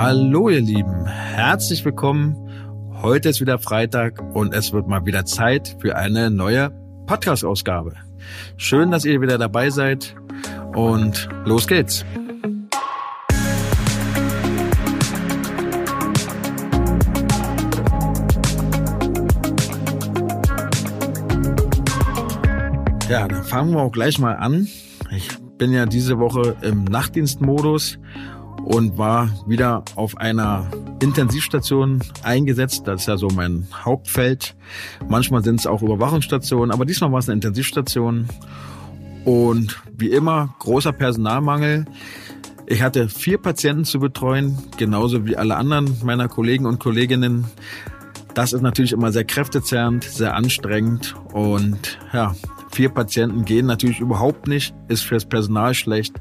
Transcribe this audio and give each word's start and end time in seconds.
Hallo 0.00 0.48
ihr 0.48 0.60
Lieben, 0.60 1.06
herzlich 1.06 1.84
willkommen. 1.84 2.36
Heute 3.02 3.30
ist 3.30 3.40
wieder 3.40 3.58
Freitag 3.58 4.22
und 4.32 4.54
es 4.54 4.72
wird 4.72 4.86
mal 4.86 5.04
wieder 5.04 5.24
Zeit 5.24 5.76
für 5.80 5.96
eine 5.96 6.30
neue 6.30 6.70
Podcast-Ausgabe. 7.08 7.94
Schön, 8.56 8.92
dass 8.92 9.04
ihr 9.04 9.20
wieder 9.20 9.38
dabei 9.38 9.70
seid 9.70 10.14
und 10.72 11.28
los 11.44 11.66
geht's. 11.66 12.04
Ja, 23.08 23.26
dann 23.26 23.42
fangen 23.42 23.72
wir 23.72 23.80
auch 23.80 23.90
gleich 23.90 24.20
mal 24.20 24.36
an. 24.36 24.68
Ich 25.10 25.28
bin 25.58 25.72
ja 25.72 25.86
diese 25.86 26.20
Woche 26.20 26.54
im 26.62 26.84
Nachtdienstmodus 26.84 27.98
und 28.64 28.98
war 28.98 29.30
wieder 29.46 29.84
auf 29.94 30.16
einer 30.16 30.70
Intensivstation 31.00 32.00
eingesetzt. 32.22 32.82
Das 32.86 33.02
ist 33.02 33.06
ja 33.06 33.16
so 33.16 33.28
mein 33.28 33.66
Hauptfeld. 33.84 34.56
Manchmal 35.08 35.42
sind 35.44 35.60
es 35.60 35.66
auch 35.66 35.82
Überwachungsstationen, 35.82 36.70
aber 36.70 36.84
diesmal 36.84 37.12
war 37.12 37.18
es 37.18 37.28
eine 37.28 37.34
Intensivstation. 37.34 38.28
Und 39.24 39.80
wie 39.96 40.10
immer, 40.10 40.54
großer 40.58 40.92
Personalmangel. 40.92 41.86
Ich 42.66 42.82
hatte 42.82 43.08
vier 43.08 43.38
Patienten 43.38 43.84
zu 43.84 43.98
betreuen, 43.98 44.58
genauso 44.76 45.26
wie 45.26 45.36
alle 45.36 45.56
anderen 45.56 45.96
meiner 46.04 46.28
Kollegen 46.28 46.66
und 46.66 46.78
Kolleginnen. 46.78 47.46
Das 48.34 48.52
ist 48.52 48.60
natürlich 48.60 48.92
immer 48.92 49.10
sehr 49.10 49.24
kräftezerrend, 49.24 50.04
sehr 50.04 50.34
anstrengend 50.34 51.16
und 51.32 51.98
ja, 52.12 52.34
vier 52.70 52.90
Patienten 52.90 53.44
gehen 53.44 53.66
natürlich 53.66 54.00
überhaupt 54.00 54.46
nicht, 54.46 54.74
ist 54.88 55.02
fürs 55.02 55.24
Personal 55.24 55.74
schlecht 55.74 56.20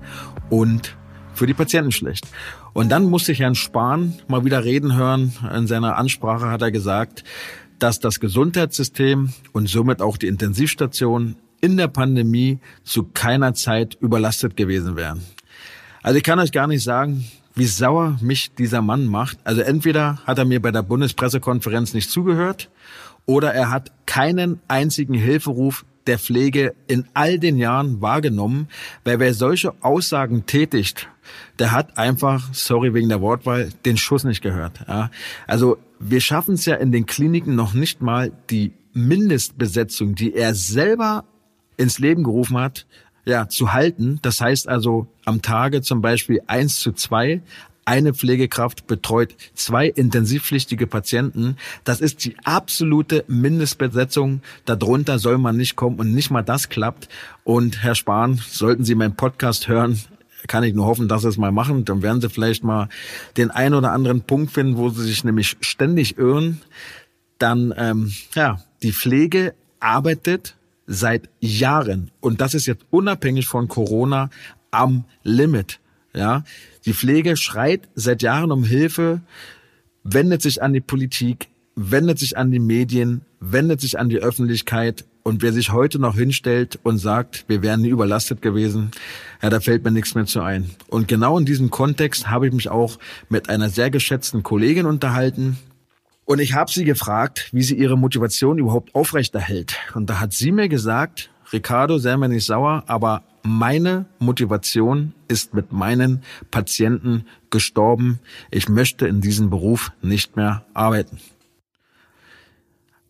und 0.49 0.96
für 1.37 1.47
die 1.47 1.53
Patienten 1.53 1.91
schlecht. 1.91 2.27
Und 2.73 2.89
dann 2.89 3.05
musste 3.05 3.31
ich 3.31 3.39
Herrn 3.39 3.55
Spahn 3.55 4.13
mal 4.27 4.45
wieder 4.45 4.63
reden 4.63 4.95
hören. 4.95 5.33
In 5.55 5.67
seiner 5.67 5.97
Ansprache 5.97 6.47
hat 6.47 6.61
er 6.61 6.71
gesagt, 6.71 7.23
dass 7.79 7.99
das 7.99 8.19
Gesundheitssystem 8.19 9.33
und 9.53 9.69
somit 9.69 10.01
auch 10.01 10.17
die 10.17 10.27
Intensivstation 10.27 11.35
in 11.61 11.77
der 11.77 11.87
Pandemie 11.87 12.59
zu 12.83 13.03
keiner 13.03 13.53
Zeit 13.53 13.97
überlastet 13.99 14.57
gewesen 14.57 14.95
wären. 14.95 15.21
Also 16.03 16.17
ich 16.17 16.23
kann 16.23 16.39
euch 16.39 16.51
gar 16.51 16.67
nicht 16.67 16.83
sagen, 16.83 17.25
wie 17.55 17.65
sauer 17.65 18.17
mich 18.21 18.51
dieser 18.53 18.81
Mann 18.81 19.05
macht. 19.05 19.39
Also 19.43 19.61
entweder 19.61 20.19
hat 20.25 20.37
er 20.37 20.45
mir 20.45 20.61
bei 20.61 20.71
der 20.71 20.83
Bundespressekonferenz 20.83 21.93
nicht 21.93 22.09
zugehört 22.11 22.69
oder 23.25 23.53
er 23.53 23.71
hat 23.71 23.91
keinen 24.05 24.59
einzigen 24.67 25.15
Hilferuf 25.15 25.85
der 26.07 26.19
Pflege 26.19 26.73
in 26.87 27.05
all 27.13 27.39
den 27.39 27.57
Jahren 27.57 28.01
wahrgenommen, 28.01 28.67
weil 29.03 29.19
wer 29.19 29.33
solche 29.33 29.73
Aussagen 29.83 30.45
tätigt, 30.45 31.09
der 31.59 31.71
hat 31.71 31.97
einfach, 31.97 32.53
sorry 32.53 32.93
wegen 32.93 33.09
der 33.09 33.21
Wortwahl, 33.21 33.69
den 33.85 33.97
Schuss 33.97 34.23
nicht 34.23 34.41
gehört. 34.41 34.79
Ja. 34.87 35.11
Also 35.45 35.77
wir 35.99 36.21
schaffen 36.21 36.55
es 36.55 36.65
ja 36.65 36.75
in 36.75 36.91
den 36.91 37.05
Kliniken 37.05 37.55
noch 37.55 37.73
nicht 37.73 38.01
mal 38.01 38.31
die 38.49 38.73
Mindestbesetzung, 38.93 40.15
die 40.15 40.33
er 40.33 40.55
selber 40.55 41.25
ins 41.75 41.99
Leben 41.99 42.23
gerufen 42.23 42.57
hat, 42.57 42.87
ja, 43.25 43.49
zu 43.49 43.73
halten. 43.73 44.19
Das 44.21 44.39
heißt 44.41 44.67
also 44.67 45.07
am 45.25 45.41
Tage 45.41 45.81
zum 45.81 46.01
Beispiel 46.01 46.41
eins 46.47 46.79
zu 46.79 46.93
zwei, 46.93 47.41
eine 47.87 48.13
Pflegekraft 48.13 48.85
betreut 48.85 49.33
zwei 49.53 49.87
intensivpflichtige 49.87 50.87
Patienten. 50.87 51.55
Das 51.85 52.01
ist 52.01 52.25
die 52.25 52.35
absolute 52.43 53.23
Mindestbesetzung. 53.29 54.41
Darunter 54.65 55.19
soll 55.19 55.37
man 55.37 55.55
nicht 55.55 55.77
kommen 55.77 55.97
und 55.97 56.13
nicht 56.13 56.29
mal 56.29 56.41
das 56.41 56.67
klappt. 56.67 57.07
Und 57.45 57.81
Herr 57.83 57.95
Spahn, 57.95 58.41
sollten 58.45 58.83
Sie 58.83 58.93
meinen 58.93 59.15
Podcast 59.15 59.69
hören, 59.69 60.01
kann 60.47 60.65
ich 60.65 60.73
nur 60.73 60.85
hoffen, 60.85 61.07
dass 61.07 61.21
Sie 61.21 61.29
es 61.29 61.37
mal 61.37 61.53
machen. 61.53 61.85
Dann 61.85 62.01
werden 62.01 62.19
Sie 62.19 62.29
vielleicht 62.29 62.61
mal 62.61 62.89
den 63.37 63.51
einen 63.51 63.73
oder 63.73 63.93
anderen 63.93 64.21
Punkt 64.21 64.51
finden, 64.51 64.75
wo 64.75 64.89
Sie 64.89 65.05
sich 65.05 65.23
nämlich 65.23 65.55
ständig 65.61 66.17
irren. 66.17 66.61
Dann, 67.39 67.73
ähm, 67.77 68.11
ja, 68.35 68.61
die 68.83 68.91
Pflege 68.91 69.53
arbeitet 69.79 70.57
seit 70.87 71.29
Jahren 71.39 72.11
und 72.19 72.41
das 72.41 72.53
ist 72.53 72.65
jetzt 72.65 72.85
unabhängig 72.89 73.47
von 73.47 73.69
Corona 73.69 74.29
am 74.71 75.05
Limit. 75.23 75.79
Ja, 76.13 76.43
die 76.87 76.93
Pflege 76.93 77.35
schreit 77.35 77.89
seit 77.95 78.21
Jahren 78.21 78.49
um 78.49 78.63
Hilfe, 78.63 79.21
wendet 80.03 80.41
sich 80.41 80.63
an 80.63 80.71
die 80.71 80.79
Politik, 80.79 81.49
wendet 81.75 82.17
sich 82.17 82.37
an 82.37 82.49
die 82.49 82.59
Medien, 82.59 83.21
wendet 83.41 83.81
sich 83.81 83.99
an 83.99 84.07
die 84.07 84.19
Öffentlichkeit 84.19 85.05
und 85.21 85.41
wer 85.41 85.51
sich 85.51 85.73
heute 85.73 85.99
noch 85.99 86.15
hinstellt 86.15 86.79
und 86.83 86.97
sagt, 86.97 87.43
wir 87.49 87.61
wären 87.61 87.81
nie 87.81 87.89
überlastet 87.89 88.41
gewesen, 88.41 88.91
ja, 89.43 89.49
da 89.49 89.59
fällt 89.59 89.83
mir 89.83 89.91
nichts 89.91 90.15
mehr 90.15 90.25
zu 90.25 90.41
ein. 90.41 90.69
Und 90.87 91.09
genau 91.09 91.37
in 91.37 91.45
diesem 91.45 91.69
Kontext 91.69 92.29
habe 92.29 92.47
ich 92.47 92.53
mich 92.53 92.69
auch 92.69 92.97
mit 93.27 93.49
einer 93.49 93.69
sehr 93.69 93.91
geschätzten 93.91 94.41
Kollegin 94.41 94.85
unterhalten. 94.85 95.57
Und 96.23 96.39
ich 96.39 96.53
habe 96.53 96.71
sie 96.71 96.85
gefragt, 96.85 97.49
wie 97.51 97.63
sie 97.63 97.75
ihre 97.75 97.97
Motivation 97.97 98.59
überhaupt 98.59 98.95
aufrechterhält. 98.95 99.75
Und 99.93 100.09
da 100.09 100.21
hat 100.21 100.31
sie 100.31 100.53
mir 100.53 100.69
gesagt, 100.69 101.29
Ricardo, 101.51 101.97
sei 101.97 102.15
mir 102.15 102.29
nicht 102.29 102.45
sauer, 102.45 102.85
aber 102.87 103.23
meine 103.47 104.05
Motivation 104.19 105.13
ist 105.27 105.53
mit 105.53 105.71
meinen 105.71 106.21
Patienten 106.51 107.25
gestorben. 107.49 108.19
Ich 108.51 108.67
möchte 108.67 109.07
in 109.07 109.21
diesem 109.21 109.49
Beruf 109.49 109.91
nicht 110.01 110.35
mehr 110.35 110.65
arbeiten. 110.73 111.19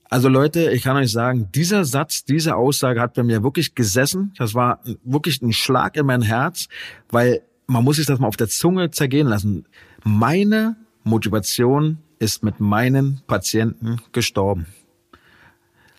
Also 0.10 0.30
Leute, 0.30 0.72
ich 0.72 0.84
kann 0.84 0.96
euch 0.96 1.12
sagen, 1.12 1.50
dieser 1.54 1.84
Satz, 1.84 2.24
diese 2.24 2.56
Aussage 2.56 3.02
hat 3.02 3.16
bei 3.16 3.24
mir 3.24 3.44
wirklich 3.44 3.76
gesessen. 3.76 4.34
Das 4.38 4.54
war 4.54 4.80
wirklich 5.04 5.42
ein 5.42 5.54
Schlag 5.54 5.98
in 5.98 6.06
mein 6.06 6.22
Herz, 6.22 6.68
weil 7.10 7.42
man 7.66 7.84
muss 7.84 7.98
sich 7.98 8.06
das 8.06 8.20
mal 8.20 8.28
auf 8.28 8.38
der 8.38 8.48
Zunge 8.48 8.92
zergehen 8.92 9.28
lassen. 9.28 9.66
Meine 10.04 10.78
Motivation 11.04 11.98
ist 12.20 12.44
mit 12.44 12.60
meinen 12.60 13.22
Patienten 13.28 13.98
gestorben. 14.14 14.68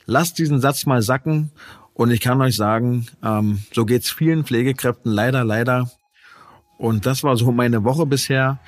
Lasst 0.07 0.39
diesen 0.39 0.61
Satz 0.61 0.87
mal 0.87 1.03
sacken 1.03 1.51
und 1.99 2.13
ich 2.13 2.21
kann 2.21 2.41
euch 2.41 2.55
sagen, 2.55 3.07
ähm, 3.25 3.59
so 3.73 3.85
geht's 3.85 4.13
vielen 4.13 4.45
Pflegekräften 4.45 5.11
leider, 5.11 5.43
leider. 5.43 5.91
Und 6.79 7.07
das 7.07 7.25
war 7.25 7.37
so 7.37 7.51
meine 7.51 7.83
Woche 7.83 8.07
bisher. 8.07 8.61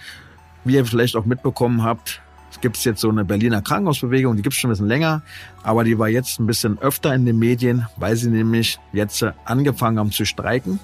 Wie 0.65 0.75
ihr 0.75 0.85
vielleicht 0.85 1.15
auch 1.15 1.25
mitbekommen 1.25 1.85
habt, 1.85 2.21
es 2.51 2.61
gibt 2.61 2.77
jetzt 2.85 3.01
so 3.01 3.09
eine 3.09 3.25
Berliner 3.25 3.63
Krankenhausbewegung, 3.63 4.35
die 4.35 4.43
gibt's 4.43 4.59
schon 4.59 4.69
ein 4.69 4.73
bisschen 4.73 4.89
länger, 4.89 5.23
aber 5.63 5.85
die 5.85 5.97
war 5.97 6.09
jetzt 6.09 6.41
ein 6.41 6.47
bisschen 6.49 6.81
öfter 6.81 7.15
in 7.15 7.25
den 7.25 7.39
Medien, 7.39 7.87
weil 7.97 8.17
sie 8.17 8.31
nämlich 8.31 8.81
jetzt 8.93 9.25
angefangen 9.45 10.01
haben 10.01 10.11
zu 10.11 10.25
streiken. 10.25 10.81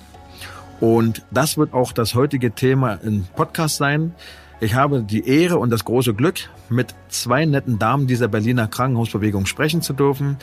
Und 0.78 1.26
das 1.32 1.58
wird 1.58 1.74
auch 1.74 1.90
das 1.90 2.14
heutige 2.14 2.52
Thema 2.52 2.94
im 2.94 3.24
Podcast 3.34 3.78
sein. 3.78 4.14
Ich 4.60 4.74
habe 4.74 5.02
die 5.02 5.26
Ehre 5.26 5.58
und 5.58 5.70
das 5.70 5.84
große 5.84 6.14
Glück, 6.14 6.48
mit 6.68 6.94
zwei 7.08 7.44
netten 7.44 7.80
Damen 7.80 8.06
dieser 8.06 8.28
Berliner 8.28 8.68
Krankenhausbewegung 8.68 9.46
sprechen 9.46 9.82
zu 9.82 9.94
dürfen. 9.94 10.36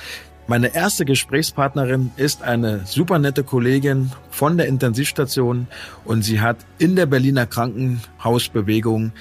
Meine 0.46 0.76
erste 0.76 1.06
Gesprächspartnerin 1.06 2.12
ist 2.18 2.44
eine 2.44 2.86
super 2.86 3.18
nette 3.18 3.46
Kollegin 3.46 4.12
von 4.30 4.58
der 4.58 4.68
Intensivstation 4.68 5.68
und 6.04 6.24
sie 6.24 6.42
hat 6.42 6.58
in 6.80 6.98
der 6.98 7.06
Berliner 7.06 7.46
Krankenhausbewegung 7.46 9.14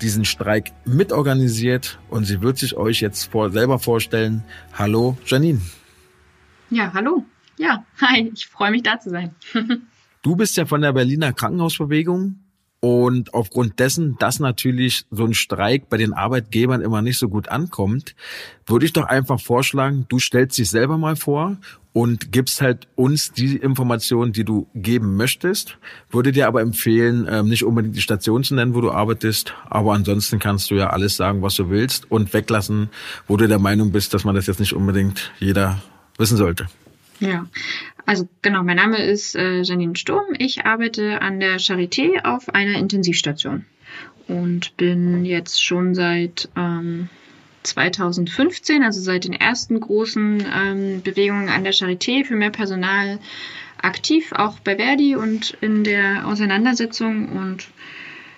diesen 0.00 0.24
Streik 0.24 0.72
mitorganisiert 0.84 2.00
und 2.10 2.24
sie 2.24 2.42
wird 2.42 2.58
sich 2.58 2.76
euch 2.76 3.00
jetzt 3.00 3.30
vor, 3.30 3.50
selber 3.50 3.78
vorstellen. 3.78 4.42
Hallo 4.72 5.16
Janine. 5.24 5.60
Ja, 6.70 6.92
hallo. 6.92 7.24
Ja, 7.58 7.84
hi, 8.00 8.32
ich 8.34 8.48
freue 8.48 8.72
mich 8.72 8.82
da 8.82 8.98
zu 8.98 9.10
sein. 9.10 9.36
du 10.22 10.34
bist 10.34 10.56
ja 10.56 10.66
von 10.66 10.80
der 10.82 10.92
Berliner 10.92 11.32
Krankenhausbewegung 11.32 12.40
und 12.86 13.34
aufgrund 13.34 13.80
dessen, 13.80 14.16
dass 14.20 14.38
natürlich 14.38 15.06
so 15.10 15.24
ein 15.24 15.34
Streik 15.34 15.88
bei 15.90 15.96
den 15.96 16.12
Arbeitgebern 16.12 16.82
immer 16.82 17.02
nicht 17.02 17.18
so 17.18 17.28
gut 17.28 17.48
ankommt, 17.48 18.14
würde 18.64 18.86
ich 18.86 18.92
doch 18.92 19.02
einfach 19.02 19.40
vorschlagen, 19.40 20.06
du 20.08 20.20
stellst 20.20 20.56
dich 20.56 20.70
selber 20.70 20.96
mal 20.96 21.16
vor 21.16 21.56
und 21.92 22.30
gibst 22.30 22.60
halt 22.60 22.86
uns 22.94 23.32
die 23.32 23.56
Informationen, 23.56 24.32
die 24.32 24.44
du 24.44 24.68
geben 24.72 25.16
möchtest. 25.16 25.78
Würde 26.10 26.30
dir 26.30 26.46
aber 26.46 26.60
empfehlen, 26.60 27.26
ähm, 27.28 27.48
nicht 27.48 27.64
unbedingt 27.64 27.96
die 27.96 28.02
Station 28.02 28.44
zu 28.44 28.54
nennen, 28.54 28.76
wo 28.76 28.80
du 28.80 28.92
arbeitest, 28.92 29.52
aber 29.68 29.92
ansonsten 29.94 30.38
kannst 30.38 30.70
du 30.70 30.76
ja 30.76 30.90
alles 30.90 31.16
sagen, 31.16 31.42
was 31.42 31.56
du 31.56 31.68
willst 31.68 32.08
und 32.08 32.32
weglassen, 32.32 32.90
wo 33.26 33.36
du 33.36 33.48
der 33.48 33.58
Meinung 33.58 33.90
bist, 33.90 34.14
dass 34.14 34.22
man 34.22 34.36
das 34.36 34.46
jetzt 34.46 34.60
nicht 34.60 34.74
unbedingt 34.74 35.32
jeder 35.40 35.82
wissen 36.18 36.36
sollte. 36.36 36.68
Ja, 37.20 37.46
also 38.04 38.28
genau, 38.42 38.62
mein 38.62 38.76
Name 38.76 39.02
ist 39.02 39.34
äh, 39.34 39.62
Janine 39.62 39.96
Sturm. 39.96 40.34
Ich 40.38 40.64
arbeite 40.64 41.22
an 41.22 41.40
der 41.40 41.58
Charité 41.58 42.24
auf 42.24 42.54
einer 42.54 42.78
Intensivstation 42.78 43.64
und 44.28 44.76
bin 44.76 45.24
jetzt 45.24 45.62
schon 45.62 45.94
seit 45.94 46.48
ähm, 46.56 47.08
2015, 47.62 48.82
also 48.82 49.00
seit 49.00 49.24
den 49.24 49.32
ersten 49.32 49.80
großen 49.80 50.44
ähm, 50.54 51.02
Bewegungen 51.02 51.48
an 51.48 51.64
der 51.64 51.72
Charité 51.72 52.24
für 52.24 52.36
mehr 52.36 52.50
Personal 52.50 53.18
aktiv, 53.80 54.32
auch 54.32 54.58
bei 54.60 54.76
Verdi 54.76 55.16
und 55.16 55.56
in 55.60 55.84
der 55.84 56.26
Auseinandersetzung 56.26 57.28
und 57.30 57.68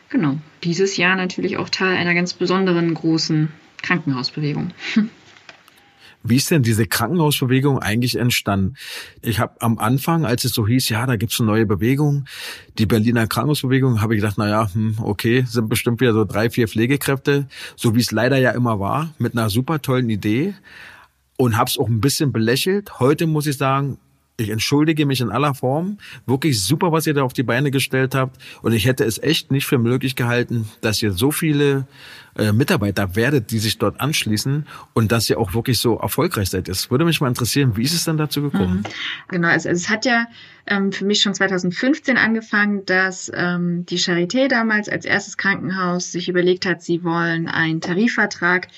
genau, 0.09 0.39
dieses 0.65 0.97
Jahr 0.97 1.17
natürlich 1.17 1.57
auch 1.57 1.69
Teil 1.69 1.97
einer 1.97 2.15
ganz 2.15 2.33
besonderen 2.33 2.95
großen 2.95 3.49
Krankenhausbewegung. 3.83 4.73
Wie 6.23 6.37
ist 6.37 6.50
denn 6.50 6.62
diese 6.62 6.87
Krankenhausbewegung 6.87 7.79
eigentlich 7.79 8.17
entstanden? 8.17 8.75
Ich 9.23 9.38
habe 9.38 9.61
am 9.61 9.79
Anfang, 9.79 10.25
als 10.26 10.44
es 10.44 10.53
so 10.53 10.67
hieß, 10.67 10.88
ja, 10.88 11.06
da 11.06 11.17
gibt's 11.17 11.41
eine 11.41 11.49
neue 11.49 11.67
Bewegung, 11.67 12.26
die 12.79 12.87
Berliner 12.87 13.26
Krankenhausbewegung, 13.26 14.00
habe 14.00 14.15
ich 14.15 14.20
gedacht, 14.20 14.37
na 14.37 14.49
ja, 14.49 14.73
hm, 14.73 14.97
okay, 15.00 15.44
sind 15.49 15.69
bestimmt 15.69 16.00
wieder 16.00 16.12
so 16.12 16.25
drei, 16.25 16.50
vier 16.50 16.69
Pflegekräfte, 16.69 17.47
so 17.76 17.94
wie 17.94 18.00
es 18.00 18.11
leider 18.11 18.37
ja 18.37 18.50
immer 18.50 18.81
war, 18.81 19.15
mit 19.19 19.35
einer 19.35 19.49
super 19.49 19.81
tollen 19.81 20.11
Idee 20.11 20.55
und 21.37 21.56
habe 21.56 21.70
es 21.70 21.79
auch 21.79 21.88
ein 21.88 22.00
bisschen 22.00 22.32
belächelt. 22.32 22.99
Heute 22.99 23.26
muss 23.26 23.47
ich 23.47 23.56
sagen, 23.56 23.99
ich 24.41 24.50
entschuldige 24.50 25.05
mich 25.05 25.20
in 25.20 25.31
aller 25.31 25.55
Form. 25.55 25.99
Wirklich 26.25 26.62
super, 26.62 26.93
was 26.93 27.06
ihr 27.06 27.15
da 27.15 27.23
auf 27.23 27.32
die 27.32 27.43
Beine 27.43 27.70
gestellt 27.70 28.15
habt. 28.15 28.41
Und 28.62 28.73
ich 28.73 28.87
hätte 28.87 29.05
es 29.05 29.19
echt 29.19 29.50
nicht 29.50 29.67
für 29.67 29.79
möglich 29.79 30.15
gehalten, 30.15 30.69
dass 30.81 31.03
ihr 31.03 31.12
so 31.12 31.32
viele 31.32 31.87
äh, 32.38 32.52
Mitarbeiter 32.52 33.17
werdet, 33.17 33.50
die 33.50 33.58
sich 33.58 33.79
dort 33.79 34.00
anschließen 34.00 34.67
und 34.94 35.12
dass 35.12 35.29
ihr 35.29 35.38
auch 35.38 35.55
wirklich 35.55 35.79
so 35.79 35.99
erfolgreich 35.99 36.50
seid. 36.50 36.69
Es 36.69 36.90
würde 36.90 37.05
mich 37.05 37.20
mal 37.20 37.29
interessieren, 37.29 37.76
wie 37.76 37.82
ist 37.82 37.94
es 37.94 38.05
dann 38.05 38.17
dazu 38.17 38.43
gekommen? 38.43 38.79
Mhm. 38.79 38.93
Genau, 39.29 39.49
also, 39.49 39.69
es 39.69 39.88
hat 39.88 40.05
ja 40.05 40.26
ähm, 40.67 40.93
für 40.93 41.05
mich 41.05 41.20
schon 41.20 41.35
2015 41.35 42.17
angefangen, 42.17 42.85
dass 42.87 43.31
ähm, 43.35 43.87
die 43.87 43.99
Charité 43.99 44.49
damals 44.49 44.88
als 44.88 45.05
erstes 45.05 45.37
Krankenhaus 45.37 46.12
sich 46.12 46.29
überlegt 46.29 46.67
hat, 46.67 46.82
sie 46.82 47.05
wollen 47.05 47.49
einen 47.49 47.81
Tarifvertrag, 47.81 48.69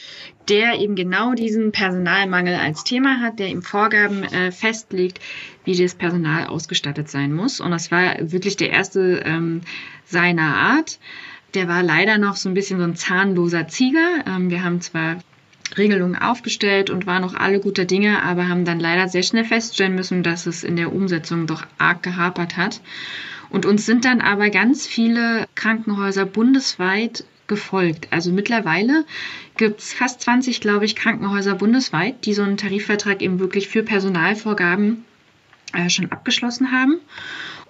der 0.48 0.78
eben 0.80 0.96
genau 0.96 1.34
diesen 1.34 1.72
Personalmangel 1.72 2.54
als 2.54 2.84
Thema 2.84 3.20
hat, 3.20 3.38
der 3.38 3.48
ihm 3.48 3.62
Vorgaben 3.62 4.24
äh, 4.24 4.50
festlegt, 4.52 5.20
wie 5.64 5.76
das 5.76 5.94
Personal 5.94 6.46
ausgestattet 6.46 7.08
sein 7.08 7.32
muss. 7.32 7.60
Und 7.60 7.70
das 7.70 7.90
war 7.90 8.14
wirklich 8.20 8.56
der 8.56 8.70
erste 8.70 9.22
ähm, 9.24 9.60
seiner 10.04 10.56
Art. 10.56 10.98
Der 11.54 11.68
war 11.68 11.82
leider 11.82 12.18
noch 12.18 12.36
so 12.36 12.48
ein 12.48 12.54
bisschen 12.54 12.78
so 12.78 12.84
ein 12.84 12.96
zahnloser 12.96 13.68
Zieger. 13.68 14.24
Ähm, 14.26 14.50
wir 14.50 14.62
haben 14.62 14.80
zwar 14.80 15.18
Regelungen 15.76 16.16
aufgestellt 16.16 16.90
und 16.90 17.06
waren 17.06 17.22
noch 17.22 17.34
alle 17.34 17.60
guter 17.60 17.84
Dinge, 17.84 18.22
aber 18.22 18.48
haben 18.48 18.64
dann 18.64 18.80
leider 18.80 19.08
sehr 19.08 19.22
schnell 19.22 19.44
feststellen 19.44 19.94
müssen, 19.94 20.22
dass 20.22 20.46
es 20.46 20.64
in 20.64 20.76
der 20.76 20.92
Umsetzung 20.92 21.46
doch 21.46 21.64
arg 21.78 22.02
gehapert 22.02 22.56
hat. 22.56 22.80
Und 23.50 23.66
uns 23.66 23.86
sind 23.86 24.04
dann 24.04 24.20
aber 24.20 24.50
ganz 24.50 24.86
viele 24.86 25.46
Krankenhäuser 25.54 26.24
bundesweit 26.24 27.24
gefolgt. 27.46 28.08
Also 28.12 28.32
mittlerweile 28.32 29.04
gibt 29.56 29.80
es 29.80 29.92
fast 29.92 30.20
20, 30.22 30.60
glaube 30.60 30.84
ich, 30.84 30.94
Krankenhäuser 30.94 31.56
bundesweit, 31.56 32.24
die 32.24 32.32
so 32.32 32.42
einen 32.42 32.56
Tarifvertrag 32.56 33.20
eben 33.22 33.40
wirklich 33.40 33.68
für 33.68 33.82
Personalvorgaben 33.82 35.04
äh, 35.72 35.90
schon 35.90 36.10
abgeschlossen 36.12 36.70
haben. 36.70 37.00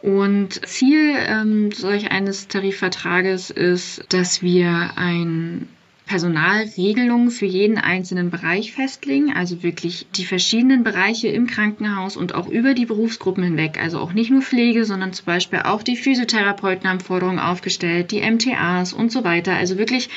Und 0.02 0.66
Ziel 0.66 1.14
ähm, 1.16 1.72
solch 1.72 2.10
eines 2.10 2.48
Tarifvertrages 2.48 3.50
ist, 3.50 4.04
dass 4.12 4.42
wir 4.42 4.92
ein 4.96 5.68
Personalregelungen 6.10 7.30
für 7.30 7.46
jeden 7.46 7.78
einzelnen 7.78 8.30
Bereich 8.30 8.72
festlegen, 8.72 9.32
also 9.32 9.62
wirklich 9.62 10.08
die 10.16 10.24
verschiedenen 10.24 10.82
Bereiche 10.82 11.28
im 11.28 11.46
Krankenhaus 11.46 12.16
und 12.16 12.34
auch 12.34 12.48
über 12.48 12.74
die 12.74 12.84
Berufsgruppen 12.84 13.44
hinweg, 13.44 13.78
also 13.80 14.00
auch 14.00 14.12
nicht 14.12 14.32
nur 14.32 14.42
Pflege, 14.42 14.84
sondern 14.84 15.12
zum 15.12 15.26
Beispiel 15.26 15.60
auch 15.60 15.84
die 15.84 15.94
Physiotherapeuten 15.94 16.90
haben 16.90 16.98
Forderungen 16.98 17.38
aufgestellt, 17.38 18.10
die 18.10 18.28
MTAs 18.28 18.92
und 18.92 19.12
so 19.12 19.22
weiter. 19.22 19.54
Also 19.54 19.78
wirklich 19.78 20.08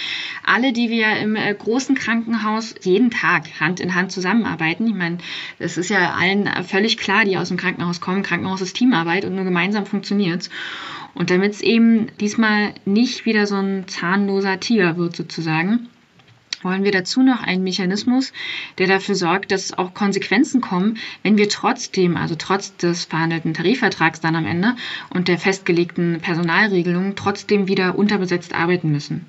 alle, 0.44 0.74
die 0.74 0.90
wir 0.90 1.16
im 1.18 1.36
äh, 1.36 1.54
großen 1.54 1.94
Krankenhaus 1.94 2.74
jeden 2.82 3.12
Tag 3.12 3.60
Hand 3.60 3.80
in 3.80 3.94
Hand 3.94 4.12
zusammenarbeiten. 4.12 4.88
Ich 4.88 4.96
meine, 4.96 5.20
das 5.60 5.78
ist 5.78 5.92
ja 5.92 6.16
allen 6.16 6.50
völlig 6.64 6.98
klar, 6.98 7.24
die 7.24 7.38
aus 7.38 7.50
dem 7.50 7.58
Krankenhaus 7.58 8.02
kommen. 8.02 8.24
Krankenhaus 8.24 8.62
ist 8.62 8.76
Teamarbeit 8.76 9.26
und 9.26 9.36
nur 9.36 9.44
gemeinsam 9.46 9.86
funktioniert's. 9.86 10.50
Und 11.16 11.30
damit 11.30 11.54
es 11.54 11.62
eben 11.62 12.08
diesmal 12.20 12.74
nicht 12.86 13.26
wieder 13.26 13.46
so 13.46 13.56
ein 13.56 13.88
zahnloser 13.88 14.60
Tiger 14.60 14.98
wird 14.98 15.16
sozusagen, 15.16 15.90
wollen 16.64 16.84
wir 16.84 16.92
dazu 16.92 17.22
noch 17.22 17.44
einen 17.44 17.64
Mechanismus, 17.64 18.34
der 18.78 18.88
dafür 18.88 19.16
sorgt, 19.16 19.52
dass 19.52 19.78
auch 19.78 19.94
Konsequenzen 19.94 20.62
kommen, 20.62 20.98
wenn 21.22 21.38
wir 21.38 21.50
trotzdem, 21.50 22.16
also 22.18 22.36
trotz 22.36 22.76
des 22.78 23.06
verhandelten 23.06 23.54
Tarifvertrags 23.54 24.22
dann 24.22 24.36
am 24.36 24.46
Ende 24.46 24.76
und 25.10 25.28
der 25.28 25.38
festgelegten 25.38 26.20
Personalregelungen 26.22 27.16
trotzdem 27.16 27.68
wieder 27.68 27.98
unterbesetzt 27.98 28.54
arbeiten 28.54 28.92
müssen. 28.92 29.26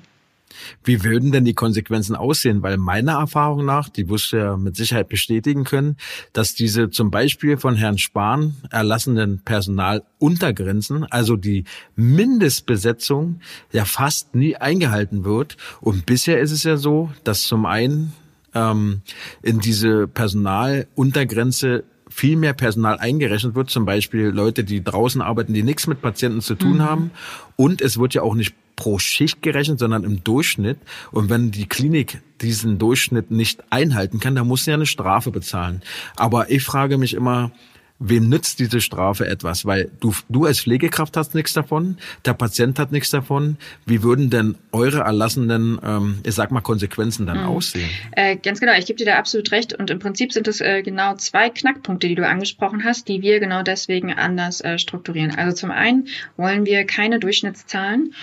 Wie 0.83 1.03
würden 1.03 1.31
denn 1.31 1.45
die 1.45 1.53
Konsequenzen 1.53 2.15
aussehen? 2.15 2.61
Weil 2.61 2.77
meiner 2.77 3.13
Erfahrung 3.13 3.65
nach, 3.65 3.89
die 3.89 4.09
wirst 4.09 4.31
du 4.31 4.37
ja 4.37 4.57
mit 4.57 4.75
Sicherheit 4.75 5.09
bestätigen 5.09 5.63
können, 5.63 5.97
dass 6.33 6.53
diese 6.53 6.89
zum 6.89 7.11
Beispiel 7.11 7.57
von 7.57 7.75
Herrn 7.75 7.97
Spahn 7.97 8.55
erlassenen 8.69 9.39
Personaluntergrenzen, 9.39 11.05
also 11.05 11.35
die 11.35 11.65
Mindestbesetzung, 11.95 13.41
ja 13.71 13.85
fast 13.85 14.35
nie 14.35 14.55
eingehalten 14.55 15.25
wird. 15.25 15.57
Und 15.81 16.05
bisher 16.05 16.39
ist 16.39 16.51
es 16.51 16.63
ja 16.63 16.77
so, 16.77 17.11
dass 17.23 17.43
zum 17.43 17.65
einen 17.65 18.13
ähm, 18.53 19.01
in 19.41 19.59
diese 19.59 20.07
Personaluntergrenze 20.07 21.83
viel 22.09 22.37
mehr 22.37 22.53
Personal 22.53 22.97
eingerechnet 22.97 23.55
wird, 23.55 23.69
zum 23.69 23.83
Beispiel 23.83 24.27
Leute, 24.27 24.63
die 24.63 24.81
draußen 24.81 25.21
arbeiten, 25.21 25.53
die 25.53 25.63
nichts 25.63 25.85
mit 25.85 26.01
Patienten 26.01 26.39
zu 26.39 26.55
tun 26.55 26.75
mhm. 26.75 26.81
haben. 26.81 27.11
Und 27.57 27.81
es 27.81 27.97
wird 27.97 28.13
ja 28.13 28.21
auch 28.21 28.35
nicht 28.35 28.55
pro 28.75 28.99
Schicht 28.99 29.41
gerechnet, 29.41 29.79
sondern 29.79 30.03
im 30.03 30.23
Durchschnitt. 30.23 30.77
Und 31.11 31.29
wenn 31.29 31.51
die 31.51 31.67
Klinik 31.67 32.21
diesen 32.41 32.77
Durchschnitt 32.77 33.31
nicht 33.31 33.63
einhalten 33.69 34.19
kann, 34.19 34.35
dann 34.35 34.47
muss 34.47 34.65
sie 34.65 34.71
ja 34.71 34.75
eine 34.75 34.85
Strafe 34.85 35.31
bezahlen. 35.31 35.81
Aber 36.15 36.51
ich 36.51 36.63
frage 36.63 36.97
mich 36.97 37.13
immer, 37.13 37.51
wem 37.99 38.29
nützt 38.29 38.59
diese 38.59 38.81
Strafe 38.81 39.27
etwas? 39.27 39.65
Weil 39.65 39.89
du, 39.99 40.13
du 40.29 40.45
als 40.45 40.59
Pflegekraft 40.59 41.15
hast 41.17 41.35
nichts 41.35 41.53
davon, 41.53 41.97
der 42.25 42.33
Patient 42.33 42.77
hat 42.79 42.91
nichts 42.91 43.09
davon. 43.09 43.57
Wie 43.85 44.03
würden 44.03 44.29
denn 44.29 44.55
eure 44.71 44.99
erlassenen, 44.99 45.79
ähm, 45.83 46.19
ich 46.23 46.35
sag 46.35 46.51
mal, 46.51 46.61
Konsequenzen 46.61 47.25
dann 47.25 47.41
mhm. 47.41 47.47
aussehen? 47.47 47.89
Äh, 48.11 48.37
ganz 48.37 48.59
genau, 48.59 48.73
ich 48.77 48.85
gebe 48.85 48.97
dir 48.97 49.05
da 49.05 49.15
absolut 49.17 49.51
recht. 49.51 49.73
Und 49.73 49.89
im 49.89 49.99
Prinzip 49.99 50.33
sind 50.33 50.47
es 50.47 50.61
äh, 50.61 50.81
genau 50.81 51.15
zwei 51.15 51.49
Knackpunkte, 51.49 52.07
die 52.07 52.15
du 52.15 52.27
angesprochen 52.27 52.83
hast, 52.83 53.07
die 53.07 53.21
wir 53.21 53.39
genau 53.39 53.63
deswegen 53.63 54.13
anders 54.13 54.61
äh, 54.61 54.77
strukturieren. 54.77 55.35
Also 55.35 55.55
zum 55.55 55.71
einen 55.71 56.07
wollen 56.37 56.65
wir 56.65 56.85
keine 56.85 57.19
Durchschnittszahlen 57.19 58.13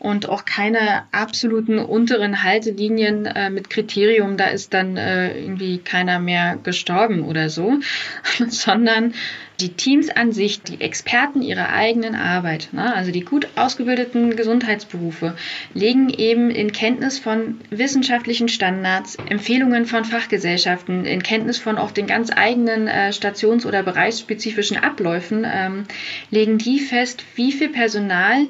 und 0.00 0.28
auch 0.28 0.44
keine 0.44 1.04
absoluten 1.12 1.78
unteren 1.78 2.42
Haltelinien 2.42 3.26
äh, 3.26 3.50
mit 3.50 3.68
Kriterium, 3.70 4.38
da 4.38 4.46
ist 4.46 4.72
dann 4.72 4.96
äh, 4.96 5.38
irgendwie 5.38 5.78
keiner 5.78 6.18
mehr 6.18 6.58
gestorben 6.62 7.22
oder 7.22 7.50
so, 7.50 7.78
sondern 8.48 9.14
die 9.60 9.74
Teams 9.74 10.08
an 10.08 10.32
sich, 10.32 10.62
die 10.62 10.80
Experten 10.80 11.42
ihrer 11.42 11.70
eigenen 11.70 12.14
Arbeit, 12.14 12.70
ne, 12.72 12.94
also 12.94 13.10
die 13.12 13.20
gut 13.20 13.48
ausgebildeten 13.56 14.36
Gesundheitsberufe, 14.36 15.36
legen 15.74 16.08
eben 16.08 16.50
in 16.50 16.72
Kenntnis 16.72 17.18
von 17.18 17.60
wissenschaftlichen 17.70 18.48
Standards, 18.48 19.16
Empfehlungen 19.28 19.86
von 19.86 20.04
Fachgesellschaften, 20.04 21.04
in 21.04 21.22
Kenntnis 21.22 21.58
von 21.58 21.78
auch 21.78 21.90
den 21.90 22.06
ganz 22.06 22.30
eigenen 22.34 22.88
äh, 22.88 23.12
stations- 23.12 23.66
oder 23.66 23.82
bereichsspezifischen 23.82 24.78
Abläufen, 24.78 25.46
ähm, 25.50 25.84
legen 26.30 26.58
die 26.58 26.80
fest, 26.80 27.24
wie 27.34 27.52
viel 27.52 27.68
Personal 27.68 28.46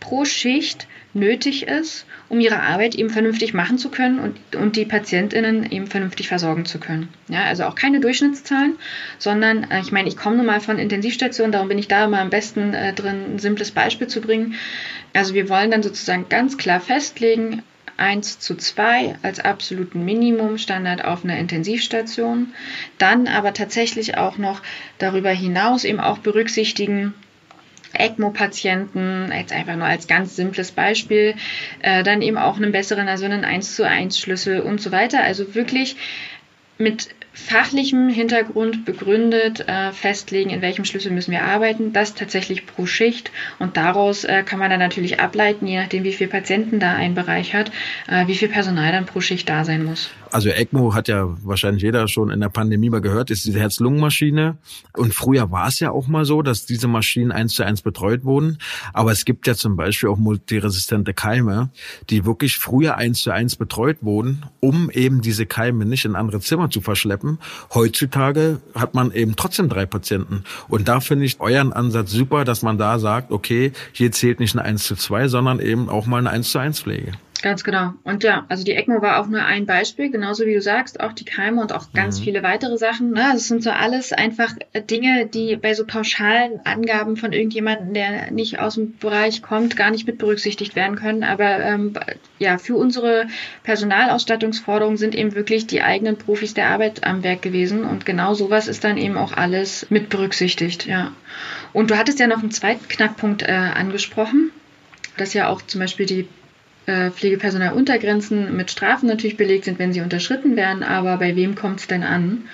pro 0.00 0.24
Schicht 0.24 0.86
nötig 1.12 1.66
ist, 1.66 2.06
um 2.34 2.40
ihre 2.40 2.60
Arbeit 2.60 2.96
eben 2.96 3.10
vernünftig 3.10 3.54
machen 3.54 3.78
zu 3.78 3.90
können 3.90 4.18
und, 4.18 4.56
und 4.56 4.74
die 4.74 4.84
PatientInnen 4.84 5.70
eben 5.70 5.86
vernünftig 5.86 6.26
versorgen 6.26 6.64
zu 6.64 6.80
können. 6.80 7.08
Ja, 7.28 7.44
also 7.44 7.64
auch 7.64 7.76
keine 7.76 8.00
Durchschnittszahlen, 8.00 8.76
sondern 9.18 9.70
äh, 9.70 9.80
ich 9.80 9.92
meine, 9.92 10.08
ich 10.08 10.16
komme 10.16 10.36
nun 10.36 10.46
mal 10.46 10.60
von 10.60 10.80
Intensivstationen, 10.80 11.52
darum 11.52 11.68
bin 11.68 11.78
ich 11.78 11.86
da 11.86 12.06
immer 12.06 12.20
am 12.20 12.30
besten 12.30 12.74
äh, 12.74 12.92
drin, 12.92 13.34
ein 13.34 13.38
simples 13.38 13.70
Beispiel 13.70 14.08
zu 14.08 14.20
bringen. 14.20 14.54
Also 15.12 15.34
wir 15.34 15.48
wollen 15.48 15.70
dann 15.70 15.84
sozusagen 15.84 16.28
ganz 16.28 16.58
klar 16.58 16.80
festlegen, 16.80 17.62
1 17.96 18.40
zu 18.40 18.56
2 18.56 19.18
als 19.22 19.38
absoluten 19.38 20.04
Minimumstandard 20.04 21.04
auf 21.04 21.22
einer 21.22 21.38
Intensivstation. 21.38 22.52
Dann 22.98 23.28
aber 23.28 23.54
tatsächlich 23.54 24.18
auch 24.18 24.38
noch 24.38 24.60
darüber 24.98 25.30
hinaus 25.30 25.84
eben 25.84 26.00
auch 26.00 26.18
berücksichtigen, 26.18 27.14
ECMO-Patienten, 27.98 29.32
jetzt 29.32 29.52
einfach 29.52 29.76
nur 29.76 29.86
als 29.86 30.06
ganz 30.06 30.36
simples 30.36 30.72
Beispiel, 30.72 31.34
äh, 31.80 32.02
dann 32.02 32.22
eben 32.22 32.38
auch 32.38 32.56
einen 32.56 32.72
besseren, 32.72 33.08
also 33.08 33.24
einen 33.24 33.44
1 33.44 33.76
zu 33.76 33.86
1 33.86 34.18
Schlüssel 34.18 34.60
und 34.60 34.80
so 34.80 34.92
weiter. 34.92 35.22
Also 35.22 35.54
wirklich 35.54 35.96
mit 36.78 37.08
fachlichem 37.32 38.08
Hintergrund 38.08 38.84
begründet 38.84 39.68
äh, 39.68 39.92
festlegen, 39.92 40.50
in 40.50 40.62
welchem 40.62 40.84
Schlüssel 40.84 41.12
müssen 41.12 41.32
wir 41.32 41.42
arbeiten, 41.42 41.92
das 41.92 42.14
tatsächlich 42.14 42.64
pro 42.66 42.86
Schicht 42.86 43.30
und 43.58 43.76
daraus 43.76 44.24
äh, 44.24 44.44
kann 44.44 44.60
man 44.60 44.70
dann 44.70 44.78
natürlich 44.78 45.20
ableiten, 45.20 45.66
je 45.66 45.80
nachdem 45.80 46.04
wie 46.04 46.12
viele 46.12 46.30
Patienten 46.30 46.78
da 46.78 46.94
ein 46.94 47.14
Bereich 47.14 47.54
hat, 47.54 47.70
äh, 48.08 48.26
wie 48.28 48.36
viel 48.36 48.48
Personal 48.48 48.92
dann 48.92 49.06
pro 49.06 49.20
Schicht 49.20 49.48
da 49.48 49.64
sein 49.64 49.84
muss. 49.84 50.10
Also 50.34 50.48
ECMO 50.48 50.94
hat 50.94 51.06
ja 51.06 51.28
wahrscheinlich 51.44 51.84
jeder 51.84 52.08
schon 52.08 52.28
in 52.28 52.40
der 52.40 52.48
Pandemie 52.48 52.90
mal 52.90 53.00
gehört, 53.00 53.30
ist 53.30 53.44
diese 53.44 53.60
Herz-Lungen-Maschine 53.60 54.58
und 54.96 55.14
früher 55.14 55.52
war 55.52 55.68
es 55.68 55.78
ja 55.78 55.92
auch 55.92 56.08
mal 56.08 56.24
so, 56.24 56.42
dass 56.42 56.66
diese 56.66 56.88
Maschinen 56.88 57.30
eins 57.30 57.54
zu 57.54 57.62
eins 57.62 57.82
betreut 57.82 58.24
wurden, 58.24 58.58
aber 58.92 59.12
es 59.12 59.24
gibt 59.24 59.46
ja 59.46 59.54
zum 59.54 59.76
Beispiel 59.76 60.08
auch 60.08 60.16
multiresistente 60.16 61.14
Keime, 61.14 61.70
die 62.10 62.24
wirklich 62.24 62.58
früher 62.58 62.96
eins 62.96 63.20
zu 63.20 63.30
eins 63.30 63.54
betreut 63.54 63.98
wurden, 64.00 64.42
um 64.58 64.90
eben 64.90 65.20
diese 65.20 65.46
Keime 65.46 65.84
nicht 65.84 66.04
in 66.04 66.16
andere 66.16 66.40
Zimmer 66.40 66.68
zu 66.68 66.80
verschleppen. 66.80 67.38
Heutzutage 67.72 68.60
hat 68.74 68.94
man 68.94 69.12
eben 69.12 69.36
trotzdem 69.36 69.68
drei 69.68 69.86
Patienten. 69.86 70.42
Und 70.66 70.88
da 70.88 70.98
finde 70.98 71.26
ich 71.26 71.38
euren 71.38 71.72
Ansatz 71.72 72.10
super, 72.10 72.44
dass 72.44 72.62
man 72.62 72.76
da 72.76 72.98
sagt, 72.98 73.30
okay, 73.30 73.70
hier 73.92 74.10
zählt 74.10 74.40
nicht 74.40 74.56
eine 74.56 74.64
1 74.64 74.82
zu 74.82 74.96
2, 74.96 75.28
sondern 75.28 75.60
eben 75.60 75.88
auch 75.88 76.06
mal 76.06 76.18
eine 76.18 76.30
1 76.30 76.50
zu 76.50 76.58
1 76.58 76.80
Pflege. 76.80 77.12
Ganz 77.44 77.62
genau. 77.62 77.92
Und 78.04 78.24
ja, 78.24 78.46
also 78.48 78.64
die 78.64 78.72
ECMO 78.72 79.02
war 79.02 79.20
auch 79.20 79.26
nur 79.26 79.44
ein 79.44 79.66
Beispiel, 79.66 80.10
genauso 80.10 80.46
wie 80.46 80.54
du 80.54 80.62
sagst, 80.62 80.98
auch 81.00 81.12
die 81.12 81.26
Keime 81.26 81.60
und 81.60 81.74
auch 81.74 81.92
ganz 81.92 82.18
mhm. 82.18 82.24
viele 82.24 82.42
weitere 82.42 82.78
Sachen. 82.78 83.10
Ne? 83.10 83.32
Das 83.34 83.48
sind 83.48 83.62
so 83.62 83.68
alles 83.68 84.14
einfach 84.14 84.54
Dinge, 84.88 85.26
die 85.26 85.54
bei 85.56 85.74
so 85.74 85.84
pauschalen 85.84 86.64
Angaben 86.64 87.18
von 87.18 87.34
irgendjemandem, 87.34 87.92
der 87.92 88.30
nicht 88.30 88.60
aus 88.60 88.76
dem 88.76 88.96
Bereich 88.96 89.42
kommt, 89.42 89.76
gar 89.76 89.90
nicht 89.90 90.06
mit 90.06 90.16
berücksichtigt 90.16 90.74
werden 90.74 90.96
können. 90.96 91.22
Aber 91.22 91.60
ähm, 91.60 91.92
ja, 92.38 92.56
für 92.56 92.76
unsere 92.76 93.26
Personalausstattungsforderungen 93.62 94.96
sind 94.96 95.14
eben 95.14 95.34
wirklich 95.34 95.66
die 95.66 95.82
eigenen 95.82 96.16
Profis 96.16 96.54
der 96.54 96.70
Arbeit 96.70 97.04
am 97.04 97.22
Werk 97.24 97.42
gewesen. 97.42 97.84
Und 97.84 98.06
genau 98.06 98.32
sowas 98.32 98.68
ist 98.68 98.84
dann 98.84 98.96
eben 98.96 99.18
auch 99.18 99.34
alles 99.34 99.86
mit 99.90 100.08
berücksichtigt, 100.08 100.86
ja. 100.86 101.12
Und 101.74 101.90
du 101.90 101.98
hattest 101.98 102.20
ja 102.20 102.26
noch 102.26 102.38
einen 102.38 102.52
zweiten 102.52 102.88
Knackpunkt 102.88 103.42
äh, 103.42 103.52
angesprochen, 103.52 104.50
dass 105.18 105.34
ja 105.34 105.48
auch 105.50 105.60
zum 105.60 105.82
Beispiel 105.82 106.06
die 106.06 106.26
äh, 106.86 107.10
Pflegepersonaluntergrenzen 107.10 108.56
mit 108.56 108.70
Strafen 108.70 109.08
natürlich 109.08 109.36
belegt 109.36 109.64
sind, 109.64 109.78
wenn 109.78 109.92
sie 109.92 110.00
unterschritten 110.00 110.56
werden, 110.56 110.82
aber 110.82 111.16
bei 111.18 111.36
wem 111.36 111.54
kommt 111.54 111.80
es 111.80 111.86
denn 111.86 112.02
an? 112.02 112.44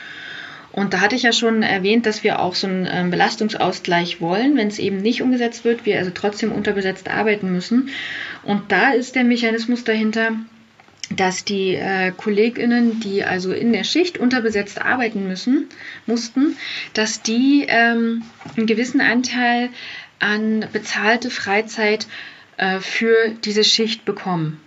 Und 0.73 0.95
da 0.95 1.01
hatte 1.01 1.17
ich 1.17 1.25
ja 1.25 1.33
schon 1.33 1.63
erwähnt, 1.63 2.07
dass 2.07 2.23
wir 2.23 2.41
auch 2.41 2.55
so 2.55 2.69
einen 2.69 2.89
ähm, 2.91 3.11
Belastungsausgleich 3.11 4.21
wollen, 4.21 4.57
wenn 4.57 4.69
es 4.69 4.79
eben 4.79 4.99
nicht 4.99 5.21
umgesetzt 5.21 5.65
wird, 5.65 5.85
wir 5.85 5.99
also 5.99 6.13
trotzdem 6.15 6.53
unterbesetzt 6.53 7.09
arbeiten 7.09 7.51
müssen. 7.53 7.91
Und 8.45 8.71
da 8.71 8.93
ist 8.93 9.17
der 9.17 9.25
Mechanismus 9.25 9.83
dahinter, 9.83 10.33
dass 11.17 11.45
die 11.45 11.75
äh, 11.75 12.13
KollegInnen, 12.17 13.01
die 13.01 13.25
also 13.25 13.53
in 13.53 13.73
der 13.73 13.83
Schicht 13.83 14.19
unterbesetzt 14.19 14.81
arbeiten 14.81 15.27
müssen, 15.27 15.69
mussten, 16.07 16.57
dass 16.95 17.21
die 17.23 17.67
ähm, 17.67 18.23
einen 18.57 18.67
gewissen 18.67 19.01
Anteil 19.01 19.71
an 20.21 20.67
bezahlte 20.73 21.31
Freizeit 21.31 22.05
äh, 22.05 22.39
für 22.81 23.31
diese 23.45 23.64
Schicht 23.64 24.05
bekommen. 24.05 24.61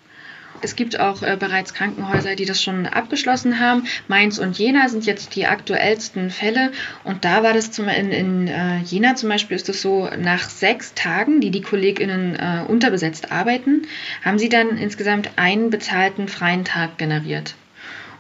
Es 0.64 0.78
gibt 0.78 0.98
auch 1.00 1.22
äh, 1.22 1.36
bereits 1.38 1.74
Krankenhäuser, 1.74 2.36
die 2.36 2.46
das 2.46 2.64
schon 2.64 2.86
abgeschlossen 2.86 3.60
haben. 3.60 3.86
Mainz 4.08 4.40
und 4.40 4.58
Jena 4.58 4.88
sind 4.88 5.06
jetzt 5.06 5.36
die 5.36 5.46
aktuellsten 5.46 6.30
Fälle. 6.30 6.72
Und 7.04 7.26
da 7.26 7.44
war 7.44 7.54
das 7.54 7.72
zum, 7.72 7.90
in, 7.90 8.12
in 8.12 8.48
äh, 8.48 8.78
Jena 8.80 9.16
zum 9.16 9.30
Beispiel 9.30 9.58
ist 9.58 9.68
es 9.68 9.82
so, 9.82 10.10
nach 10.18 10.48
sechs 10.48 10.94
Tagen, 10.94 11.42
die 11.42 11.52
die 11.52 11.62
KollegInnen 11.62 12.36
äh, 12.36 12.64
unterbesetzt 12.68 13.32
arbeiten, 13.32 13.84
haben 14.24 14.40
sie 14.40 14.50
dann 14.50 14.78
insgesamt 14.78 15.32
einen 15.36 15.70
bezahlten 15.70 16.30
freien 16.30 16.64
Tag 16.64 16.98
generiert. 16.98 17.56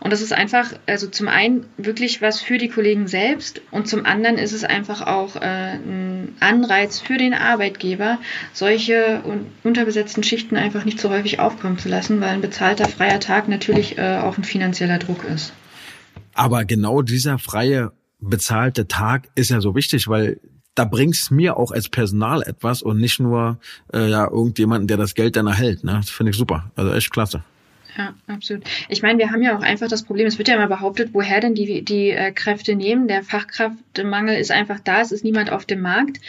Und 0.03 0.11
das 0.11 0.21
ist 0.21 0.33
einfach, 0.33 0.73
also 0.85 1.07
zum 1.07 1.29
einen 1.29 1.65
wirklich 1.77 2.21
was 2.21 2.41
für 2.41 2.57
die 2.57 2.67
Kollegen 2.67 3.07
selbst 3.07 3.61
und 3.71 3.87
zum 3.87 4.05
anderen 4.05 4.37
ist 4.37 4.51
es 4.51 4.65
einfach 4.65 5.07
auch 5.07 5.37
äh, 5.37 5.75
ein 5.75 6.35
Anreiz 6.41 6.99
für 6.99 7.17
den 7.17 7.33
Arbeitgeber, 7.33 8.19
solche 8.51 9.23
unterbesetzten 9.63 10.21
Schichten 10.21 10.57
einfach 10.57 10.83
nicht 10.83 10.99
so 10.99 11.09
häufig 11.09 11.39
aufkommen 11.39 11.77
zu 11.77 11.87
lassen, 11.87 12.19
weil 12.19 12.31
ein 12.31 12.41
bezahlter 12.41 12.89
freier 12.89 13.21
Tag 13.21 13.47
natürlich 13.47 13.97
äh, 13.97 14.17
auch 14.17 14.37
ein 14.37 14.43
finanzieller 14.43 14.99
Druck 14.99 15.23
ist. 15.23 15.53
Aber 16.33 16.65
genau 16.65 17.01
dieser 17.01 17.39
freie 17.39 17.93
bezahlte 18.19 18.89
Tag 18.89 19.29
ist 19.35 19.51
ja 19.51 19.61
so 19.61 19.73
wichtig, 19.73 20.09
weil 20.09 20.41
da 20.75 20.83
bringt's 20.83 21.31
mir 21.31 21.55
auch 21.55 21.71
als 21.71 21.87
Personal 21.87 22.41
etwas 22.41 22.81
und 22.81 22.97
nicht 22.97 23.21
nur 23.21 23.57
äh, 23.93 24.09
ja 24.09 24.29
irgendjemanden, 24.29 24.89
der 24.89 24.97
das 24.97 25.15
Geld 25.15 25.37
dann 25.37 25.47
erhält. 25.47 25.85
Ne? 25.85 25.93
Das 25.93 26.09
finde 26.09 26.31
ich 26.31 26.37
super. 26.37 26.71
Also 26.75 26.91
echt 26.91 27.09
klasse. 27.09 27.45
Ja, 27.95 28.15
absolut. 28.27 28.63
Ich 28.89 29.03
meine, 29.03 29.19
wir 29.19 29.29
haben 29.29 29.43
ja 29.43 29.55
auch 29.55 29.61
einfach 29.61 29.87
das 29.87 30.03
Problem, 30.03 30.25
es 30.25 30.39
wird 30.39 30.47
ja 30.47 30.55
immer 30.55 30.67
behauptet, 30.67 31.09
woher 31.13 31.39
denn 31.39 31.53
die, 31.53 31.83
die 31.83 32.09
äh, 32.09 32.31
Kräfte 32.31 32.75
nehmen. 32.75 33.07
Der 33.07 33.21
Fachkraftmangel 33.21 34.35
ist 34.35 34.49
einfach 34.49 34.79
da, 34.79 35.01
es 35.01 35.11
ist 35.11 35.23
niemand 35.23 35.51
auf 35.51 35.65
dem 35.65 35.81
Markt. 35.81 36.19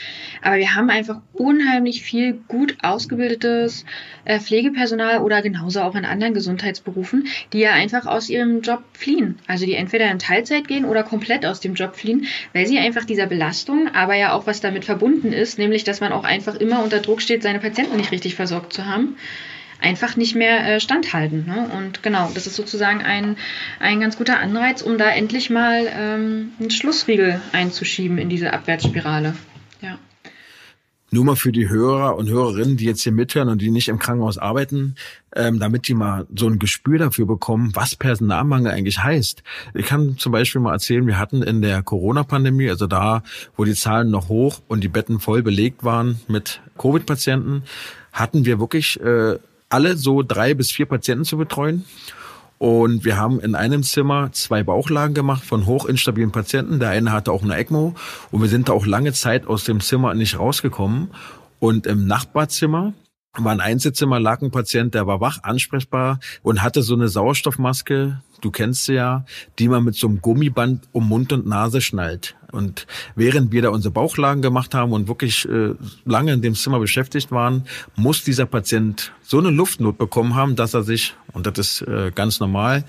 Aber 0.43 0.57
wir 0.57 0.75
haben 0.75 0.91
einfach 0.91 1.23
unheimlich 1.33 2.03
viel 2.03 2.35
gut 2.49 2.77
ausgebildetes 2.83 3.87
äh, 4.27 4.41
Pflegepersonal 4.41 5.23
oder 5.23 5.41
genauso 5.41 5.81
auch 5.81 5.95
in 5.95 6.05
anderen 6.05 6.35
Gesundheitsberufen, 6.35 7.29
die 7.55 7.61
ja 7.61 7.73
einfach 7.73 8.05
aus 8.05 8.29
ihrem 8.29 8.61
Job 8.61 8.83
fliehen. 8.93 9.39
Also 9.47 9.65
die 9.65 9.75
entweder 9.75 10.11
in 10.11 10.19
Teilzeit 10.19 10.69
gehen 10.69 10.85
oder 10.85 11.03
komplett 11.03 11.47
aus 11.47 11.61
dem 11.61 11.75
Job 11.75 11.97
fliehen, 11.97 12.27
weil 12.53 12.67
sie 12.67 12.79
einfach 12.79 13.07
dieser 13.07 13.27
Belastung, 13.27 13.89
aber 13.95 14.15
ja 14.17 14.35
auch 14.35 14.47
was 14.47 14.61
damit 14.61 14.85
verbunden 14.85 15.33
ist, 15.33 15.59
nämlich 15.59 15.85
dass 15.85 16.01
man 16.01 16.13
auch 16.13 16.25
einfach 16.25 16.57
immer 16.57 16.85
unter 16.85 16.99
Druck 16.99 17.23
steht, 17.23 17.43
seine 17.43 17.59
Patienten 17.59 17.97
nicht 17.97 18.13
richtig 18.13 18.35
versorgt 18.35 18.75
zu 18.75 18.85
haben 18.85 19.17
einfach 19.85 20.17
nicht 20.17 20.35
mehr 20.35 20.67
äh, 20.67 20.81
standhalten. 20.81 21.47
Ne? 21.47 21.71
Und 21.77 22.03
genau, 22.03 22.31
das 22.35 22.47
ist 22.47 22.57
sozusagen 22.57 23.03
ein, 23.03 23.37
ein 23.79 24.01
ganz 24.01 24.17
guter 24.17 24.41
Anreiz, 24.41 24.83
um 24.83 24.99
da 24.99 25.11
endlich 25.11 25.51
mal 25.51 25.87
ähm, 25.95 26.53
einen 26.59 26.71
Schlussriegel 26.71 27.41
einzuschieben 27.53 28.19
in 28.19 28.29
diese 28.29 28.53
Abwärtsspirale. 28.53 29.35
Ja. 29.83 29.99
Nur 31.11 31.25
mal 31.27 31.37
für 31.37 31.53
die 31.53 31.69
Hörer 31.69 32.17
und 32.17 32.29
Hörerinnen, 32.29 32.77
die 32.77 32.87
jetzt 32.87 33.03
hier 33.03 33.13
mithören 33.13 33.49
und 33.49 33.61
die 33.61 33.71
nicht 33.71 33.89
im 33.89 33.99
Krankenhaus 33.99 34.39
arbeiten, 34.39 34.97
ähm, 35.37 35.61
damit 35.61 35.87
die 35.87 35.95
mal 35.95 36.27
so 36.35 36.49
ein 36.49 36.59
Gespür 36.59 36.99
dafür 36.99 37.27
bekommen, 37.27 37.71
was 37.75 37.95
Personalmangel 37.95 38.73
eigentlich 38.73 38.99
heißt. 38.99 39.43
Ich 39.75 39.87
kann 39.87 40.17
zum 40.17 40.33
Beispiel 40.33 40.61
mal 40.61 40.73
erzählen, 40.73 41.07
wir 41.07 41.19
hatten 41.19 41.43
in 41.43 41.63
der 41.63 41.83
Corona-Pandemie, 41.83 42.71
also 42.71 42.87
da, 42.87 43.23
wo 43.57 43.65
die 43.65 43.75
Zahlen 43.75 44.11
noch 44.11 44.29
hoch 44.29 44.61
und 44.67 44.83
die 44.83 44.89
Betten 44.89 45.21
voll 45.21 45.43
belegt 45.43 45.85
waren 45.85 46.21
mit 46.27 46.63
Covid-Patienten, 46.79 47.63
hatten 48.13 48.45
wir 48.45 48.59
wirklich 48.59 48.99
äh, 49.01 49.39
alle 49.75 49.97
so 49.97 50.23
drei 50.23 50.55
bis 50.55 50.71
vier 50.71 50.87
Patienten 50.87 51.25
zu 51.25 51.37
betreuen. 51.37 51.85
Und 52.59 53.05
wir 53.05 53.17
haben 53.17 53.41
in 53.41 53.57
einem 53.57 53.83
Zimmer 53.83 54.31
zwei 54.31 54.63
Bauchlagen 54.63 55.15
gemacht 55.15 55.45
von 55.45 55.67
hochinstabilen 55.67 56.31
Patienten. 56.31 56.79
Der 56.79 56.91
eine 56.91 57.11
hatte 57.11 57.33
auch 57.33 57.43
eine 57.43 57.57
ECMO. 57.57 57.95
Und 58.31 58.41
wir 58.41 58.49
sind 58.49 58.69
da 58.69 58.73
auch 58.73 58.87
lange 58.87 59.13
Zeit 59.13 59.49
aus 59.49 59.65
dem 59.65 59.81
Zimmer 59.81 60.15
nicht 60.15 60.39
rausgekommen. 60.39 61.09
Und 61.59 61.87
im 61.89 62.07
Nachbarzimmer 62.07 62.95
war 63.37 63.51
ein 63.51 63.61
Einzelzimmer, 63.61 64.21
lag 64.21 64.43
ein 64.43 64.53
Patient, 64.53 64.95
der 64.95 65.09
war 65.09 65.21
wach, 65.21 65.39
ansprechbar 65.43 66.21
und 66.43 66.63
hatte 66.63 66.83
so 66.83 66.95
eine 66.95 67.09
Sauerstoffmaske, 67.09 68.21
du 68.41 68.51
kennst 68.53 68.85
sie 68.85 68.95
ja, 68.95 69.25
die 69.59 69.67
man 69.67 69.83
mit 69.83 69.97
so 69.97 70.07
einem 70.07 70.21
Gummiband 70.21 70.89
um 70.93 71.09
Mund 71.09 71.33
und 71.33 71.47
Nase 71.47 71.81
schnallt. 71.81 72.37
Und 72.55 72.87
während 73.15 73.53
wir 73.53 73.63
da 73.63 73.69
unsere 73.71 73.93
Bauchlagen 73.93 74.41
gemacht 74.41 74.75
haben 74.75 74.93
und 74.93 75.09
wirklich 75.09 75.47
äh, 75.49 75.75
lange 76.05 76.33
in 76.33 76.43
dem 76.43 76.55
Zimmer 76.55 76.79
beschäftigt 76.79 77.31
waren, 77.31 77.65
muss 77.97 78.25
dieser 78.25 78.47
Patient 78.47 79.13
so 79.23 79.39
eine 79.39 79.51
Luftnot 79.51 79.99
bekommen 79.99 80.35
haben, 80.35 80.57
dass 80.57 80.75
er 80.75 80.83
sich, 80.83 81.15
und 81.33 81.47
das 81.47 81.59
ist 81.59 81.83
äh, 81.83 82.13
ganz 82.15 82.41
normal, 82.41 82.85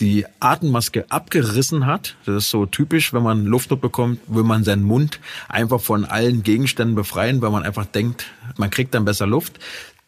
die 0.00 0.24
Atemmaske 0.40 1.10
abgerissen 1.10 1.86
hat. 1.86 2.16
Das 2.24 2.44
ist 2.44 2.50
so 2.50 2.66
typisch, 2.66 3.12
wenn 3.12 3.22
man 3.22 3.44
Luftnot 3.44 3.80
bekommt, 3.80 4.20
will 4.28 4.44
man 4.44 4.64
seinen 4.64 4.84
Mund 4.84 5.20
einfach 5.48 5.80
von 5.80 6.04
allen 6.04 6.42
Gegenständen 6.42 6.94
befreien, 6.94 7.42
weil 7.42 7.50
man 7.50 7.64
einfach 7.64 7.86
denkt, 7.86 8.26
man 8.56 8.70
kriegt 8.70 8.94
dann 8.94 9.04
besser 9.04 9.26
Luft. 9.26 9.58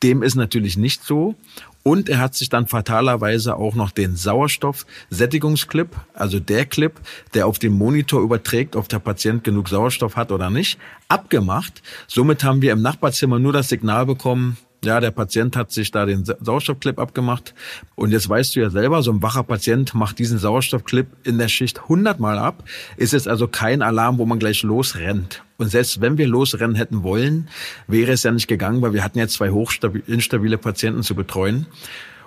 Dem 0.02 0.23
ist 0.23 0.35
natürlich 0.35 0.79
nicht 0.79 1.05
so. 1.05 1.35
Und 1.82 2.08
er 2.08 2.18
hat 2.18 2.34
sich 2.34 2.49
dann 2.50 2.66
fatalerweise 2.66 3.56
auch 3.56 3.75
noch 3.75 3.90
den 3.90 4.14
Sauerstoffsättigungsclip, 4.14 5.96
also 6.12 6.38
der 6.38 6.66
Clip, 6.66 6.92
der 7.32 7.46
auf 7.46 7.58
dem 7.58 7.72
Monitor 7.72 8.20
überträgt, 8.20 8.76
ob 8.76 8.88
der 8.88 8.99
Patient 8.99 9.44
genug 9.44 9.68
Sauerstoff 9.68 10.16
hat 10.16 10.30
oder 10.30 10.50
nicht, 10.50 10.78
abgemacht. 11.08 11.82
Somit 12.06 12.44
haben 12.44 12.60
wir 12.60 12.72
im 12.72 12.82
Nachbarzimmer 12.82 13.38
nur 13.38 13.54
das 13.54 13.70
Signal 13.70 14.04
bekommen, 14.04 14.58
ja, 14.84 15.00
der 15.00 15.10
Patient 15.10 15.56
hat 15.56 15.72
sich 15.72 15.90
da 15.90 16.06
den 16.06 16.25
Sauerstoffclip 16.25 16.99
abgemacht. 16.99 17.54
Und 17.96 18.12
jetzt 18.12 18.28
weißt 18.28 18.56
du 18.56 18.60
ja 18.60 18.70
selber, 18.70 19.02
so 19.02 19.12
ein 19.12 19.22
wacher 19.22 19.42
Patient 19.42 19.94
macht 19.94 20.18
diesen 20.18 20.38
Sauerstoffclip 20.38 21.06
in 21.22 21.38
der 21.38 21.49
Schicht 21.49 21.88
hundertmal 21.88 22.38
ab. 22.38 22.64
Ist 22.96 23.12
es 23.12 23.28
also 23.28 23.46
kein 23.46 23.82
Alarm, 23.82 24.18
wo 24.18 24.26
man 24.26 24.38
gleich 24.38 24.62
losrennt. 24.62 25.42
Und 25.58 25.68
selbst 25.68 26.00
wenn 26.00 26.16
wir 26.16 26.26
losrennen 26.26 26.76
hätten 26.76 27.02
wollen, 27.02 27.49
wäre 27.87 28.12
es 28.12 28.22
ja 28.22 28.30
nicht 28.30 28.49
gegangen, 28.49 28.80
weil 28.80 28.94
wir 28.94 29.04
hatten 29.04 29.18
ja 29.18 29.28
zwei 29.28 29.50
hochinstabile 29.50 30.56
Patienten 30.56 31.02
zu 31.02 31.14
betreuen. 31.14 31.66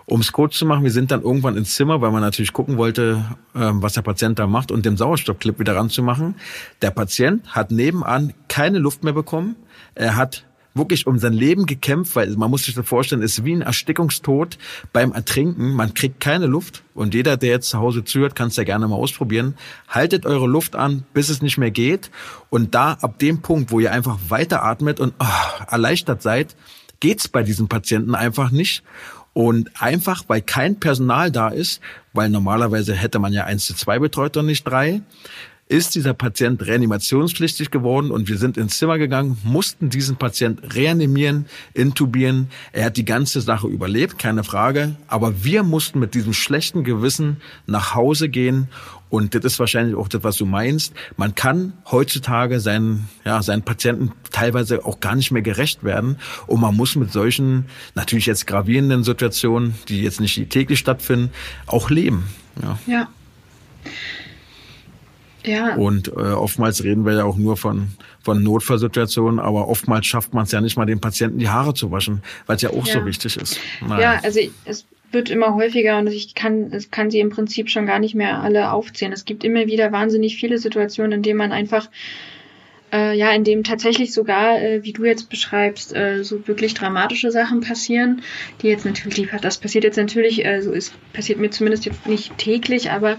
Um 0.06 0.20
es 0.20 0.32
kurz 0.32 0.58
zu 0.58 0.66
machen, 0.66 0.84
wir 0.84 0.92
sind 0.92 1.12
dann 1.12 1.22
irgendwann 1.22 1.56
ins 1.56 1.76
Zimmer, 1.76 2.02
weil 2.02 2.12
man 2.12 2.22
natürlich 2.22 2.52
gucken 2.52 2.78
wollte, 2.78 3.24
ähm, 3.56 3.82
was 3.82 3.94
der 3.94 4.02
Patient 4.02 4.38
da 4.38 4.48
macht 4.48 4.72
und 4.72 4.86
den 4.86 4.98
Sauerstoffclip 4.98 5.60
wieder 5.60 5.76
ranzumachen. 5.76 6.36
Der 6.82 6.92
Patient 6.92 7.48
hat 7.56 7.72
nebenan 7.72 8.34
keine 8.50 8.80
Luft 8.80 9.04
mehr 9.04 9.14
bekommen. 9.14 9.56
Er 9.96 10.18
hat 10.18 10.46
wirklich 10.74 11.08
um 11.08 11.20
sein 11.20 11.34
Leben 11.34 11.66
gekämpft, 11.66 12.16
weil 12.16 12.36
man 12.36 12.50
muss 12.50 12.64
sich 12.64 12.76
das 12.76 12.88
vorstellen, 12.88 13.22
ist 13.22 13.46
wie 13.46 13.54
ein 13.54 13.62
Erstickungstod 13.62 14.58
beim 14.92 15.12
Ertrinken. 15.12 15.74
Man 15.74 15.94
kriegt 15.94 16.20
keine 16.20 16.48
Luft. 16.48 16.84
Und 16.94 17.14
jeder, 17.14 17.38
der 17.38 17.50
jetzt 17.50 17.70
zu 17.70 17.80
Hause 17.80 18.04
zuhört, 18.04 18.36
kann 18.36 18.48
es 18.48 18.56
ja 18.56 18.64
gerne 18.64 18.88
mal 18.88 18.96
ausprobieren. 18.96 19.56
Haltet 19.88 20.26
eure 20.26 20.48
Luft 20.48 20.76
an, 20.76 21.06
bis 21.14 21.30
es 21.30 21.42
nicht 21.42 21.58
mehr 21.58 21.72
geht. 21.72 22.12
Und 22.50 22.76
da, 22.76 22.94
ab 22.94 23.20
dem 23.20 23.42
Punkt, 23.42 23.72
wo 23.72 23.80
ihr 23.80 23.92
einfach 23.92 24.18
weiteratmet 24.30 25.00
und 25.00 25.14
oh, 25.20 25.64
erleichtert 25.70 26.22
seid, 26.22 26.56
geht's 27.00 27.28
bei 27.28 27.44
diesem 27.44 27.68
Patienten 27.68 28.16
einfach 28.16 28.52
nicht. 28.52 28.84
Und 29.34 29.82
einfach, 29.82 30.24
weil 30.28 30.42
kein 30.42 30.80
Personal 30.80 31.32
da 31.32 31.50
ist, 31.50 31.82
weil 32.14 32.30
normalerweise 32.30 32.94
hätte 32.94 33.18
man 33.18 33.34
ja 33.34 33.46
eins 33.46 33.66
zu 33.66 33.74
zwei 33.74 33.98
betreut 33.98 34.38
und 34.38 34.46
nicht 34.46 34.64
drei, 34.64 35.02
ist 35.70 35.96
dieser 35.96 36.14
Patient 36.14 36.66
reanimationspflichtig 36.66 37.72
geworden 37.72 38.12
und 38.12 38.28
wir 38.28 38.38
sind 38.38 38.58
ins 38.58 38.78
Zimmer 38.78 38.98
gegangen, 38.98 39.38
mussten 39.44 39.90
diesen 39.90 40.18
Patient 40.18 40.76
reanimieren, 40.76 41.46
intubieren. 41.74 42.50
Er 42.74 42.86
hat 42.86 42.98
die 42.98 43.06
ganze 43.06 43.42
Sache 43.42 43.68
überlebt, 43.68 44.20
keine 44.20 44.44
Frage. 44.44 44.96
Aber 45.08 45.44
wir 45.44 45.64
mussten 45.64 46.00
mit 46.00 46.14
diesem 46.14 46.34
schlechten 46.34 46.84
Gewissen 46.84 47.38
nach 47.66 47.96
Hause 47.96 48.30
gehen 48.30 48.68
Und 49.14 49.36
das 49.36 49.44
ist 49.46 49.60
wahrscheinlich 49.60 49.96
auch 49.96 50.08
das, 50.08 50.24
was 50.24 50.38
du 50.38 50.48
meinst. 50.48 50.96
Man 51.18 51.36
kann 51.36 51.74
heutzutage 51.92 52.60
seinen, 52.60 53.08
ja, 53.24 53.44
seinen 53.44 53.62
Patienten 53.62 54.12
teilweise 54.32 54.84
auch 54.86 55.02
gar 55.02 55.16
nicht 55.16 55.30
mehr 55.30 55.44
gerecht 55.44 55.84
werden. 55.84 56.18
Und 56.48 56.62
man 56.62 56.76
muss 56.76 56.96
mit 56.96 57.12
solchen, 57.12 57.66
natürlich 57.94 58.26
jetzt 58.26 58.48
gravierenden 58.48 59.04
Situationen, 59.04 59.76
die 59.88 60.02
jetzt 60.02 60.20
nicht 60.20 60.50
täglich 60.50 60.80
stattfinden, 60.80 61.30
auch 61.68 61.92
leben. 61.92 62.24
Ja. 62.64 62.80
ja. 62.88 63.08
Ja. 65.46 65.76
Und 65.76 66.08
äh, 66.10 66.12
oftmals 66.12 66.84
reden 66.84 67.06
wir 67.06 67.14
ja 67.14 67.24
auch 67.24 67.38
nur 67.38 67.58
von, 67.58 67.90
von 68.22 68.42
Notfallsituationen, 68.44 69.40
aber 69.40 69.68
oftmals 69.68 70.06
schafft 70.06 70.34
man 70.34 70.44
es 70.44 70.52
ja 70.52 70.62
nicht 70.62 70.78
mal, 70.78 70.86
den 70.86 71.02
Patienten 71.02 71.40
die 71.40 71.50
Haare 71.50 71.74
zu 71.74 71.92
waschen, 71.92 72.22
weil 72.46 72.56
es 72.56 72.62
ja 72.62 72.70
auch 72.70 72.88
ja. 72.88 72.94
so 72.94 73.06
wichtig 73.06 73.38
ist. 73.38 73.60
Naja. 73.86 74.14
Ja, 74.14 74.20
also 74.24 74.40
es 74.66 74.86
wird 75.12 75.30
immer 75.30 75.54
häufiger 75.56 76.00
und 76.00 76.08
ich 76.08 76.34
kann, 76.34 76.72
es 76.72 76.92
kann 76.92 77.12
sie 77.12 77.20
im 77.20 77.30
Prinzip 77.30 77.70
schon 77.70 77.86
gar 77.86 78.00
nicht 78.00 78.16
mehr 78.16 78.42
alle 78.42 78.72
aufzählen. 78.72 79.14
Es 79.14 79.26
gibt 79.26 79.44
immer 79.44 79.68
wieder 79.68 79.92
wahnsinnig 79.92 80.38
viele 80.38 80.58
Situationen, 80.58 81.12
in 81.14 81.22
denen 81.22 81.38
man 81.38 81.52
einfach 81.52 81.90
äh, 82.94 83.18
ja, 83.18 83.32
in 83.32 83.44
dem 83.44 83.64
tatsächlich 83.64 84.14
sogar, 84.14 84.62
äh, 84.62 84.84
wie 84.84 84.94
du 84.94 85.04
jetzt 85.04 85.30
beschreibst, 85.30 85.96
äh, 85.96 86.24
so 86.24 86.48
wirklich 86.48 86.76
dramatische 86.76 87.32
Sachen 87.32 87.62
passieren, 87.62 88.22
die 88.62 88.68
jetzt 88.68 88.86
natürlich, 88.86 89.30
das 89.42 89.58
passiert 89.58 89.84
jetzt 89.84 89.98
natürlich, 89.98 90.46
äh, 90.46 90.62
so 90.62 90.72
ist, 90.72 90.94
passiert 91.12 91.40
mir 91.40 91.50
zumindest 91.50 91.86
jetzt 91.86 92.08
nicht 92.08 92.38
täglich, 92.38 92.92
aber 92.92 93.18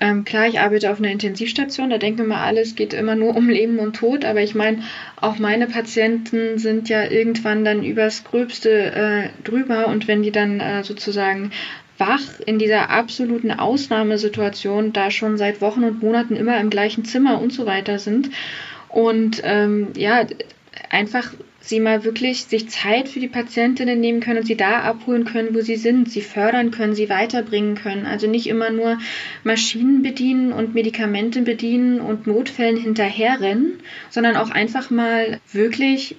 ähm, 0.00 0.24
klar, 0.24 0.46
ich 0.46 0.60
arbeite 0.60 0.90
auf 0.90 0.98
einer 0.98 1.10
Intensivstation, 1.10 1.88
da 1.88 1.98
denken 1.98 2.26
wir 2.26 2.36
alles 2.36 2.74
geht 2.74 2.92
immer 2.92 3.14
nur 3.14 3.34
um 3.34 3.48
Leben 3.48 3.78
und 3.78 3.96
Tod, 3.96 4.24
aber 4.24 4.42
ich 4.42 4.54
meine, 4.54 4.82
auch 5.20 5.38
meine 5.38 5.66
Patienten 5.66 6.58
sind 6.58 6.88
ja 6.88 7.04
irgendwann 7.10 7.64
dann 7.64 7.82
übers 7.82 8.24
Gröbste 8.24 8.70
äh, 8.70 9.28
drüber 9.44 9.88
und 9.88 10.06
wenn 10.06 10.22
die 10.22 10.32
dann 10.32 10.60
äh, 10.60 10.84
sozusagen 10.84 11.50
wach 11.96 12.40
in 12.44 12.58
dieser 12.58 12.90
absoluten 12.90 13.52
Ausnahmesituation 13.52 14.92
da 14.92 15.10
schon 15.10 15.38
seit 15.38 15.60
Wochen 15.60 15.84
und 15.84 16.02
Monaten 16.02 16.34
immer 16.34 16.58
im 16.58 16.68
gleichen 16.68 17.04
Zimmer 17.04 17.40
und 17.40 17.52
so 17.52 17.66
weiter 17.66 18.00
sind 18.00 18.30
und 18.94 19.40
ähm, 19.42 19.88
ja, 19.96 20.24
einfach 20.88 21.32
sie 21.60 21.80
mal 21.80 22.04
wirklich 22.04 22.44
sich 22.44 22.68
Zeit 22.68 23.08
für 23.08 23.18
die 23.18 23.28
Patientinnen 23.28 23.98
nehmen 23.98 24.20
können 24.20 24.40
und 24.40 24.46
sie 24.46 24.56
da 24.56 24.82
abholen 24.82 25.24
können, 25.24 25.54
wo 25.54 25.62
sie 25.62 25.74
sind, 25.76 26.10
sie 26.10 26.20
fördern 26.20 26.70
können, 26.70 26.94
sie 26.94 27.08
weiterbringen 27.08 27.74
können. 27.74 28.06
Also 28.06 28.28
nicht 28.28 28.46
immer 28.46 28.70
nur 28.70 28.98
Maschinen 29.42 30.02
bedienen 30.02 30.52
und 30.52 30.74
Medikamente 30.74 31.42
bedienen 31.42 32.00
und 32.00 32.28
Notfällen 32.28 32.76
hinterherrennen, 32.76 33.80
sondern 34.10 34.36
auch 34.36 34.50
einfach 34.50 34.90
mal 34.90 35.40
wirklich 35.52 36.14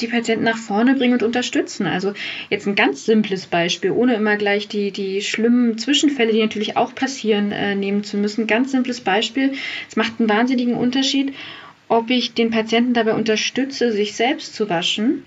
die 0.00 0.08
Patienten 0.08 0.44
nach 0.44 0.58
vorne 0.58 0.94
bringen 0.94 1.14
und 1.14 1.22
unterstützen. 1.22 1.86
Also 1.86 2.12
jetzt 2.50 2.66
ein 2.66 2.74
ganz 2.74 3.06
simples 3.06 3.46
Beispiel, 3.46 3.92
ohne 3.92 4.14
immer 4.14 4.36
gleich 4.36 4.68
die, 4.68 4.90
die 4.90 5.22
schlimmen 5.22 5.78
Zwischenfälle, 5.78 6.32
die 6.32 6.42
natürlich 6.42 6.76
auch 6.76 6.94
passieren, 6.94 7.50
äh, 7.50 7.74
nehmen 7.74 8.04
zu 8.04 8.18
müssen. 8.18 8.46
Ganz 8.46 8.72
simples 8.72 9.00
Beispiel. 9.00 9.52
Es 9.88 9.96
macht 9.96 10.14
einen 10.18 10.28
wahnsinnigen 10.28 10.74
Unterschied, 10.74 11.32
ob 11.94 12.10
ich 12.10 12.34
den 12.34 12.50
Patienten 12.50 12.92
dabei 12.92 13.14
unterstütze, 13.14 13.92
sich 13.92 14.16
selbst 14.16 14.54
zu 14.54 14.68
waschen 14.68 15.22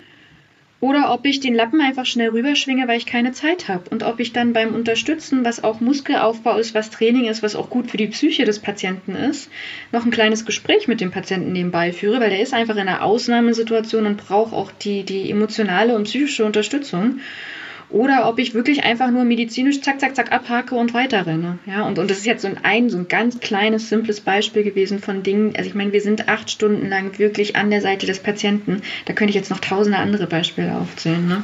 oder 0.81 1.11
ob 1.13 1.25
ich 1.25 1.39
den 1.39 1.55
Lappen 1.55 1.79
einfach 1.79 2.05
schnell 2.05 2.29
rüberschwinge, 2.29 2.87
weil 2.87 2.97
ich 2.97 3.05
keine 3.05 3.31
Zeit 3.31 3.67
habe. 3.67 3.89
Und 3.89 4.03
ob 4.03 4.19
ich 4.19 4.33
dann 4.33 4.51
beim 4.53 4.75
Unterstützen, 4.75 5.45
was 5.45 5.63
auch 5.63 5.79
Muskelaufbau 5.79 6.57
ist, 6.57 6.75
was 6.75 6.91
Training 6.91 7.25
ist, 7.25 7.41
was 7.41 7.55
auch 7.55 7.69
gut 7.69 7.89
für 7.89 7.97
die 7.97 8.07
Psyche 8.07 8.43
des 8.43 8.59
Patienten 8.59 9.15
ist, 9.15 9.49
noch 9.93 10.05
ein 10.05 10.11
kleines 10.11 10.45
Gespräch 10.45 10.87
mit 10.87 10.99
dem 10.99 11.09
Patienten 11.09 11.53
nebenbei 11.53 11.93
führe, 11.93 12.19
weil 12.19 12.29
der 12.29 12.41
ist 12.41 12.53
einfach 12.53 12.75
in 12.75 12.81
einer 12.81 13.01
Ausnahmesituation 13.01 14.05
und 14.05 14.17
braucht 14.17 14.53
auch 14.53 14.71
die, 14.71 15.03
die 15.03 15.31
emotionale 15.31 15.95
und 15.95 16.03
psychische 16.03 16.45
Unterstützung 16.45 17.21
oder 17.89 18.27
ob 18.27 18.37
ich 18.39 18.53
wirklich 18.53 18.83
einfach 18.83 19.11
nur 19.11 19.23
medizinisch 19.23 19.81
zack, 19.81 19.99
zack, 19.99 20.15
zack 20.15 20.31
abhake 20.31 20.75
und 20.75 20.93
weiterrenne. 20.93 21.59
Ja, 21.65 21.85
und, 21.87 21.99
und 21.99 22.09
das 22.09 22.17
ist 22.17 22.25
jetzt 22.25 22.41
so 22.41 22.49
ein, 22.61 22.89
so 22.89 22.97
ein 22.97 23.07
ganz 23.07 23.39
kleines, 23.39 23.89
simples 23.89 24.21
Beispiel 24.21 24.63
gewesen 24.63 24.99
von 24.99 25.23
Dingen. 25.23 25.55
Also 25.55 25.69
ich 25.69 25.75
meine, 25.75 25.93
wir 25.93 26.01
sind 26.01 26.27
acht 26.27 26.51
Stunden 26.51 26.89
lang 26.89 27.17
wirklich 27.17 27.55
an 27.55 27.69
der 27.69 27.81
Seite 27.81 28.05
des 28.05 28.19
Patienten. 28.19 28.81
Da 29.05 29.13
könnte 29.13 29.29
ich 29.29 29.35
jetzt 29.35 29.49
noch 29.49 29.59
tausende 29.59 29.97
andere 29.99 30.27
Beispiele 30.27 30.75
aufzählen. 30.75 31.25
Ne? 31.27 31.43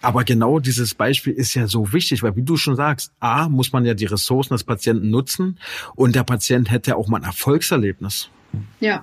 Aber 0.00 0.24
genau 0.24 0.58
dieses 0.58 0.94
Beispiel 0.94 1.32
ist 1.32 1.54
ja 1.54 1.66
so 1.66 1.92
wichtig, 1.92 2.22
weil 2.22 2.36
wie 2.36 2.42
du 2.42 2.56
schon 2.56 2.76
sagst, 2.76 3.12
A, 3.20 3.48
muss 3.48 3.72
man 3.72 3.84
ja 3.84 3.94
die 3.94 4.06
Ressourcen 4.06 4.54
des 4.54 4.64
Patienten 4.64 5.10
nutzen 5.10 5.58
und 5.94 6.14
der 6.14 6.22
Patient 6.22 6.70
hätte 6.70 6.90
ja 6.90 6.96
auch 6.96 7.08
mal 7.08 7.18
ein 7.18 7.24
Erfolgserlebnis. 7.24 8.30
Ja, 8.80 9.02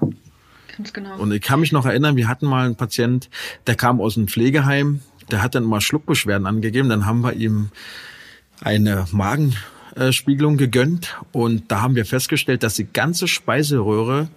ganz 0.76 0.94
genau. 0.94 1.18
Und 1.18 1.32
ich 1.34 1.42
kann 1.42 1.60
mich 1.60 1.72
noch 1.72 1.86
erinnern, 1.86 2.16
wir 2.16 2.28
hatten 2.28 2.46
mal 2.46 2.66
einen 2.66 2.76
Patient, 2.76 3.30
der 3.68 3.76
kam 3.76 4.00
aus 4.00 4.18
einem 4.18 4.28
Pflegeheim, 4.28 5.02
der 5.32 5.42
hat 5.42 5.56
dann 5.56 5.64
mal 5.64 5.82
Schluckbeschwerden 5.82 6.48
angegeben. 6.48 6.90
Dann 6.90 7.06
haben 7.06 7.22
wir 7.22 7.34
ihm 7.34 7.70
eine 8.62 9.06
Magenspiegelung 9.12 10.58
gegönnt 10.58 11.18
und 11.32 11.72
da 11.72 11.82
haben 11.82 11.96
wir 11.96 12.06
festgestellt, 12.06 12.64
dass 12.64 12.76
die 12.76 12.88
ganze 12.92 13.28
Speiseröhre 13.28 14.30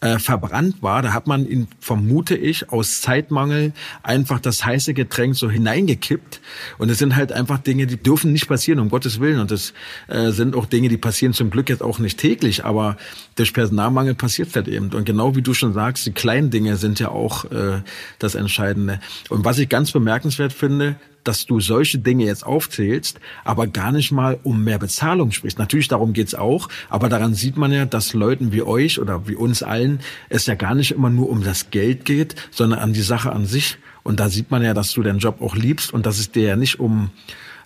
äh, 0.00 0.18
verbrannt 0.18 0.82
war. 0.82 1.02
Da 1.02 1.12
hat 1.12 1.26
man 1.26 1.46
ihn, 1.48 1.68
vermute 1.80 2.36
ich, 2.36 2.70
aus 2.70 3.00
Zeitmangel 3.00 3.72
einfach 4.02 4.38
das 4.40 4.64
heiße 4.64 4.94
Getränk 4.94 5.34
so 5.34 5.50
hineingekippt. 5.50 6.40
Und 6.78 6.88
es 6.88 6.98
sind 6.98 7.16
halt 7.16 7.32
einfach 7.32 7.58
Dinge, 7.58 7.86
die 7.86 7.96
dürfen 7.96 8.32
nicht 8.32 8.48
passieren, 8.48 8.78
um 8.78 8.90
Gottes 8.90 9.20
Willen. 9.20 9.40
Und 9.40 9.50
das 9.50 9.72
äh, 10.06 10.30
sind 10.30 10.54
auch 10.54 10.66
Dinge, 10.66 10.88
die 10.88 10.98
passieren 10.98 11.32
zum 11.32 11.50
Glück 11.50 11.68
jetzt 11.68 11.82
auch 11.82 11.98
nicht 11.98 12.18
täglich, 12.18 12.64
aber 12.64 12.96
durch 13.34 13.52
Personalmangel 13.52 14.14
passiert 14.14 14.54
halt 14.54 14.68
eben. 14.68 14.92
Und 14.92 15.04
genau 15.04 15.34
wie 15.34 15.42
du 15.42 15.54
schon 15.54 15.72
sagst, 15.72 16.06
die 16.06 16.12
kleinen 16.12 16.50
Dinge 16.50 16.76
sind 16.76 17.00
ja 17.00 17.08
auch 17.08 17.44
äh, 17.50 17.82
das 18.18 18.34
Entscheidende. 18.34 19.00
Und 19.28 19.44
was 19.44 19.58
ich 19.58 19.68
ganz 19.68 19.90
bemerkenswert 19.90 20.52
finde, 20.52 20.96
dass 21.28 21.44
du 21.44 21.60
solche 21.60 21.98
Dinge 21.98 22.24
jetzt 22.24 22.44
aufzählst, 22.44 23.20
aber 23.44 23.66
gar 23.66 23.92
nicht 23.92 24.10
mal 24.10 24.40
um 24.42 24.64
mehr 24.64 24.78
Bezahlung 24.78 25.30
sprichst. 25.30 25.58
Natürlich 25.58 25.86
darum 25.86 26.14
geht's 26.14 26.34
auch, 26.34 26.68
aber 26.88 27.10
daran 27.10 27.34
sieht 27.34 27.58
man 27.58 27.70
ja, 27.70 27.84
dass 27.84 28.14
Leuten 28.14 28.50
wie 28.50 28.62
euch 28.62 28.98
oder 28.98 29.28
wie 29.28 29.34
uns 29.34 29.62
allen 29.62 30.00
es 30.30 30.46
ja 30.46 30.54
gar 30.54 30.74
nicht 30.74 30.92
immer 30.92 31.10
nur 31.10 31.28
um 31.28 31.44
das 31.44 31.70
Geld 31.70 32.06
geht, 32.06 32.34
sondern 32.50 32.78
an 32.78 32.94
die 32.94 33.02
Sache 33.02 33.30
an 33.30 33.44
sich. 33.44 33.76
Und 34.02 34.20
da 34.20 34.30
sieht 34.30 34.50
man 34.50 34.62
ja, 34.62 34.72
dass 34.72 34.92
du 34.92 35.02
deinen 35.02 35.18
Job 35.18 35.42
auch 35.42 35.54
liebst 35.54 35.92
und 35.92 36.06
dass 36.06 36.18
es 36.18 36.32
dir 36.32 36.44
ja 36.44 36.56
nicht 36.56 36.80
um 36.80 37.10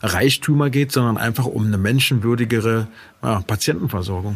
Reichtümer 0.01 0.68
geht, 0.68 0.90
sondern 0.90 1.16
einfach 1.16 1.46
um 1.46 1.64
eine 1.66 1.79
menschenwürdigere 1.79 2.88
ja, 3.22 3.40
Patientenversorgung. 3.42 4.35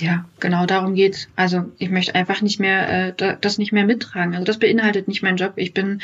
Ja, 0.00 0.24
genau 0.38 0.64
darum 0.64 0.94
geht's. 0.94 1.28
Also 1.34 1.64
ich 1.78 1.90
möchte 1.90 2.14
einfach 2.14 2.40
nicht 2.40 2.60
mehr 2.60 3.08
äh, 3.08 3.36
das 3.40 3.58
nicht 3.58 3.72
mehr 3.72 3.84
mittragen. 3.84 4.34
Also 4.34 4.44
das 4.44 4.58
beinhaltet 4.58 5.08
nicht 5.08 5.22
meinen 5.22 5.36
Job. 5.36 5.54
Ich 5.56 5.74
bin 5.74 6.00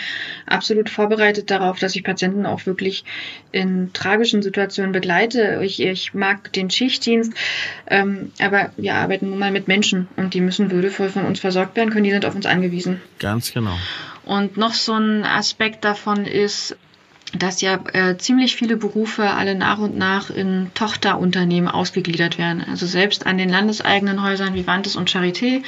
absolut 0.46 0.90
vorbereitet 0.90 1.50
darauf, 1.50 1.78
dass 1.78 1.94
ich 1.94 2.02
Patienten 2.02 2.44
auch 2.44 2.66
wirklich 2.66 3.04
in 3.52 3.92
tragischen 3.92 4.42
Situationen 4.42 4.92
begleite. 4.92 5.60
Ich, 5.62 5.80
ich 5.80 6.12
mag 6.12 6.52
den 6.52 6.70
Schichtdienst, 6.70 7.32
ähm, 7.86 8.32
aber 8.40 8.72
wir 8.76 8.94
arbeiten 8.94 9.30
nun 9.30 9.38
mal 9.38 9.52
mit 9.52 9.68
Menschen 9.68 10.08
und 10.16 10.34
die 10.34 10.40
müssen 10.40 10.72
würdevoll 10.72 11.08
von 11.08 11.24
uns 11.24 11.38
versorgt 11.38 11.76
werden 11.76 11.90
können. 11.90 12.04
Die 12.04 12.10
sind 12.10 12.26
auf 12.26 12.34
uns 12.34 12.46
angewiesen. 12.46 13.00
Ganz 13.20 13.52
genau. 13.52 13.76
Und 14.24 14.56
noch 14.56 14.72
so 14.72 14.94
ein 14.94 15.22
Aspekt 15.24 15.84
davon 15.84 16.24
ist, 16.24 16.76
dass 17.38 17.60
ja 17.60 17.80
äh, 17.92 18.16
ziemlich 18.16 18.56
viele 18.56 18.76
Berufe 18.76 19.30
alle 19.30 19.54
nach 19.54 19.78
und 19.78 19.96
nach 19.96 20.30
in 20.30 20.70
Tochterunternehmen 20.74 21.68
ausgegliedert 21.68 22.38
werden. 22.38 22.64
Also 22.68 22.86
selbst 22.86 23.26
an 23.26 23.38
den 23.38 23.48
landeseigenen 23.48 24.22
Häusern 24.22 24.54
wie 24.54 24.66
Wantes 24.66 24.96
und 24.96 25.10
Charité 25.10 25.62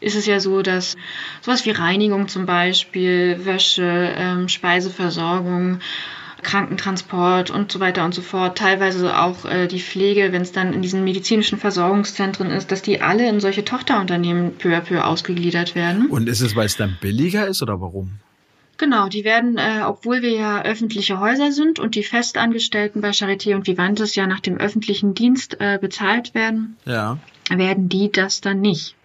ist 0.00 0.16
es 0.16 0.26
ja 0.26 0.40
so, 0.40 0.62
dass 0.62 0.96
sowas 1.40 1.64
wie 1.64 1.70
Reinigung 1.70 2.28
zum 2.28 2.44
Beispiel, 2.44 3.44
Wäsche, 3.44 4.12
ähm, 4.16 4.48
Speiseversorgung, 4.48 5.78
Krankentransport 6.42 7.50
und 7.50 7.70
so 7.70 7.78
weiter 7.78 8.04
und 8.04 8.14
so 8.14 8.20
fort, 8.20 8.58
teilweise 8.58 9.16
auch 9.16 9.44
äh, 9.44 9.68
die 9.68 9.78
Pflege, 9.80 10.32
wenn 10.32 10.42
es 10.42 10.50
dann 10.50 10.72
in 10.72 10.82
diesen 10.82 11.04
medizinischen 11.04 11.56
Versorgungszentren 11.56 12.50
ist, 12.50 12.72
dass 12.72 12.82
die 12.82 13.00
alle 13.00 13.28
in 13.28 13.38
solche 13.38 13.64
Tochterunternehmen 13.64 14.56
peu 14.56 14.76
à 14.76 14.80
peu 14.80 15.04
ausgegliedert 15.04 15.76
werden. 15.76 16.06
Und 16.08 16.28
ist 16.28 16.40
es, 16.40 16.56
weil 16.56 16.66
es 16.66 16.76
dann 16.76 16.98
billiger 17.00 17.46
ist 17.46 17.62
oder 17.62 17.80
warum? 17.80 18.18
Genau, 18.82 19.06
die 19.06 19.22
werden, 19.22 19.58
äh, 19.58 19.82
obwohl 19.86 20.22
wir 20.22 20.32
ja 20.32 20.62
öffentliche 20.62 21.20
Häuser 21.20 21.52
sind 21.52 21.78
und 21.78 21.94
die 21.94 22.02
Festangestellten 22.02 23.00
bei 23.00 23.10
Charité 23.10 23.54
und 23.54 23.68
Vivantes 23.68 24.16
ja 24.16 24.26
nach 24.26 24.40
dem 24.40 24.56
öffentlichen 24.56 25.14
Dienst 25.14 25.60
äh, 25.60 25.78
bezahlt 25.80 26.34
werden, 26.34 26.76
ja. 26.84 27.16
werden 27.48 27.88
die 27.88 28.10
das 28.10 28.40
dann 28.40 28.60
nicht. 28.60 28.96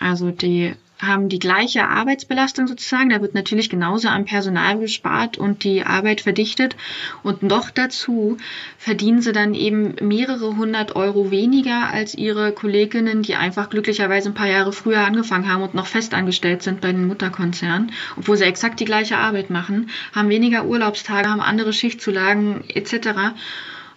Also 0.00 0.32
die 0.32 0.74
haben 1.02 1.28
die 1.28 1.38
gleiche 1.38 1.88
Arbeitsbelastung 1.88 2.66
sozusagen. 2.66 3.10
Da 3.10 3.20
wird 3.20 3.34
natürlich 3.34 3.68
genauso 3.68 4.08
am 4.08 4.24
Personal 4.24 4.78
gespart 4.78 5.36
und 5.36 5.64
die 5.64 5.82
Arbeit 5.82 6.20
verdichtet. 6.20 6.76
Und 7.22 7.42
noch 7.42 7.70
dazu 7.70 8.36
verdienen 8.78 9.20
sie 9.20 9.32
dann 9.32 9.54
eben 9.54 9.96
mehrere 10.00 10.56
hundert 10.56 10.96
Euro 10.96 11.30
weniger 11.30 11.90
als 11.90 12.14
ihre 12.14 12.52
Kolleginnen, 12.52 13.22
die 13.22 13.34
einfach 13.34 13.68
glücklicherweise 13.68 14.30
ein 14.30 14.34
paar 14.34 14.48
Jahre 14.48 14.72
früher 14.72 15.00
angefangen 15.00 15.52
haben 15.52 15.62
und 15.62 15.74
noch 15.74 15.86
festangestellt 15.86 16.62
sind 16.62 16.80
bei 16.80 16.92
den 16.92 17.06
Mutterkonzernen, 17.06 17.92
obwohl 18.16 18.36
sie 18.36 18.44
exakt 18.44 18.80
die 18.80 18.84
gleiche 18.84 19.18
Arbeit 19.18 19.50
machen, 19.50 19.90
haben 20.14 20.28
weniger 20.28 20.64
Urlaubstage, 20.64 21.28
haben 21.28 21.40
andere 21.40 21.72
Schichtzulagen 21.72 22.64
etc. 22.68 23.34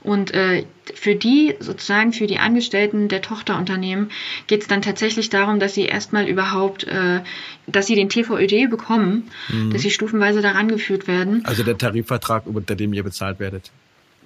Und 0.05 0.33
äh, 0.35 0.65
für 0.93 1.15
die, 1.15 1.55
sozusagen 1.59 2.13
für 2.13 2.27
die 2.27 2.37
Angestellten 2.37 3.07
der 3.07 3.23
Tochterunternehmen, 3.23 4.11
geht 4.45 4.61
es 4.61 4.67
dann 4.67 4.83
tatsächlich 4.83 5.29
darum, 5.29 5.59
dass 5.59 5.73
sie 5.73 5.85
erstmal 5.85 6.27
überhaupt, 6.27 6.83
äh, 6.83 7.21
dass 7.65 7.87
sie 7.87 7.95
den 7.95 8.09
TVÖD 8.09 8.69
bekommen, 8.69 9.31
mhm. 9.49 9.71
dass 9.71 9.81
sie 9.81 9.89
stufenweise 9.89 10.41
daran 10.41 10.67
geführt 10.67 11.07
werden. 11.07 11.43
Also 11.45 11.63
der 11.63 11.77
Tarifvertrag, 11.77 12.45
unter 12.45 12.75
dem 12.75 12.93
ihr 12.93 13.03
bezahlt 13.03 13.39
werdet. 13.39 13.71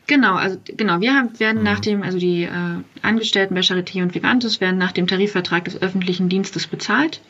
Genau, 0.08 0.36
also 0.36 0.58
genau, 0.66 1.00
wir 1.00 1.14
haben, 1.14 1.40
werden 1.40 1.60
mhm. 1.60 1.64
nach 1.64 1.80
dem, 1.80 2.04
also 2.04 2.18
die 2.18 2.44
äh, 2.44 2.50
Angestellten 3.02 3.54
bei 3.54 3.62
Charité 3.62 4.02
und 4.02 4.14
Vivantes 4.14 4.60
werden 4.60 4.78
nach 4.78 4.92
dem 4.92 5.08
Tarifvertrag 5.08 5.64
des 5.64 5.82
öffentlichen 5.82 6.28
Dienstes 6.28 6.68
bezahlt. 6.68 7.22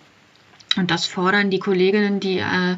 Und 0.77 0.91
das 0.91 1.05
fordern 1.07 1.49
die 1.49 1.59
Kolleginnen, 1.59 2.19
die 2.19 2.37
äh, 2.37 2.77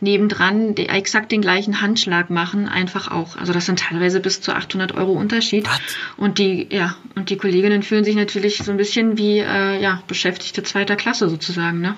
nebendran 0.00 0.76
die 0.76 0.88
exakt 0.88 1.32
den 1.32 1.40
gleichen 1.40 1.80
Handschlag 1.80 2.30
machen, 2.30 2.68
einfach 2.68 3.10
auch. 3.10 3.36
Also 3.36 3.52
das 3.52 3.66
sind 3.66 3.80
teilweise 3.80 4.20
bis 4.20 4.40
zu 4.40 4.54
800 4.54 4.94
Euro 4.94 5.12
Unterschied. 5.12 5.66
What? 5.66 5.80
Und 6.16 6.38
die, 6.38 6.68
ja, 6.70 6.96
und 7.16 7.30
die 7.30 7.36
Kolleginnen 7.36 7.82
fühlen 7.82 8.04
sich 8.04 8.14
natürlich 8.14 8.58
so 8.58 8.70
ein 8.70 8.76
bisschen 8.76 9.18
wie 9.18 9.38
äh, 9.40 9.82
ja, 9.82 10.02
Beschäftigte 10.06 10.62
zweiter 10.62 10.94
Klasse 10.94 11.28
sozusagen, 11.28 11.80
ne? 11.80 11.96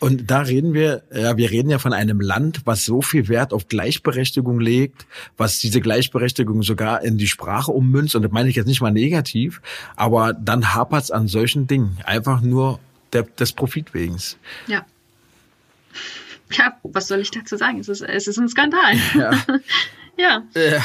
Und 0.00 0.32
da 0.32 0.40
reden 0.40 0.74
wir, 0.74 1.04
ja, 1.14 1.36
wir 1.36 1.52
reden 1.52 1.70
ja 1.70 1.78
von 1.78 1.92
einem 1.92 2.20
Land, 2.20 2.62
was 2.64 2.84
so 2.84 3.02
viel 3.02 3.28
Wert 3.28 3.52
auf 3.52 3.68
Gleichberechtigung 3.68 4.58
legt, 4.58 5.06
was 5.36 5.60
diese 5.60 5.80
Gleichberechtigung 5.80 6.64
sogar 6.64 7.04
in 7.04 7.18
die 7.18 7.28
Sprache 7.28 7.70
ummünzt. 7.70 8.16
Und 8.16 8.22
das 8.22 8.32
meine 8.32 8.48
ich 8.48 8.56
jetzt 8.56 8.66
nicht 8.66 8.80
mal 8.80 8.90
negativ, 8.90 9.62
aber 9.94 10.32
dann 10.32 10.74
hapert 10.74 11.04
es 11.04 11.12
an 11.12 11.28
solchen 11.28 11.68
Dingen. 11.68 11.98
Einfach 12.04 12.40
nur 12.40 12.80
der, 13.12 13.22
des 13.22 13.52
Profitwegens. 13.52 14.36
Ja. 14.66 14.84
Ja, 16.52 16.76
was 16.82 17.08
soll 17.08 17.20
ich 17.20 17.30
dazu 17.30 17.56
sagen? 17.56 17.80
Es 17.80 17.88
ist, 17.88 18.02
es 18.02 18.26
ist 18.26 18.38
ein 18.38 18.48
Skandal. 18.48 18.96
Ja. 19.14 19.30
ja. 20.18 20.42
Äh, 20.54 20.80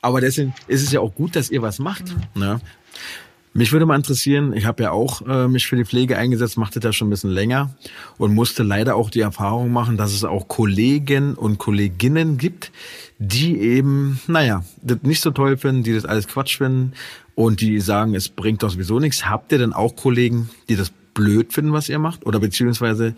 aber 0.00 0.20
deswegen 0.20 0.54
ist 0.68 0.82
es 0.82 0.92
ja 0.92 1.00
auch 1.00 1.14
gut, 1.14 1.36
dass 1.36 1.50
ihr 1.50 1.62
was 1.62 1.78
macht. 1.78 2.04
Mhm. 2.34 2.40
Ne? 2.40 2.60
Mich 3.52 3.72
würde 3.72 3.84
mal 3.84 3.96
interessieren, 3.96 4.52
ich 4.52 4.64
habe 4.64 4.84
ja 4.84 4.92
auch 4.92 5.26
äh, 5.26 5.48
mich 5.48 5.66
für 5.66 5.74
die 5.74 5.84
Pflege 5.84 6.16
eingesetzt, 6.16 6.56
machte 6.56 6.78
das 6.78 6.94
schon 6.94 7.08
ein 7.08 7.10
bisschen 7.10 7.30
länger 7.30 7.74
und 8.16 8.32
musste 8.32 8.62
leider 8.62 8.94
auch 8.94 9.10
die 9.10 9.20
Erfahrung 9.20 9.72
machen, 9.72 9.96
dass 9.96 10.12
es 10.12 10.22
auch 10.22 10.46
Kollegen 10.46 11.34
und 11.34 11.58
Kolleginnen 11.58 12.38
gibt, 12.38 12.70
die 13.18 13.58
eben, 13.58 14.20
naja, 14.28 14.64
das 14.82 14.98
nicht 15.02 15.20
so 15.20 15.32
toll 15.32 15.56
finden, 15.56 15.82
die 15.82 15.92
das 15.92 16.04
alles 16.04 16.28
Quatsch 16.28 16.58
finden 16.58 16.92
und 17.34 17.60
die 17.60 17.80
sagen, 17.80 18.14
es 18.14 18.28
bringt 18.28 18.62
doch 18.62 18.70
sowieso 18.70 19.00
nichts. 19.00 19.28
Habt 19.28 19.50
ihr 19.50 19.58
denn 19.58 19.72
auch 19.72 19.96
Kollegen, 19.96 20.48
die 20.68 20.76
das 20.76 20.92
blöd 21.14 21.52
finden, 21.52 21.72
was 21.72 21.88
ihr 21.88 21.98
macht? 21.98 22.26
Oder 22.26 22.40
beziehungsweise 22.40 23.14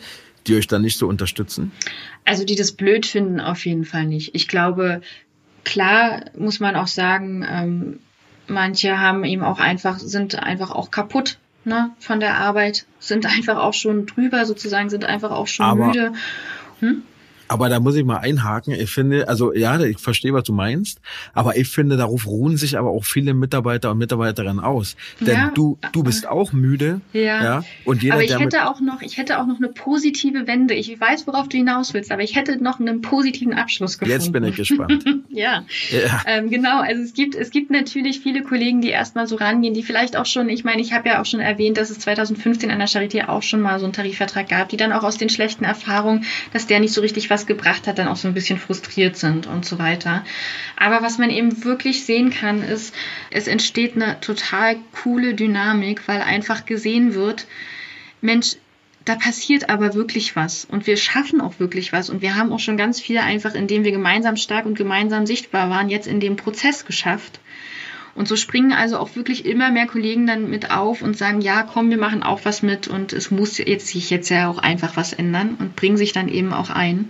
die 0.46 0.56
euch 0.56 0.66
dann 0.66 0.82
nicht 0.82 0.98
so 0.98 1.06
unterstützen? 1.08 1.72
Also 2.24 2.44
die 2.44 2.56
das 2.56 2.72
blöd 2.72 3.06
finden, 3.06 3.40
auf 3.40 3.64
jeden 3.64 3.84
Fall 3.84 4.06
nicht. 4.06 4.34
Ich 4.34 4.48
glaube, 4.48 5.00
klar 5.64 6.24
muss 6.36 6.60
man 6.60 6.76
auch 6.76 6.88
sagen, 6.88 7.46
ähm, 7.48 7.98
Manche 8.48 8.98
haben 8.98 9.24
eben 9.24 9.42
auch 9.42 9.58
einfach, 9.58 9.98
sind 9.98 10.42
einfach 10.42 10.70
auch 10.70 10.90
kaputt 10.90 11.38
ne, 11.64 11.90
von 11.98 12.20
der 12.20 12.38
Arbeit, 12.38 12.86
sind 12.98 13.26
einfach 13.38 13.58
auch 13.58 13.74
schon 13.74 14.06
drüber 14.06 14.44
sozusagen, 14.44 14.90
sind 14.90 15.04
einfach 15.04 15.30
auch 15.30 15.46
schon 15.46 15.66
Aber 15.66 15.86
müde. 15.86 16.12
Hm? 16.80 17.02
Aber 17.52 17.68
da 17.68 17.80
muss 17.80 17.96
ich 17.96 18.04
mal 18.04 18.16
einhaken. 18.16 18.72
Ich 18.72 18.90
finde, 18.90 19.28
also 19.28 19.52
ja, 19.52 19.78
ich 19.78 19.98
verstehe, 19.98 20.32
was 20.32 20.44
du 20.44 20.54
meinst, 20.54 21.02
aber 21.34 21.54
ich 21.58 21.68
finde, 21.68 21.98
darauf 21.98 22.26
ruhen 22.26 22.56
sich 22.56 22.78
aber 22.78 22.88
auch 22.88 23.04
viele 23.04 23.34
Mitarbeiter 23.34 23.90
und 23.90 23.98
Mitarbeiterinnen 23.98 24.58
aus. 24.58 24.96
Denn 25.20 25.34
ja. 25.34 25.50
du, 25.54 25.76
du 25.92 26.02
bist 26.02 26.26
auch 26.26 26.54
müde. 26.54 27.02
Ja. 27.12 27.44
ja 27.44 27.64
und 27.84 28.02
jeder, 28.02 28.14
aber 28.14 28.24
ich 28.24 28.38
hätte 28.38 28.70
auch 28.70 28.80
noch, 28.80 29.02
ich 29.02 29.18
hätte 29.18 29.38
auch 29.38 29.46
noch 29.46 29.58
eine 29.58 29.68
positive 29.68 30.46
Wende. 30.46 30.72
Ich 30.72 30.98
weiß, 30.98 31.26
worauf 31.26 31.50
du 31.50 31.58
hinaus 31.58 31.92
willst, 31.92 32.10
aber 32.10 32.22
ich 32.22 32.36
hätte 32.36 32.62
noch 32.62 32.80
einen 32.80 33.02
positiven 33.02 33.52
Abschluss 33.52 33.98
gefunden. 33.98 34.18
Jetzt 34.18 34.32
bin 34.32 34.44
ich 34.44 34.56
gespannt. 34.56 35.04
ja. 35.28 35.64
ja. 35.90 36.22
Ähm, 36.26 36.48
genau. 36.48 36.80
Also 36.80 37.02
es 37.02 37.12
gibt, 37.12 37.34
es 37.34 37.50
gibt 37.50 37.70
natürlich 37.70 38.20
viele 38.20 38.42
Kollegen, 38.42 38.80
die 38.80 38.88
erstmal 38.88 39.26
so 39.26 39.36
rangehen, 39.36 39.74
die 39.74 39.82
vielleicht 39.82 40.16
auch 40.16 40.26
schon, 40.26 40.48
ich 40.48 40.64
meine, 40.64 40.80
ich 40.80 40.94
habe 40.94 41.10
ja 41.10 41.20
auch 41.20 41.26
schon 41.26 41.40
erwähnt, 41.40 41.76
dass 41.76 41.90
es 41.90 41.98
2015 41.98 42.70
an 42.70 42.78
der 42.78 42.88
Charité 42.88 43.28
auch 43.28 43.42
schon 43.42 43.60
mal 43.60 43.78
so 43.78 43.84
einen 43.84 43.92
Tarifvertrag 43.92 44.48
gab, 44.48 44.70
die 44.70 44.78
dann 44.78 44.92
auch 44.92 45.02
aus 45.02 45.18
den 45.18 45.28
schlechten 45.28 45.64
Erfahrungen, 45.64 46.24
dass 46.54 46.66
der 46.66 46.80
nicht 46.80 46.94
so 46.94 47.02
richtig 47.02 47.28
was 47.28 47.41
was 47.42 47.46
gebracht 47.46 47.86
hat, 47.86 47.98
dann 47.98 48.08
auch 48.08 48.16
so 48.16 48.28
ein 48.28 48.34
bisschen 48.34 48.58
frustriert 48.58 49.16
sind 49.16 49.46
und 49.46 49.64
so 49.64 49.78
weiter. 49.78 50.24
Aber 50.76 51.02
was 51.02 51.18
man 51.18 51.30
eben 51.30 51.64
wirklich 51.64 52.04
sehen 52.04 52.30
kann, 52.30 52.62
ist, 52.62 52.94
es 53.30 53.48
entsteht 53.48 53.96
eine 53.96 54.20
total 54.20 54.76
coole 55.02 55.34
Dynamik, 55.34 56.06
weil 56.06 56.22
einfach 56.22 56.66
gesehen 56.66 57.14
wird, 57.14 57.46
Mensch, 58.20 58.56
da 59.04 59.16
passiert 59.16 59.68
aber 59.68 59.94
wirklich 59.94 60.36
was 60.36 60.64
und 60.64 60.86
wir 60.86 60.96
schaffen 60.96 61.40
auch 61.40 61.58
wirklich 61.58 61.92
was 61.92 62.08
und 62.08 62.22
wir 62.22 62.36
haben 62.36 62.52
auch 62.52 62.60
schon 62.60 62.76
ganz 62.76 63.00
viel 63.00 63.18
einfach, 63.18 63.54
indem 63.54 63.82
wir 63.82 63.90
gemeinsam 63.90 64.36
stark 64.36 64.64
und 64.64 64.78
gemeinsam 64.78 65.26
sichtbar 65.26 65.68
waren, 65.70 65.88
jetzt 65.88 66.06
in 66.06 66.20
dem 66.20 66.36
Prozess 66.36 66.84
geschafft. 66.84 67.40
Und 68.14 68.28
so 68.28 68.36
springen 68.36 68.72
also 68.72 68.98
auch 68.98 69.16
wirklich 69.16 69.46
immer 69.46 69.70
mehr 69.70 69.86
Kollegen 69.86 70.26
dann 70.26 70.50
mit 70.50 70.70
auf 70.70 71.02
und 71.02 71.16
sagen, 71.16 71.40
ja, 71.40 71.62
komm, 71.62 71.90
wir 71.90 71.96
machen 71.96 72.22
auch 72.22 72.40
was 72.44 72.62
mit 72.62 72.86
und 72.88 73.12
es 73.12 73.30
muss 73.30 73.58
jetzt 73.58 73.86
sich 73.86 74.10
jetzt 74.10 74.28
ja 74.28 74.48
auch 74.48 74.58
einfach 74.58 74.96
was 74.96 75.12
ändern 75.12 75.56
und 75.58 75.76
bringen 75.76 75.96
sich 75.96 76.12
dann 76.12 76.28
eben 76.28 76.52
auch 76.52 76.68
ein 76.68 77.08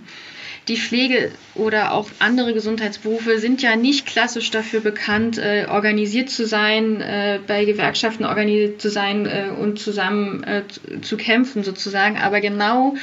die 0.67 0.77
Pflege 0.77 1.31
oder 1.55 1.93
auch 1.93 2.09
andere 2.19 2.53
Gesundheitsberufe 2.53 3.37
sind 3.37 3.61
ja 3.61 3.75
nicht 3.75 4.05
klassisch 4.05 4.49
dafür 4.49 4.79
bekannt, 4.79 5.37
äh, 5.37 5.65
organisiert 5.69 6.29
zu 6.29 6.45
sein, 6.45 7.01
äh, 7.01 7.39
bei 7.45 7.65
Gewerkschaften 7.65 8.23
organisiert 8.25 8.81
zu 8.81 8.89
sein 8.89 9.25
äh, 9.25 9.49
und 9.59 9.77
zusammen 9.77 10.43
äh, 10.43 10.63
zu 11.01 11.17
kämpfen 11.17 11.63
sozusagen. 11.63 12.17
Aber 12.17 12.39
genau, 12.39 12.95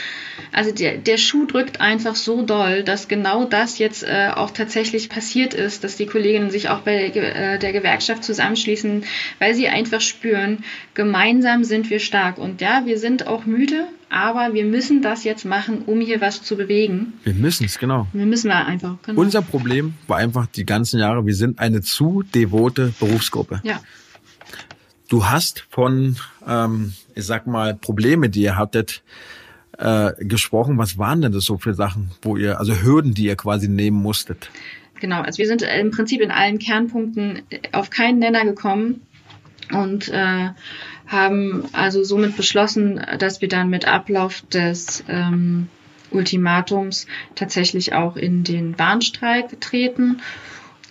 also 0.53 0.73
der, 0.73 0.97
der 0.97 1.19
Schuh 1.19 1.45
drückt 1.45 1.81
einfach 1.81 2.17
so 2.17 2.43
doll, 2.43 2.83
dass 2.83 3.09
genau 3.09 3.45
das 3.45 3.79
jetzt 3.79 4.05
äh, 4.05 4.31
auch 4.35 4.51
tatsächlich 4.51 5.11
passiert 5.11 5.53
ist, 5.53 5.85
dass 5.85 5.97
die 5.97 6.07
Kolleginnen 6.07 6.51
sich 6.51 6.71
auch 6.71 6.81
bei 6.81 7.07
äh, 7.07 7.59
der 7.59 7.73
Gewerkschaft 7.73 8.25
zusammenschließen, 8.25 9.05
weil 9.39 9.55
sie 9.55 9.69
einfach 9.69 10.01
spüren, 10.01 10.65
gemeinsam 10.95 11.65
sind 11.65 11.91
wir 11.91 12.01
stark. 12.01 12.39
Und 12.39 12.61
ja, 12.63 12.83
wir 12.87 12.99
sind 12.99 13.27
auch 13.27 13.45
müde, 13.45 13.87
aber 14.11 14.53
wir 14.55 14.65
müssen 14.65 15.03
das 15.03 15.23
jetzt 15.25 15.45
machen, 15.45 15.83
um 15.87 16.01
hier 16.01 16.21
was 16.21 16.43
zu 16.43 16.57
bewegen. 16.57 17.15
Wir 17.23 17.33
müssen 17.33 17.65
es, 17.65 17.79
genau. 17.79 18.09
Wir 18.13 18.27
müssen 18.27 18.49
wir 18.49 18.67
einfach. 18.67 18.97
Genau. 19.07 19.21
Unser 19.21 19.41
Problem 19.41 19.95
war 20.09 20.19
einfach 20.19 20.47
die 20.47 20.67
ganzen 20.67 20.99
Jahre, 20.99 21.25
wir 21.25 21.35
sind 21.35 21.61
eine 21.61 21.81
zu 21.81 22.23
devote 22.23 22.93
Berufsgruppe. 22.99 23.61
Ja. 23.63 23.81
Du 25.09 25.27
hast 25.27 25.65
von, 25.71 26.17
ähm, 26.47 26.93
ich 27.15 27.25
sag 27.25 27.47
mal, 27.47 27.75
Probleme, 27.75 28.29
die 28.29 28.43
ihr 28.43 28.57
hattet, 28.57 29.03
äh, 29.79 30.13
gesprochen. 30.19 30.77
Was 30.77 30.99
waren 30.99 31.23
denn 31.23 31.33
das 31.33 31.45
so 31.45 31.57
für 31.57 31.75
Sachen, 31.75 32.11
wo 32.23 32.37
ihr, 32.37 32.59
also 32.59 32.75
Hürden, 32.83 33.15
die 33.15 33.25
ihr 33.25 33.37
quasi 33.37 33.69
nehmen 33.69 33.97
musstet? 33.97 34.51
Genau, 35.01 35.23
also 35.23 35.39
wir 35.39 35.47
sind 35.47 35.63
im 35.63 35.91
Prinzip 35.91 36.21
in 36.21 36.31
allen 36.31 36.59
Kernpunkten 36.59 37.43
auf 37.73 37.91
keinen 37.91 38.19
Nenner 38.19 38.45
gekommen 38.45 39.03
und 39.73 40.09
äh, 40.09 40.51
haben 41.07 41.65
also 41.73 42.05
somit 42.05 42.37
beschlossen, 42.37 43.01
dass 43.19 43.41
wir 43.41 43.49
dann 43.49 43.69
mit 43.69 43.87
Ablauf 43.87 44.43
des 44.53 45.05
ähm, 45.09 45.69
Ultimatums 46.11 47.07
tatsächlich 47.35 47.93
auch 47.93 48.17
in 48.17 48.45
den 48.45 48.79
Warnstreik 48.79 49.61
treten. 49.61 50.21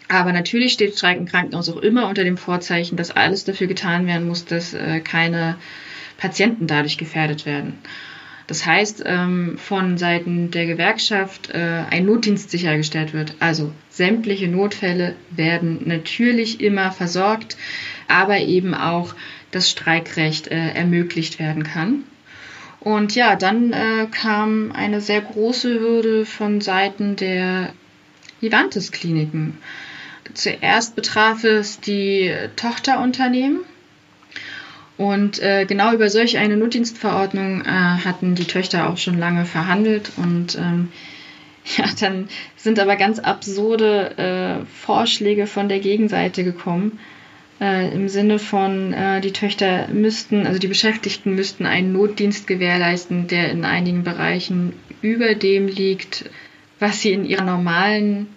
Aber 0.08 0.34
natürlich 0.34 0.74
steht 0.74 0.98
Streik 0.98 1.18
im 1.18 1.26
Krankenhaus 1.26 1.70
auch 1.70 1.78
immer 1.78 2.08
unter 2.08 2.24
dem 2.24 2.38
Vorzeichen, 2.38 2.98
dass 2.98 3.12
alles 3.12 3.46
dafür 3.46 3.68
getan 3.68 4.08
werden 4.08 4.28
muss, 4.28 4.46
dass 4.46 4.74
äh, 4.74 5.00
keine 5.02 5.58
Patienten 6.18 6.68
dadurch 6.68 6.98
gefährdet 6.98 7.46
werden. 7.46 7.78
Das 8.50 8.66
heißt, 8.66 9.04
ähm, 9.06 9.60
von 9.60 10.00
Seiten 10.00 10.50
der 10.50 10.66
Gewerkschaft 10.66 11.52
äh, 11.52 11.84
ein 11.92 12.08
Notdienst 12.08 12.50
sichergestellt 12.50 13.14
wird. 13.14 13.36
Also 13.40 13.72
sämtliche 13.92 14.48
Notfälle 14.48 15.14
werden 15.30 15.82
natürlich 15.86 16.60
immer 16.60 16.92
versorgt, 16.92 17.58
aber 18.08 18.40
eben 18.40 18.74
auch 18.74 19.14
das 19.52 19.70
Streikrecht 19.70 20.48
äh, 20.48 20.70
ermöglicht 20.72 21.38
werden 21.38 21.62
kann. 21.62 22.06
Und 22.80 23.14
ja, 23.14 23.36
dann 23.36 23.72
äh, 23.72 24.08
kam 24.10 24.72
eine 24.72 25.00
sehr 25.00 25.22
große 25.22 25.80
Hürde 25.80 26.26
von 26.26 26.60
Seiten 26.60 27.18
der 27.18 27.72
Vivantes-Kliniken. 28.42 29.60
Zuerst 30.34 30.96
betraf 30.96 31.44
es 31.44 31.82
die 31.82 32.34
Tochterunternehmen. 32.56 33.60
Und 35.00 35.42
äh, 35.42 35.66
genau 35.66 35.94
über 35.94 36.10
solch 36.10 36.38
eine 36.38 36.58
Notdienstverordnung 36.58 37.62
äh, 37.62 37.66
hatten 37.70 38.36
die 38.36 38.44
Töchter 38.44 38.90
auch 38.90 38.98
schon 38.98 39.18
lange 39.18 39.46
verhandelt. 39.46 40.12
Und 40.18 40.58
ähm, 40.58 40.90
ja, 41.78 41.86
dann 42.02 42.28
sind 42.58 42.80
aber 42.80 42.98
ganz 42.98 43.18
absurde 43.18 44.18
äh, 44.18 44.66
Vorschläge 44.66 45.48
von 45.48 45.70
der 45.70 45.80
Gegenseite 45.80 46.44
gekommen, 46.44 47.00
äh, 47.62 47.94
im 47.94 48.10
Sinne 48.10 48.40
von, 48.40 48.92
äh, 48.92 49.22
die 49.22 49.32
Töchter 49.32 49.88
müssten, 49.88 50.46
also 50.46 50.60
die 50.60 50.68
Beschäftigten 50.68 51.34
müssten 51.34 51.66
einen 51.66 51.94
Notdienst 51.94 52.46
gewährleisten, 52.46 53.28
der 53.28 53.52
in 53.52 53.64
einigen 53.64 54.04
Bereichen 54.04 54.74
über 55.02 55.34
dem 55.34 55.70
liegt, 55.70 56.30
was 56.78 57.00
sie 57.00 57.14
in 57.14 57.24
ihrer 57.24 57.46
normalen 57.46 58.28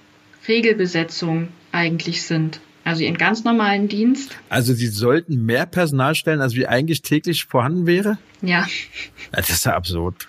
Regelbesetzung 0.46 1.48
eigentlich 1.72 2.22
sind. 2.22 2.60
Also 2.84 3.02
ihren 3.02 3.16
ganz 3.16 3.44
normalen 3.44 3.88
Dienst. 3.88 4.36
Also 4.48 4.74
sie 4.74 4.88
sollten 4.88 5.44
mehr 5.44 5.66
Personal 5.66 6.14
stellen, 6.14 6.40
als 6.40 6.54
wie 6.56 6.66
eigentlich 6.66 7.02
täglich 7.02 7.44
vorhanden 7.44 7.86
wäre? 7.86 8.18
Ja. 8.40 8.66
Das 9.30 9.50
ist 9.50 9.64
ja 9.64 9.74
absurd. 9.74 10.26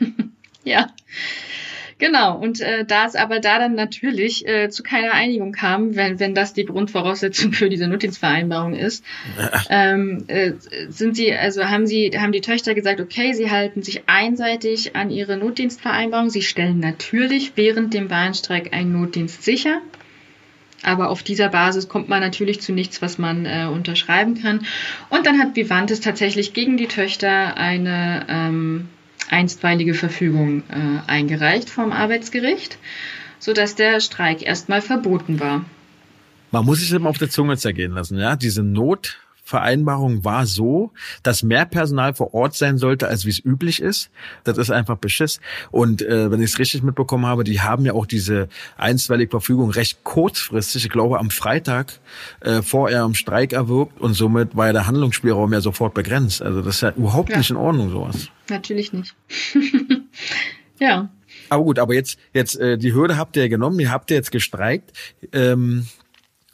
ja. 0.64 0.88
Genau, 2.00 2.38
und 2.38 2.62
äh, 2.62 2.86
da 2.86 3.04
es 3.04 3.14
aber 3.14 3.40
da 3.40 3.58
dann 3.58 3.74
natürlich 3.74 4.48
äh, 4.48 4.70
zu 4.70 4.82
keiner 4.82 5.12
Einigung 5.12 5.52
kam, 5.52 5.96
wenn, 5.96 6.18
wenn 6.18 6.34
das 6.34 6.54
die 6.54 6.64
Grundvoraussetzung 6.64 7.52
für 7.52 7.68
diese 7.68 7.88
Notdienstvereinbarung 7.88 8.72
ist, 8.72 9.04
ähm, 9.68 10.24
äh, 10.26 10.52
sind 10.88 11.14
sie, 11.14 11.30
also 11.34 11.64
haben 11.64 11.86
sie, 11.86 12.12
haben 12.18 12.32
die 12.32 12.40
Töchter 12.40 12.74
gesagt, 12.74 13.00
okay, 13.00 13.34
sie 13.34 13.50
halten 13.50 13.82
sich 13.82 14.04
einseitig 14.06 14.96
an 14.96 15.10
ihre 15.10 15.36
Notdienstvereinbarung, 15.36 16.30
sie 16.30 16.40
stellen 16.40 16.80
natürlich 16.80 17.52
während 17.56 17.92
dem 17.92 18.08
Warnstreik 18.08 18.72
einen 18.72 18.98
Notdienst 18.98 19.42
sicher. 19.42 19.82
Aber 20.82 21.10
auf 21.10 21.22
dieser 21.22 21.48
Basis 21.48 21.88
kommt 21.88 22.08
man 22.08 22.20
natürlich 22.20 22.60
zu 22.60 22.72
nichts, 22.72 23.02
was 23.02 23.18
man 23.18 23.44
äh, 23.44 23.66
unterschreiben 23.70 24.40
kann. 24.40 24.66
Und 25.10 25.26
dann 25.26 25.38
hat 25.38 25.56
Vivantes 25.56 26.00
tatsächlich 26.00 26.54
gegen 26.54 26.76
die 26.76 26.86
Töchter 26.86 27.56
eine 27.56 28.26
ähm, 28.28 28.88
einstweilige 29.28 29.94
Verfügung 29.94 30.62
äh, 30.70 31.08
eingereicht 31.10 31.68
vom 31.70 31.92
Arbeitsgericht, 31.92 32.78
sodass 33.38 33.74
der 33.74 34.00
Streik 34.00 34.42
erstmal 34.42 34.82
verboten 34.82 35.38
war. 35.38 35.64
Man 36.50 36.64
muss 36.64 36.80
sich 36.80 36.92
immer 36.92 37.10
auf 37.10 37.18
der 37.18 37.30
Zunge 37.30 37.56
zergehen 37.56 37.92
lassen, 37.92 38.18
ja. 38.18 38.34
Diese 38.36 38.62
Not 38.62 39.18
Vereinbarung 39.50 40.24
war 40.24 40.46
so, 40.46 40.92
dass 41.22 41.42
mehr 41.42 41.66
Personal 41.66 42.14
vor 42.14 42.32
Ort 42.34 42.54
sein 42.54 42.78
sollte, 42.78 43.08
als 43.08 43.26
wie 43.26 43.30
es 43.30 43.44
üblich 43.44 43.82
ist. 43.82 44.10
Das 44.44 44.58
ist 44.58 44.70
einfach 44.70 44.96
Beschiss. 44.96 45.40
Und 45.72 46.02
äh, 46.02 46.30
wenn 46.30 46.40
ich 46.40 46.52
es 46.52 46.58
richtig 46.58 46.82
mitbekommen 46.82 47.26
habe, 47.26 47.42
die 47.42 47.60
haben 47.60 47.84
ja 47.84 47.92
auch 47.92 48.06
diese 48.06 48.48
einstweilige 48.76 49.30
Verfügung 49.30 49.70
recht 49.70 50.04
kurzfristig, 50.04 50.84
ich 50.84 50.90
glaube 50.90 51.18
am 51.18 51.30
Freitag 51.30 51.98
äh, 52.40 52.62
vor 52.62 52.90
ihrem 52.90 53.14
Streik 53.14 53.52
erwirkt 53.52 54.00
und 54.00 54.14
somit 54.14 54.56
war 54.56 54.66
ja 54.66 54.72
der 54.72 54.86
Handlungsspielraum 54.86 55.52
ja 55.52 55.60
sofort 55.60 55.94
begrenzt. 55.94 56.42
Also 56.42 56.62
das 56.62 56.76
ist 56.76 56.82
ja 56.82 56.90
überhaupt 56.90 57.30
ja. 57.30 57.38
nicht 57.38 57.50
in 57.50 57.56
Ordnung 57.56 57.90
sowas. 57.90 58.28
Natürlich 58.48 58.92
nicht. 58.92 59.14
ja. 60.78 61.10
Aber 61.48 61.64
gut, 61.64 61.80
aber 61.80 61.94
jetzt, 61.94 62.18
jetzt 62.32 62.56
äh, 62.56 62.78
die 62.78 62.94
Hürde 62.94 63.16
habt 63.16 63.36
ihr 63.36 63.48
genommen, 63.48 63.80
ihr 63.80 63.90
habt 63.90 64.10
ihr 64.12 64.16
jetzt 64.16 64.30
gestreikt. 64.30 64.92
Ähm, 65.32 65.86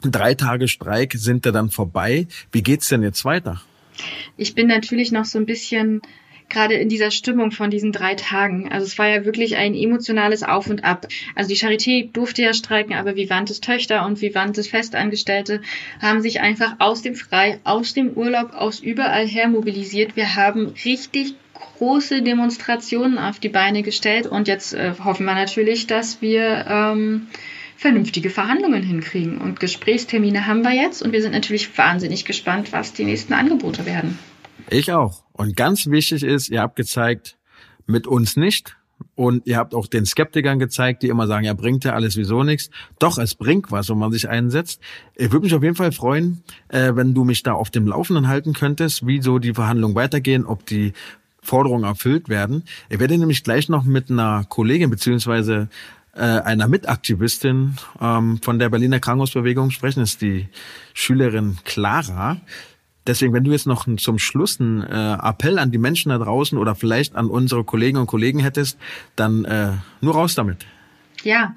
Drei 0.01 0.35
Tage 0.35 0.67
Streik 0.67 1.13
sind 1.13 1.45
da 1.45 1.51
dann 1.51 1.71
vorbei. 1.71 2.27
Wie 2.51 2.61
geht's 2.61 2.89
denn 2.89 3.01
jetzt 3.01 3.25
weiter? 3.25 3.61
Ich 4.37 4.53
bin 4.53 4.67
natürlich 4.67 5.11
noch 5.11 5.25
so 5.25 5.39
ein 5.39 5.47
bisschen 5.47 6.01
gerade 6.49 6.75
in 6.75 6.87
dieser 6.87 7.11
Stimmung 7.11 7.51
von 7.51 7.71
diesen 7.71 7.91
drei 7.91 8.13
Tagen. 8.13 8.71
Also 8.71 8.85
es 8.85 8.97
war 8.97 9.07
ja 9.07 9.25
wirklich 9.25 9.57
ein 9.57 9.73
emotionales 9.73 10.43
Auf 10.43 10.67
und 10.67 10.83
Ab. 10.83 11.07
Also 11.35 11.49
die 11.49 11.57
Charité 11.57 12.11
durfte 12.11 12.43
ja 12.43 12.53
streiken, 12.53 12.95
aber 12.95 13.15
Vivantes 13.15 13.59
Töchter 13.59 14.05
und 14.05 14.21
Vivantes 14.21 14.67
Festangestellte 14.67 15.61
haben 16.01 16.21
sich 16.21 16.41
einfach 16.41 16.75
aus 16.79 17.01
dem 17.01 17.15
Frei, 17.15 17.59
aus 17.63 17.93
dem 17.93 18.11
Urlaub, 18.11 18.53
aus 18.53 18.79
überall 18.79 19.27
her 19.27 19.47
mobilisiert. 19.47 20.15
Wir 20.15 20.35
haben 20.35 20.73
richtig 20.85 21.33
große 21.77 22.21
Demonstrationen 22.21 23.17
auf 23.17 23.39
die 23.39 23.49
Beine 23.49 23.81
gestellt 23.81 24.27
und 24.27 24.47
jetzt 24.47 24.73
äh, 24.73 24.93
hoffen 25.03 25.25
wir 25.25 25.33
natürlich, 25.33 25.87
dass 25.87 26.21
wir 26.21 26.65
ähm, 26.69 27.27
vernünftige 27.77 28.29
Verhandlungen 28.29 28.83
hinkriegen. 28.83 29.37
Und 29.37 29.59
Gesprächstermine 29.59 30.47
haben 30.47 30.63
wir 30.63 30.73
jetzt 30.73 31.01
und 31.01 31.13
wir 31.13 31.21
sind 31.21 31.31
natürlich 31.31 31.77
wahnsinnig 31.77 32.25
gespannt, 32.25 32.73
was 32.73 32.91
die 32.93 33.05
nächsten 33.05 33.33
Angebote 33.33 33.85
werden. 33.85 34.17
Ich 34.69 34.91
auch. 34.91 35.23
Und 35.31 35.55
ganz 35.55 35.87
wichtig 35.87 36.23
ist, 36.23 36.49
ihr 36.49 36.61
habt 36.61 36.75
gezeigt, 36.75 37.37
mit 37.85 38.07
uns 38.07 38.35
nicht. 38.35 38.75
Und 39.13 39.45
ihr 39.45 39.57
habt 39.57 39.75
auch 39.75 39.85
den 39.85 40.07
Skeptikern 40.07 40.57
gezeigt, 40.57 41.03
die 41.03 41.09
immer 41.09 41.27
sagen, 41.27 41.45
ja, 41.45 41.53
bringt 41.53 41.83
ja 41.83 41.93
alles 41.93 42.17
wieso 42.17 42.43
nichts. 42.43 42.71
Doch, 42.97 43.19
es 43.19 43.35
bringt 43.35 43.71
was, 43.71 43.89
wenn 43.89 43.99
man 43.99 44.11
sich 44.11 44.27
einsetzt. 44.27 44.81
Ich 45.15 45.31
würde 45.31 45.43
mich 45.43 45.53
auf 45.53 45.61
jeden 45.61 45.75
Fall 45.75 45.91
freuen, 45.91 46.43
äh, 46.69 46.95
wenn 46.95 47.13
du 47.13 47.23
mich 47.23 47.43
da 47.43 47.53
auf 47.53 47.69
dem 47.69 47.85
Laufenden 47.85 48.27
halten 48.27 48.53
könntest, 48.53 49.05
wie 49.05 49.21
so 49.21 49.37
die 49.37 49.53
Verhandlungen 49.53 49.95
weitergehen, 49.95 50.45
ob 50.45 50.65
die 50.65 50.93
Forderungen 51.43 51.83
erfüllt 51.83 52.27
werden. 52.27 52.63
Ich 52.89 52.99
werde 52.99 53.17
nämlich 53.17 53.43
gleich 53.43 53.69
noch 53.69 53.83
mit 53.83 54.09
einer 54.09 54.45
Kollegin 54.49 54.89
beziehungsweise 54.89 55.69
äh, 56.17 56.41
einer 56.41 56.67
Mitaktivistin 56.67 57.77
ähm, 58.01 58.39
von 58.41 58.59
der 58.59 58.69
Berliner 58.69 58.99
Krankenhausbewegung 58.99 59.71
sprechen, 59.71 60.01
ist 60.01 60.21
die 60.21 60.47
Schülerin 60.93 61.57
Clara. 61.63 62.37
Deswegen, 63.05 63.33
wenn 63.33 63.45
du 63.45 63.51
jetzt 63.51 63.67
noch 63.67 63.87
zum 63.97 64.19
Schluss 64.19 64.59
einen 64.59 64.83
äh, 64.83 65.17
Appell 65.23 65.59
an 65.59 65.71
die 65.71 65.77
Menschen 65.77 66.09
da 66.09 66.17
draußen 66.17 66.57
oder 66.57 66.75
vielleicht 66.75 67.15
an 67.15 67.27
unsere 67.27 67.63
Kolleginnen 67.63 68.01
und 68.01 68.07
Kollegen 68.07 68.39
hättest, 68.39 68.77
dann 69.15 69.45
äh, 69.45 69.71
nur 70.01 70.13
raus 70.13 70.35
damit. 70.35 70.65
Ja, 71.23 71.55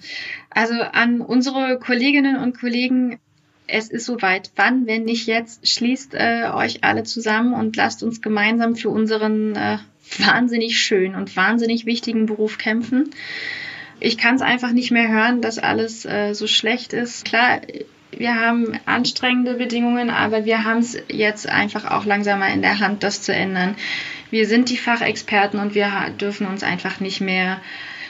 also 0.50 0.74
an 0.74 1.20
unsere 1.20 1.78
Kolleginnen 1.78 2.36
und 2.36 2.58
Kollegen, 2.58 3.18
es 3.66 3.90
ist 3.90 4.06
soweit. 4.06 4.52
Wann, 4.56 4.86
wenn 4.86 5.04
nicht 5.04 5.26
jetzt, 5.26 5.68
schließt 5.68 6.14
äh, 6.14 6.50
euch 6.54 6.84
alle 6.84 7.02
zusammen 7.02 7.54
und 7.54 7.76
lasst 7.76 8.02
uns 8.02 8.22
gemeinsam 8.22 8.76
für 8.76 8.90
unseren 8.90 9.56
äh, 9.56 9.78
wahnsinnig 10.18 10.78
schönen 10.78 11.14
und 11.14 11.36
wahnsinnig 11.36 11.84
wichtigen 11.84 12.26
Beruf 12.26 12.58
kämpfen 12.58 13.10
ich 14.00 14.18
kann 14.18 14.34
es 14.34 14.42
einfach 14.42 14.72
nicht 14.72 14.90
mehr 14.90 15.08
hören, 15.08 15.42
dass 15.42 15.58
alles 15.58 16.04
äh, 16.04 16.34
so 16.34 16.46
schlecht 16.46 16.92
ist. 16.92 17.24
Klar, 17.24 17.60
wir 18.10 18.34
haben 18.34 18.78
anstrengende 18.86 19.54
Bedingungen, 19.54 20.10
aber 20.10 20.44
wir 20.44 20.64
haben 20.64 20.80
es 20.80 20.96
jetzt 21.08 21.48
einfach 21.48 21.90
auch 21.90 22.04
langsam 22.04 22.40
mal 22.40 22.52
in 22.52 22.62
der 22.62 22.80
Hand, 22.80 23.02
das 23.02 23.22
zu 23.22 23.32
ändern. 23.32 23.76
Wir 24.30 24.46
sind 24.46 24.70
die 24.70 24.76
Fachexperten 24.76 25.60
und 25.60 25.74
wir 25.74 25.90
dürfen 26.20 26.46
uns 26.46 26.62
einfach 26.62 27.00
nicht 27.00 27.20
mehr 27.20 27.60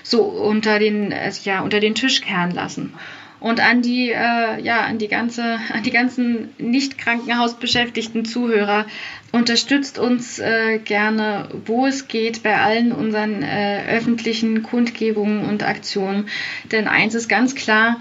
so 0.03 0.22
unter 0.22 0.79
den, 0.79 1.12
äh, 1.12 1.31
ja, 1.44 1.61
unter 1.61 1.81
den 1.81 1.94
Tisch 1.94 2.20
kehren 2.22 2.53
lassen 2.53 2.94
und 3.40 3.61
an 3.61 3.83
die, 3.83 4.11
äh, 4.11 4.61
ja, 4.62 4.83
an 4.83 4.98
die 4.98 5.09
ganze, 5.09 5.59
an 5.72 5.83
die 5.83 5.90
ganzen 5.90 6.50
nicht 6.59 6.98
Krankenhausbeschäftigten 6.98 8.24
Zuhörer. 8.24 8.87
Unterstützt 9.33 9.98
uns 9.98 10.38
äh, 10.38 10.79
gerne, 10.79 11.48
wo 11.64 11.87
es 11.87 12.09
geht, 12.09 12.42
bei 12.42 12.57
allen 12.59 12.92
unseren 12.92 13.42
äh, 13.42 13.85
öffentlichen 13.88 14.62
Kundgebungen 14.62 15.44
und 15.46 15.62
Aktionen. 15.62 16.29
Denn 16.70 16.87
eins 16.87 17.14
ist 17.14 17.29
ganz 17.29 17.55
klar, 17.55 18.00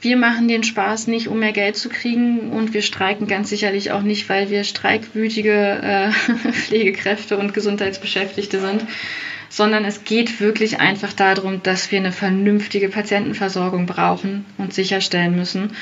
wir 0.00 0.16
machen 0.16 0.48
den 0.48 0.62
Spaß 0.62 1.08
nicht, 1.08 1.28
um 1.28 1.38
mehr 1.38 1.52
Geld 1.52 1.76
zu 1.76 1.88
kriegen 1.88 2.50
und 2.50 2.72
wir 2.72 2.82
streiken 2.82 3.26
ganz 3.26 3.50
sicherlich 3.50 3.92
auch 3.92 4.02
nicht, 4.02 4.28
weil 4.28 4.50
wir 4.50 4.64
streikwütige 4.64 5.52
äh, 5.82 6.10
Pflegekräfte 6.52 7.36
und 7.36 7.52
Gesundheitsbeschäftigte 7.52 8.60
sind, 8.60 8.86
sondern 9.50 9.84
es 9.84 10.04
geht 10.04 10.40
wirklich 10.40 10.80
einfach 10.80 11.12
darum, 11.12 11.62
dass 11.62 11.90
wir 11.92 11.98
eine 11.98 12.12
vernünftige 12.12 12.88
Patientenversorgung 12.88 13.86
brauchen 13.86 14.46
und 14.56 14.72
sicherstellen 14.72 15.36
müssen. 15.36 15.72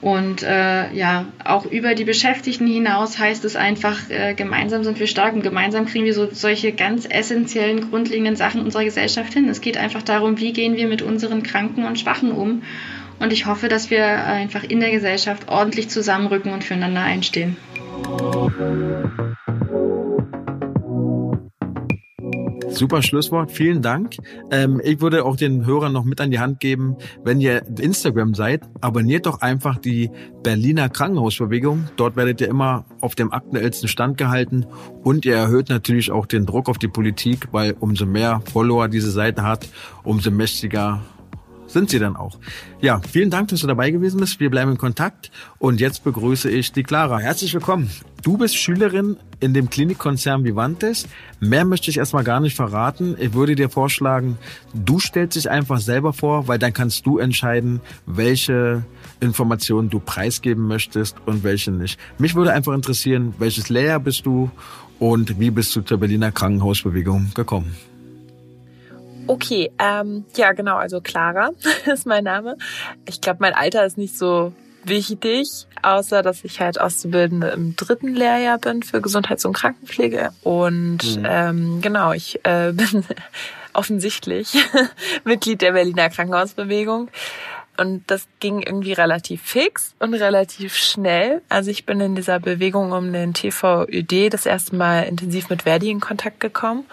Und 0.00 0.42
äh, 0.42 0.92
ja, 0.92 1.26
auch 1.44 1.64
über 1.64 1.94
die 1.94 2.04
Beschäftigten 2.04 2.66
hinaus 2.66 3.20
heißt 3.20 3.44
es 3.44 3.54
einfach, 3.54 4.10
äh, 4.10 4.34
gemeinsam 4.34 4.82
sind 4.82 4.98
wir 4.98 5.06
stark 5.06 5.32
und 5.34 5.44
gemeinsam 5.44 5.86
kriegen 5.86 6.04
wir 6.04 6.14
so 6.14 6.28
solche 6.32 6.72
ganz 6.72 7.06
essentiellen, 7.08 7.88
grundlegenden 7.88 8.34
Sachen 8.34 8.62
unserer 8.62 8.82
Gesellschaft 8.82 9.32
hin. 9.32 9.48
Es 9.48 9.60
geht 9.60 9.76
einfach 9.76 10.02
darum, 10.02 10.40
wie 10.40 10.52
gehen 10.52 10.74
wir 10.74 10.88
mit 10.88 11.02
unseren 11.02 11.44
Kranken 11.44 11.84
und 11.84 12.00
Schwachen 12.00 12.32
um. 12.32 12.62
Und 13.18 13.32
ich 13.32 13.46
hoffe, 13.46 13.68
dass 13.68 13.90
wir 13.90 14.24
einfach 14.24 14.64
in 14.64 14.80
der 14.80 14.90
Gesellschaft 14.90 15.48
ordentlich 15.48 15.88
zusammenrücken 15.88 16.52
und 16.52 16.64
füreinander 16.64 17.02
einstehen. 17.02 17.56
Super 22.72 23.02
Schlusswort, 23.02 23.52
vielen 23.52 23.82
Dank. 23.82 24.16
Ähm, 24.50 24.80
ich 24.82 25.00
würde 25.00 25.24
auch 25.24 25.36
den 25.36 25.66
Hörern 25.66 25.92
noch 25.92 26.04
mit 26.04 26.20
an 26.20 26.30
die 26.30 26.40
Hand 26.40 26.58
geben, 26.58 26.96
wenn 27.22 27.40
ihr 27.40 27.62
Instagram 27.78 28.34
seid, 28.34 28.62
abonniert 28.80 29.26
doch 29.26 29.42
einfach 29.42 29.78
die 29.78 30.10
Berliner 30.42 30.88
Krankenhausbewegung. 30.88 31.88
Dort 31.96 32.16
werdet 32.16 32.40
ihr 32.40 32.48
immer 32.48 32.86
auf 33.00 33.14
dem 33.14 33.30
aktuellsten 33.30 33.88
Stand 33.88 34.16
gehalten 34.16 34.66
und 35.04 35.26
ihr 35.26 35.36
erhöht 35.36 35.68
natürlich 35.68 36.10
auch 36.10 36.24
den 36.24 36.46
Druck 36.46 36.68
auf 36.68 36.78
die 36.78 36.88
Politik, 36.88 37.48
weil 37.52 37.76
umso 37.78 38.06
mehr 38.06 38.42
Follower 38.50 38.88
diese 38.88 39.10
Seite 39.10 39.42
hat, 39.42 39.68
umso 40.02 40.30
mächtiger 40.30 41.02
sind 41.72 41.90
sie 41.90 41.98
dann 41.98 42.16
auch. 42.16 42.38
Ja, 42.80 43.00
vielen 43.00 43.30
Dank, 43.30 43.48
dass 43.48 43.60
du 43.60 43.66
dabei 43.66 43.90
gewesen 43.90 44.20
bist. 44.20 44.40
Wir 44.40 44.50
bleiben 44.50 44.72
in 44.72 44.78
Kontakt 44.78 45.30
und 45.58 45.80
jetzt 45.80 46.04
begrüße 46.04 46.50
ich 46.50 46.72
die 46.72 46.82
Clara. 46.82 47.18
Herzlich 47.18 47.54
willkommen. 47.54 47.90
Du 48.22 48.36
bist 48.36 48.56
Schülerin 48.56 49.16
in 49.40 49.52
dem 49.52 49.68
Klinikkonzern 49.68 50.44
Vivantes. 50.44 51.08
Mehr 51.40 51.64
möchte 51.64 51.90
ich 51.90 51.98
erstmal 51.98 52.22
gar 52.22 52.38
nicht 52.38 52.54
verraten. 52.54 53.16
Ich 53.18 53.34
würde 53.34 53.56
dir 53.56 53.68
vorschlagen, 53.68 54.38
du 54.74 55.00
stellst 55.00 55.36
dich 55.36 55.50
einfach 55.50 55.80
selber 55.80 56.12
vor, 56.12 56.46
weil 56.46 56.58
dann 56.58 56.72
kannst 56.72 57.04
du 57.06 57.18
entscheiden, 57.18 57.80
welche 58.06 58.84
Informationen 59.18 59.90
du 59.90 59.98
preisgeben 59.98 60.68
möchtest 60.68 61.16
und 61.26 61.42
welche 61.42 61.72
nicht. 61.72 61.98
Mich 62.18 62.34
würde 62.34 62.52
einfach 62.52 62.74
interessieren, 62.74 63.34
welches 63.38 63.68
Layer 63.70 63.98
bist 63.98 64.24
du 64.26 64.50
und 65.00 65.40
wie 65.40 65.50
bist 65.50 65.74
du 65.74 65.80
zur 65.80 65.98
Berliner 65.98 66.30
Krankenhausbewegung 66.30 67.32
gekommen? 67.34 67.74
Okay, 69.26 69.70
ähm, 69.78 70.24
ja 70.36 70.52
genau, 70.52 70.76
also 70.76 71.00
Clara 71.00 71.50
ist 71.86 72.06
mein 72.06 72.24
Name. 72.24 72.56
Ich 73.06 73.20
glaube, 73.20 73.38
mein 73.40 73.54
Alter 73.54 73.84
ist 73.84 73.98
nicht 73.98 74.16
so 74.16 74.52
wichtig, 74.84 75.66
außer 75.82 76.22
dass 76.22 76.44
ich 76.44 76.60
halt 76.60 76.80
Auszubildende 76.80 77.48
im 77.48 77.76
dritten 77.76 78.14
Lehrjahr 78.14 78.58
bin 78.58 78.82
für 78.82 79.00
Gesundheits- 79.00 79.44
und 79.44 79.52
Krankenpflege. 79.52 80.30
Und 80.42 81.18
mhm. 81.18 81.26
ähm, 81.26 81.80
genau, 81.80 82.12
ich 82.12 82.44
äh, 82.44 82.72
bin 82.74 83.04
offensichtlich 83.72 84.54
Mitglied 85.24 85.62
der 85.62 85.72
Berliner 85.72 86.10
Krankenhausbewegung. 86.10 87.08
Und 87.78 88.02
das 88.08 88.28
ging 88.38 88.60
irgendwie 88.60 88.92
relativ 88.92 89.42
fix 89.42 89.94
und 89.98 90.12
relativ 90.12 90.76
schnell. 90.76 91.40
Also 91.48 91.70
ich 91.70 91.86
bin 91.86 92.00
in 92.00 92.14
dieser 92.14 92.38
Bewegung 92.38 92.92
um 92.92 93.12
den 93.12 93.32
TVÖD 93.32 94.32
das 94.32 94.44
erste 94.44 94.76
Mal 94.76 95.04
intensiv 95.04 95.48
mit 95.48 95.62
Verdi 95.62 95.90
in 95.90 96.00
Kontakt 96.00 96.38
gekommen. 96.38 96.84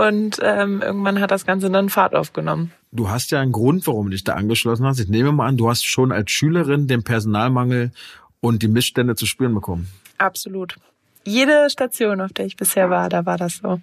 Und 0.00 0.38
ähm, 0.42 0.80
irgendwann 0.80 1.20
hat 1.20 1.30
das 1.30 1.44
Ganze 1.44 1.70
dann 1.70 1.90
Fahrt 1.90 2.14
aufgenommen. 2.14 2.72
Du 2.90 3.10
hast 3.10 3.30
ja 3.32 3.40
einen 3.40 3.52
Grund, 3.52 3.86
warum 3.86 4.06
du 4.06 4.12
dich 4.12 4.24
da 4.24 4.32
angeschlossen 4.32 4.86
hast. 4.86 4.98
Ich 4.98 5.08
nehme 5.08 5.30
mal 5.30 5.46
an, 5.46 5.58
du 5.58 5.68
hast 5.68 5.84
schon 5.84 6.10
als 6.10 6.30
Schülerin 6.30 6.86
den 6.86 7.02
Personalmangel 7.02 7.92
und 8.40 8.62
die 8.62 8.68
Missstände 8.68 9.14
zu 9.14 9.26
spüren 9.26 9.52
bekommen. 9.52 9.88
Absolut. 10.16 10.76
Jede 11.24 11.68
Station, 11.68 12.22
auf 12.22 12.32
der 12.32 12.46
ich 12.46 12.56
bisher 12.56 12.88
war, 12.88 13.10
da 13.10 13.26
war 13.26 13.36
das 13.36 13.58
so. 13.58 13.82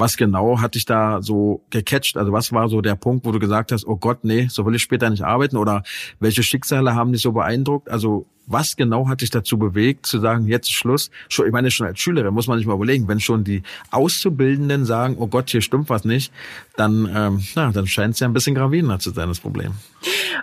Was 0.00 0.16
genau 0.16 0.60
hat 0.60 0.74
dich 0.74 0.86
da 0.86 1.22
so 1.22 1.62
gecatcht? 1.70 2.16
Also 2.16 2.32
was 2.32 2.52
war 2.52 2.68
so 2.68 2.80
der 2.80 2.96
Punkt, 2.96 3.24
wo 3.24 3.32
du 3.32 3.38
gesagt 3.38 3.70
hast, 3.70 3.86
oh 3.86 3.96
Gott, 3.96 4.24
nee, 4.24 4.48
so 4.50 4.66
will 4.66 4.74
ich 4.74 4.82
später 4.82 5.08
nicht 5.10 5.22
arbeiten? 5.22 5.56
Oder 5.56 5.82
welche 6.18 6.42
Schicksale 6.42 6.94
haben 6.94 7.12
dich 7.12 7.22
so 7.22 7.32
beeindruckt? 7.32 7.88
Also 7.90 8.26
was 8.46 8.74
genau 8.74 9.08
hat 9.08 9.20
dich 9.20 9.30
dazu 9.30 9.58
bewegt, 9.58 10.06
zu 10.06 10.18
sagen, 10.18 10.48
jetzt 10.48 10.68
ist 10.68 10.74
Schluss? 10.74 11.10
Ich 11.28 11.52
meine, 11.52 11.70
schon 11.70 11.86
als 11.86 12.00
Schülerin 12.00 12.34
muss 12.34 12.48
man 12.48 12.58
sich 12.58 12.66
mal 12.66 12.74
überlegen, 12.74 13.06
wenn 13.06 13.20
schon 13.20 13.44
die 13.44 13.62
Auszubildenden 13.92 14.84
sagen, 14.84 15.16
oh 15.18 15.28
Gott, 15.28 15.50
hier 15.50 15.60
stimmt 15.60 15.88
was 15.88 16.04
nicht, 16.04 16.32
dann, 16.76 17.08
ähm, 17.14 17.44
na, 17.54 17.70
dann 17.70 17.86
scheint 17.86 18.14
es 18.14 18.20
ja 18.20 18.26
ein 18.26 18.32
bisschen 18.32 18.56
gravierender 18.56 18.98
zu 18.98 19.10
sein, 19.10 19.28
das 19.28 19.38
Problem. 19.38 19.74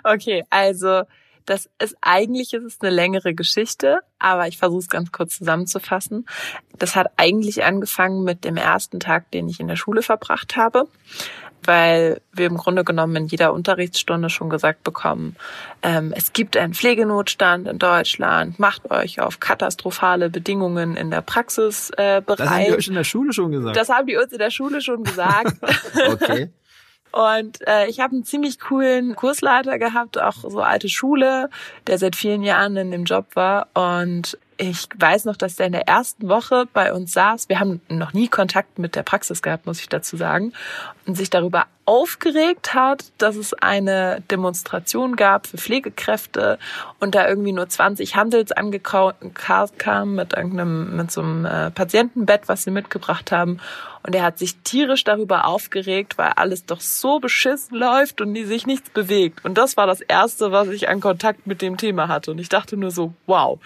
Okay, 0.04 0.44
also 0.48 1.02
das 1.48 1.70
ist 1.82 1.96
eigentlich 2.02 2.52
ist 2.52 2.64
es 2.64 2.78
eine 2.80 2.90
längere 2.90 3.34
Geschichte, 3.34 4.00
aber 4.18 4.48
ich 4.48 4.58
versuche 4.58 4.80
es 4.80 4.88
ganz 4.88 5.12
kurz 5.12 5.38
zusammenzufassen. 5.38 6.26
Das 6.78 6.94
hat 6.94 7.10
eigentlich 7.16 7.64
angefangen 7.64 8.22
mit 8.22 8.44
dem 8.44 8.56
ersten 8.56 9.00
Tag, 9.00 9.30
den 9.30 9.48
ich 9.48 9.58
in 9.58 9.68
der 9.68 9.76
Schule 9.76 10.02
verbracht 10.02 10.56
habe, 10.56 10.88
weil 11.64 12.20
wir 12.32 12.46
im 12.46 12.58
Grunde 12.58 12.84
genommen 12.84 13.16
in 13.16 13.26
jeder 13.28 13.54
Unterrichtsstunde 13.54 14.28
schon 14.28 14.50
gesagt 14.50 14.84
bekommen, 14.84 15.36
ähm, 15.82 16.12
es 16.14 16.34
gibt 16.34 16.56
einen 16.56 16.74
Pflegenotstand 16.74 17.66
in 17.66 17.78
Deutschland, 17.78 18.58
macht 18.58 18.90
euch 18.90 19.20
auf 19.20 19.40
katastrophale 19.40 20.28
Bedingungen 20.28 20.96
in 20.96 21.10
der 21.10 21.22
Praxis 21.22 21.90
äh, 21.96 22.20
bereit. 22.24 22.40
Das 22.40 22.50
haben 22.50 22.64
die 22.66 22.72
euch 22.72 22.88
in 22.88 22.94
der 22.94 23.04
Schule 23.04 23.32
schon 23.32 23.52
gesagt. 23.52 23.76
Das 23.76 23.88
haben 23.88 24.06
die 24.06 24.16
uns 24.16 24.32
in 24.32 24.38
der 24.38 24.50
Schule 24.50 24.82
schon 24.82 25.02
gesagt. 25.02 25.56
okay. 26.12 26.50
Und 27.12 27.66
äh, 27.66 27.86
ich 27.88 28.00
habe 28.00 28.14
einen 28.14 28.24
ziemlich 28.24 28.60
coolen 28.60 29.16
Kursleiter 29.16 29.78
gehabt, 29.78 30.20
auch 30.20 30.36
so 30.48 30.60
alte 30.60 30.88
Schule, 30.88 31.50
der 31.86 31.98
seit 31.98 32.16
vielen 32.16 32.42
Jahren 32.42 32.76
in 32.76 32.90
dem 32.90 33.04
Job 33.04 33.34
war. 33.34 33.68
Und 33.74 34.38
ich 34.60 34.88
weiß 34.96 35.24
noch, 35.24 35.36
dass 35.36 35.54
der 35.54 35.66
in 35.66 35.72
der 35.72 35.86
ersten 35.86 36.28
Woche 36.28 36.64
bei 36.72 36.92
uns 36.92 37.12
saß. 37.12 37.48
Wir 37.48 37.60
haben 37.60 37.80
noch 37.88 38.12
nie 38.12 38.26
Kontakt 38.26 38.78
mit 38.78 38.96
der 38.96 39.04
Praxis 39.04 39.40
gehabt, 39.40 39.66
muss 39.66 39.80
ich 39.80 39.88
dazu 39.88 40.16
sagen. 40.16 40.52
Und 41.06 41.16
sich 41.16 41.30
darüber 41.30 41.66
aufgeregt 41.84 42.74
hat, 42.74 43.04
dass 43.18 43.36
es 43.36 43.54
eine 43.54 44.20
Demonstration 44.30 45.14
gab 45.14 45.46
für 45.46 45.58
Pflegekräfte 45.58 46.58
und 46.98 47.14
da 47.14 47.28
irgendwie 47.28 47.52
nur 47.52 47.68
20 47.68 48.16
Handels 48.16 48.52
kamen 49.78 50.14
mit 50.16 50.34
irgendeinem, 50.34 50.96
mit 50.96 51.10
so 51.12 51.22
einem 51.22 51.46
äh, 51.46 51.70
Patientenbett, 51.70 52.48
was 52.48 52.64
sie 52.64 52.72
mitgebracht 52.72 53.30
haben. 53.30 53.60
Und 54.02 54.14
er 54.14 54.24
hat 54.24 54.38
sich 54.38 54.56
tierisch 54.58 55.04
darüber 55.04 55.46
aufgeregt, 55.46 56.18
weil 56.18 56.32
alles 56.36 56.66
doch 56.66 56.80
so 56.80 57.20
beschissen 57.20 57.78
läuft 57.78 58.20
und 58.20 58.34
die 58.34 58.44
sich 58.44 58.66
nichts 58.66 58.90
bewegt. 58.90 59.44
Und 59.44 59.56
das 59.56 59.76
war 59.76 59.86
das 59.86 60.00
erste, 60.00 60.50
was 60.50 60.68
ich 60.68 60.88
an 60.88 61.00
Kontakt 61.00 61.46
mit 61.46 61.62
dem 61.62 61.76
Thema 61.76 62.08
hatte. 62.08 62.32
Und 62.32 62.38
ich 62.38 62.48
dachte 62.48 62.76
nur 62.76 62.90
so, 62.90 63.14
wow 63.26 63.60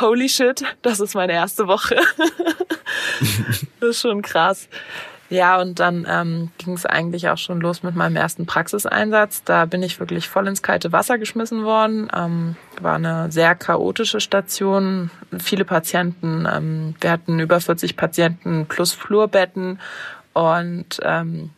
holy 0.00 0.28
shit, 0.28 0.62
das 0.82 1.00
ist 1.00 1.14
meine 1.14 1.32
erste 1.32 1.66
Woche. 1.66 1.96
das 3.80 3.90
ist 3.90 4.00
schon 4.00 4.22
krass. 4.22 4.68
Ja, 5.28 5.60
und 5.60 5.80
dann 5.80 6.06
ähm, 6.08 6.50
ging 6.58 6.74
es 6.74 6.86
eigentlich 6.86 7.28
auch 7.28 7.38
schon 7.38 7.60
los 7.60 7.82
mit 7.82 7.96
meinem 7.96 8.14
ersten 8.14 8.46
Praxiseinsatz. 8.46 9.42
Da 9.42 9.64
bin 9.64 9.82
ich 9.82 9.98
wirklich 9.98 10.28
voll 10.28 10.46
ins 10.46 10.62
kalte 10.62 10.92
Wasser 10.92 11.18
geschmissen 11.18 11.64
worden. 11.64 12.08
Ähm, 12.14 12.54
war 12.80 12.94
eine 12.94 13.32
sehr 13.32 13.56
chaotische 13.56 14.20
Station, 14.20 15.10
viele 15.38 15.64
Patienten. 15.64 16.46
Ähm, 16.50 16.94
wir 17.00 17.10
hatten 17.10 17.40
über 17.40 17.60
40 17.60 17.96
Patienten 17.96 18.66
plus 18.66 18.92
Flurbetten. 18.92 19.80
Und 20.32 21.00
ähm, 21.02 21.50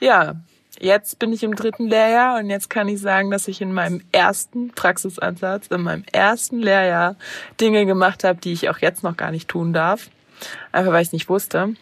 ja, 0.00 0.34
jetzt 0.82 1.18
bin 1.18 1.32
ich 1.32 1.42
im 1.42 1.54
dritten 1.54 1.86
Lehrjahr 1.86 2.38
und 2.38 2.50
jetzt 2.50 2.68
kann 2.68 2.88
ich 2.88 3.00
sagen, 3.00 3.30
dass 3.30 3.48
ich 3.48 3.60
in 3.60 3.72
meinem 3.72 4.02
ersten 4.10 4.70
Praxisansatz, 4.70 5.68
in 5.68 5.82
meinem 5.82 6.04
ersten 6.12 6.58
Lehrjahr 6.58 7.16
Dinge 7.60 7.86
gemacht 7.86 8.24
habe, 8.24 8.40
die 8.40 8.52
ich 8.52 8.68
auch 8.68 8.78
jetzt 8.78 9.02
noch 9.02 9.16
gar 9.16 9.30
nicht 9.30 9.48
tun 9.48 9.72
darf. 9.72 10.10
Einfach 10.72 10.92
weil 10.92 11.02
ich 11.02 11.12
nicht 11.12 11.28
wusste. 11.28 11.74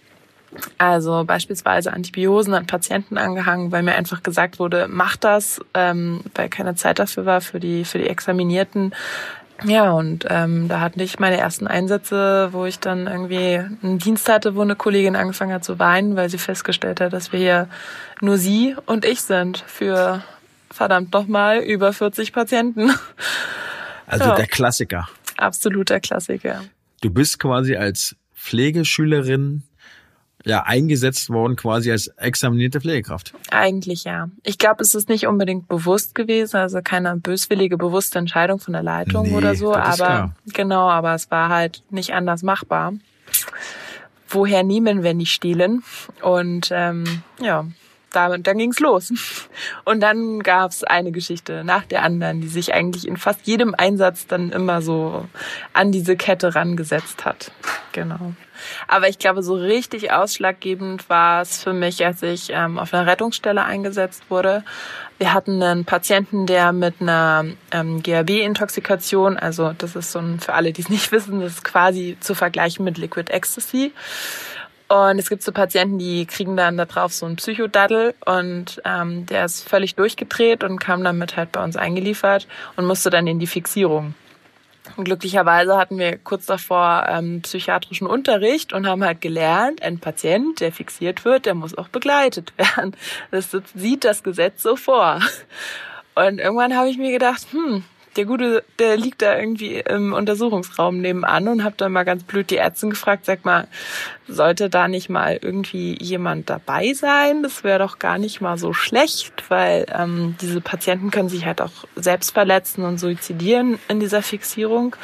Also 0.79 1.25
beispielsweise 1.25 1.93
Antibiosen 1.93 2.55
an 2.55 2.67
Patienten 2.67 3.17
angehangen, 3.17 3.73
weil 3.73 3.83
mir 3.83 3.95
einfach 3.95 4.23
gesagt 4.23 4.59
wurde, 4.59 4.87
mach 4.91 5.17
das, 5.17 5.61
ähm, 5.75 6.21
weil 6.35 6.49
keine 6.49 6.75
Zeit 6.75 6.99
dafür 6.99 7.25
war 7.25 7.41
für 7.41 7.61
die 7.61 7.85
für 7.85 7.99
die 7.99 8.09
Examinierten. 8.09 8.93
Ja, 9.65 9.93
und 9.93 10.25
ähm, 10.29 10.69
da 10.69 10.81
hatte 10.81 11.03
ich 11.03 11.19
meine 11.19 11.37
ersten 11.37 11.67
Einsätze, 11.67 12.49
wo 12.53 12.65
ich 12.65 12.81
dann 12.81 13.07
irgendwie 13.07 13.61
einen 13.83 13.99
Dienst 13.99 14.29
hatte, 14.29 14.55
wo 14.55 14.63
eine 14.63 14.75
Kollegin 14.75 15.17
angefangen 15.17 15.53
hat 15.53 15.65
zu 15.65 15.79
weinen, 15.79 16.17
weil 16.17 16.31
sie 16.31 16.39
festgestellt 16.39 17.01
hat, 17.01 17.13
dass 17.13 17.33
wir 17.33 17.39
hier 17.39 17.69
nur 18.21 18.39
sie 18.39 18.77
und 18.87 19.05
ich 19.05 19.23
sind 19.23 19.59
für 19.67 20.23
verdammt 20.71 21.13
nochmal 21.13 21.59
über 21.59 21.93
40 21.93 22.33
Patienten. 22.33 22.93
Also 24.07 24.25
ja. 24.25 24.35
der 24.35 24.47
Klassiker. 24.47 25.09
Absoluter 25.37 26.01
Klassiker. 26.01 26.65
Du 27.01 27.11
bist 27.11 27.39
quasi 27.39 27.77
als 27.77 28.17
Pflegeschülerin 28.35 29.63
ja 30.45 30.63
eingesetzt 30.63 31.31
worden 31.31 31.57
quasi 31.57 31.91
als 31.91 32.09
examinierte 32.17 32.81
Pflegekraft. 32.81 33.35
Eigentlich 33.51 34.05
ja. 34.05 34.29
Ich 34.43 34.59
glaube, 34.59 34.83
es 34.83 34.95
ist 34.95 35.09
nicht 35.09 35.27
unbedingt 35.27 35.69
bewusst 35.69 36.15
gewesen, 36.15 36.57
also 36.57 36.81
keine 36.83 37.17
böswillige 37.17 37.77
bewusste 37.77 38.19
Entscheidung 38.19 38.59
von 38.59 38.73
der 38.73 38.83
Leitung 38.83 39.29
nee, 39.29 39.37
oder 39.37 39.55
so, 39.55 39.75
aber 39.75 39.95
klar. 39.95 40.37
genau, 40.47 40.89
aber 40.89 41.15
es 41.15 41.31
war 41.31 41.49
halt 41.49 41.83
nicht 41.91 42.15
anders 42.15 42.43
machbar. 42.43 42.95
Woher 44.29 44.63
nehmen, 44.63 45.03
wenn 45.03 45.19
nicht 45.19 45.33
stehlen? 45.33 45.83
Und 46.23 46.71
ähm, 46.73 47.23
ja, 47.41 47.67
damit, 48.13 48.47
dann 48.47 48.59
ging's 48.59 48.81
los. 48.81 49.13
Und 49.85 50.01
dann 50.01 50.41
gab's 50.43 50.85
eine 50.85 51.13
Geschichte 51.13 51.65
nach 51.65 51.85
der 51.85 52.03
anderen, 52.03 52.41
die 52.41 52.49
sich 52.49 52.75
eigentlich 52.75 53.07
in 53.07 53.17
fast 53.17 53.47
jedem 53.47 53.75
Einsatz 53.77 54.27
dann 54.27 54.51
immer 54.51 54.83
so 54.83 55.27
an 55.73 55.93
diese 55.93 56.17
Kette 56.17 56.55
rangesetzt 56.55 57.25
hat. 57.25 57.53
Genau. 57.93 58.33
Aber 58.89 59.09
ich 59.09 59.19
glaube, 59.19 59.43
so 59.43 59.55
richtig 59.55 60.13
ausschlaggebend 60.13 61.09
war 61.09 61.43
es 61.43 61.63
für 61.63 61.73
mich, 61.73 62.05
als 62.05 62.23
ich 62.23 62.51
ähm, 62.51 62.79
auf 62.79 62.93
einer 62.93 63.07
Rettungsstelle 63.07 63.65
eingesetzt 63.65 64.25
wurde. 64.29 64.65
Wir 65.19 65.33
hatten 65.33 65.63
einen 65.63 65.85
Patienten, 65.85 66.47
der 66.47 66.73
mit 66.73 66.97
einer 67.01 67.45
ähm, 67.73 68.03
GHB-Intoxikation, 68.03 69.37
also 69.37 69.73
das 69.77 69.97
ist 69.97 70.13
so 70.13 70.19
ein, 70.19 70.41
für 70.41 70.55
alle, 70.55 70.73
die 70.73 70.83
es 70.83 70.89
nicht 70.89 71.13
wissen, 71.13 71.41
das 71.41 71.55
ist 71.55 71.65
quasi 71.65 72.17
zu 72.21 72.35
vergleichen 72.35 72.85
mit 72.85 72.99
Liquid 72.99 73.33
Ecstasy. 73.33 73.93
Und 74.91 75.21
es 75.21 75.31
gibt 75.31 75.45
so 75.45 75.53
Patienten, 75.53 76.01
die 76.01 76.27
kriegen 76.27 76.57
dann 76.57 76.77
da 76.77 76.85
drauf 76.85 77.13
so 77.13 77.25
einen 77.25 77.37
Psychodaddel 77.37 78.13
und 78.27 78.83
ähm, 78.85 79.25
der 79.25 79.45
ist 79.45 79.69
völlig 79.69 79.95
durchgedreht 79.95 80.65
und 80.65 80.81
kam 80.81 81.05
damit 81.05 81.37
halt 81.37 81.53
bei 81.53 81.63
uns 81.63 81.77
eingeliefert 81.77 82.49
und 82.75 82.87
musste 82.87 83.09
dann 83.09 83.29
in 83.29 83.39
die 83.39 83.47
Fixierung. 83.47 84.15
Und 84.97 85.05
glücklicherweise 85.05 85.77
hatten 85.77 85.97
wir 85.97 86.19
kurz 86.19 86.47
davor 86.47 87.07
ähm, 87.09 87.41
psychiatrischen 87.43 88.09
Unterricht 88.09 88.73
und 88.73 88.89
haben 88.89 89.05
halt 89.05 89.21
gelernt, 89.21 89.81
ein 89.81 90.01
Patient, 90.01 90.59
der 90.59 90.73
fixiert 90.73 91.25
wird, 91.25 91.47
der 91.47 91.55
muss 91.55 91.79
auch 91.79 91.87
begleitet 91.87 92.53
werden. 92.59 92.97
Das 93.31 93.57
sieht 93.77 94.05
das 94.05 94.25
Gesetz 94.25 94.61
so 94.61 94.75
vor. 94.75 95.21
Und 96.17 96.41
irgendwann 96.41 96.77
habe 96.77 96.89
ich 96.89 96.99
mir 96.99 97.13
gedacht, 97.13 97.47
hm, 97.53 97.85
der 98.17 98.25
Gute, 98.25 98.65
der 98.79 98.97
liegt 98.97 99.23
da 99.23 99.39
irgendwie 99.39 99.77
im 99.79 100.13
Untersuchungsraum 100.13 100.99
nebenan 100.99 101.49
und 101.49 101.65
habe 101.65 101.75
dann 101.77 101.93
mal 101.93 102.05
ganz 102.05 102.25
blöd 102.25 102.51
die 102.51 102.57
Ärztin 102.57 102.91
gefragt, 102.91 103.25
sag 103.25 103.45
mal, 103.45 103.69
sollte 104.27 104.69
da 104.69 104.89
nicht 104.89 105.09
mal 105.09 105.39
irgendwie 105.41 105.97
jemand 106.03 106.51
dabei 106.51 106.93
sein? 106.93 107.43
Das 107.43 107.63
wäre 107.63 107.79
doch 107.79 107.99
gar 107.99 108.19
nicht 108.19 108.41
mal 108.41 108.59
so 108.59 108.73
schlecht, 108.73 109.33
weil 109.49 109.87
ähm, 109.97 110.37
diese 110.41 110.61
Patienten 110.61 111.11
können 111.11 111.29
sich 111.29 111.47
halt 111.47 111.61
auch 111.61 111.85
selbst 111.95 112.33
verletzen 112.33 112.85
und 112.85 112.99
suizidieren 112.99 113.79
in 113.89 114.01
dieser 114.01 114.23
Fixierung. 114.23 114.97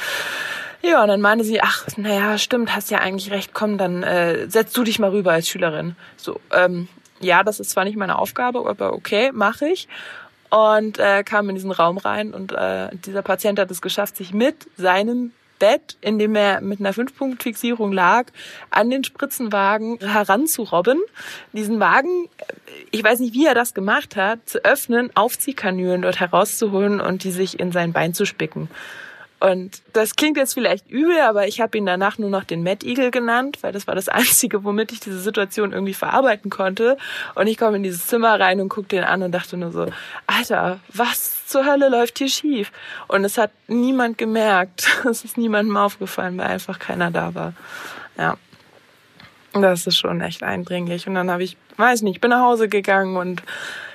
Ja, 0.82 1.02
und 1.02 1.08
dann 1.08 1.20
meinte 1.20 1.44
sie, 1.44 1.60
ach, 1.60 1.86
naja, 1.96 2.38
stimmt, 2.38 2.74
hast 2.74 2.90
ja 2.90 2.98
eigentlich 2.98 3.30
recht, 3.30 3.54
komm, 3.54 3.78
dann 3.78 4.02
äh, 4.02 4.48
setz 4.48 4.72
du 4.72 4.84
dich 4.84 4.98
mal 4.98 5.10
rüber 5.10 5.32
als 5.32 5.48
Schülerin. 5.48 5.96
So, 6.16 6.40
ähm, 6.52 6.88
ja, 7.20 7.42
das 7.42 7.60
ist 7.60 7.70
zwar 7.70 7.84
nicht 7.84 7.96
meine 7.96 8.18
Aufgabe, 8.18 8.68
aber 8.68 8.92
okay, 8.92 9.30
mache 9.32 9.66
ich 9.68 9.88
und 10.50 10.98
äh, 10.98 11.22
kam 11.24 11.48
in 11.48 11.54
diesen 11.54 11.70
Raum 11.70 11.98
rein 11.98 12.32
und 12.34 12.52
äh, 12.52 12.88
dieser 12.92 13.22
Patient 13.22 13.58
hat 13.58 13.70
es 13.70 13.82
geschafft, 13.82 14.16
sich 14.16 14.32
mit 14.32 14.68
seinem 14.76 15.32
Bett, 15.58 15.96
in 16.00 16.18
dem 16.18 16.34
er 16.34 16.60
mit 16.60 16.80
einer 16.80 16.92
Fünf-Punkt-Fixierung 16.92 17.92
lag, 17.92 18.26
an 18.70 18.90
den 18.90 19.04
Spritzenwagen 19.04 19.98
heranzurobben, 19.98 21.00
diesen 21.52 21.80
Wagen, 21.80 22.28
ich 22.90 23.02
weiß 23.02 23.20
nicht, 23.20 23.34
wie 23.34 23.46
er 23.46 23.54
das 23.54 23.74
gemacht 23.74 24.16
hat, 24.16 24.40
zu 24.46 24.64
öffnen, 24.64 25.10
Aufziehkanülen 25.14 26.02
dort 26.02 26.20
herauszuholen 26.20 27.00
und 27.00 27.24
die 27.24 27.30
sich 27.30 27.58
in 27.58 27.72
sein 27.72 27.92
Bein 27.92 28.14
zu 28.14 28.26
spicken. 28.26 28.68
Und 29.38 29.82
das 29.92 30.16
klingt 30.16 30.38
jetzt 30.38 30.54
vielleicht 30.54 30.90
übel, 30.90 31.20
aber 31.20 31.46
ich 31.46 31.60
habe 31.60 31.76
ihn 31.76 31.84
danach 31.84 32.16
nur 32.16 32.30
noch 32.30 32.44
den 32.44 32.62
Mad 32.62 32.86
Eagle 32.86 33.10
genannt, 33.10 33.58
weil 33.60 33.72
das 33.72 33.86
war 33.86 33.94
das 33.94 34.08
Einzige, 34.08 34.64
womit 34.64 34.92
ich 34.92 35.00
diese 35.00 35.20
Situation 35.20 35.72
irgendwie 35.72 35.94
verarbeiten 35.94 36.50
konnte. 36.50 36.96
Und 37.34 37.46
ich 37.46 37.58
komme 37.58 37.76
in 37.76 37.82
dieses 37.82 38.06
Zimmer 38.06 38.40
rein 38.40 38.60
und 38.60 38.68
gucke 38.68 38.88
den 38.88 39.04
an 39.04 39.22
und 39.22 39.32
dachte 39.32 39.56
nur 39.56 39.72
so, 39.72 39.86
Alter, 40.26 40.80
was 40.92 41.46
zur 41.46 41.66
Hölle 41.66 41.88
läuft 41.88 42.18
hier 42.18 42.28
schief? 42.28 42.72
Und 43.08 43.24
es 43.24 43.36
hat 43.38 43.50
niemand 43.68 44.18
gemerkt. 44.18 44.86
Es 45.06 45.24
ist 45.24 45.38
niemandem 45.38 45.76
aufgefallen, 45.76 46.36
weil 46.36 46.48
einfach 46.48 46.78
keiner 46.78 47.10
da 47.10 47.34
war. 47.34 47.52
Ja. 48.18 48.36
Das 49.62 49.86
ist 49.86 49.96
schon 49.96 50.20
echt 50.20 50.42
eindringlich. 50.42 51.06
Und 51.06 51.14
dann 51.14 51.30
habe 51.30 51.42
ich, 51.42 51.56
weiß 51.76 52.02
nicht, 52.02 52.20
bin 52.20 52.30
nach 52.30 52.42
Hause 52.42 52.68
gegangen 52.68 53.16
und 53.16 53.42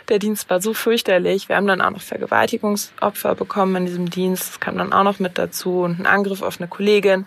der 0.09 0.20
Dienst 0.20 0.49
war 0.49 0.62
so 0.62 0.74
fürchterlich. 0.74 1.47
Wir 1.47 1.55
haben 1.55 1.68
dann 1.68 1.82
auch 1.82 1.91
noch 1.91 2.01
Vergewaltigungsopfer 2.01 3.36
bekommen 3.36 3.76
in 3.78 3.86
diesem 3.86 4.09
Dienst. 4.09 4.49
Das 4.49 4.59
kam 4.59 4.78
dann 4.78 4.93
auch 4.93 5.03
noch 5.03 5.20
mit 5.20 5.38
dazu 5.38 5.82
und 5.82 5.99
ein 5.99 6.05
Angriff 6.05 6.41
auf 6.41 6.59
eine 6.59 6.68
Kollegin. 6.68 7.26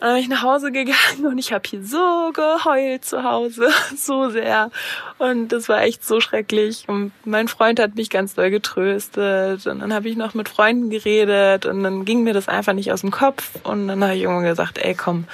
Und 0.00 0.08
dann 0.08 0.14
bin 0.14 0.22
ich 0.22 0.28
nach 0.28 0.42
Hause 0.42 0.70
gegangen 0.72 1.24
und 1.26 1.38
ich 1.38 1.52
habe 1.52 1.62
hier 1.66 1.82
so 1.82 2.30
geheult 2.34 3.04
zu 3.04 3.22
Hause, 3.22 3.68
so 3.96 4.28
sehr. 4.28 4.70
Und 5.18 5.48
das 5.48 5.68
war 5.68 5.82
echt 5.82 6.04
so 6.04 6.20
schrecklich. 6.20 6.84
Und 6.88 7.12
mein 7.24 7.48
Freund 7.48 7.80
hat 7.80 7.94
mich 7.94 8.10
ganz 8.10 8.34
doll 8.34 8.50
getröstet. 8.50 9.66
Und 9.66 9.78
dann 9.80 9.94
habe 9.94 10.08
ich 10.08 10.16
noch 10.16 10.34
mit 10.34 10.48
Freunden 10.48 10.90
geredet 10.90 11.64
und 11.64 11.82
dann 11.82 12.04
ging 12.04 12.22
mir 12.22 12.34
das 12.34 12.48
einfach 12.48 12.74
nicht 12.74 12.92
aus 12.92 13.00
dem 13.00 13.12
Kopf. 13.12 13.50
Und 13.62 13.88
dann 13.88 14.02
habe 14.04 14.14
ich 14.14 14.22
irgendwann 14.22 14.44
gesagt, 14.44 14.78
ey 14.78 14.94
komm, 14.94 15.24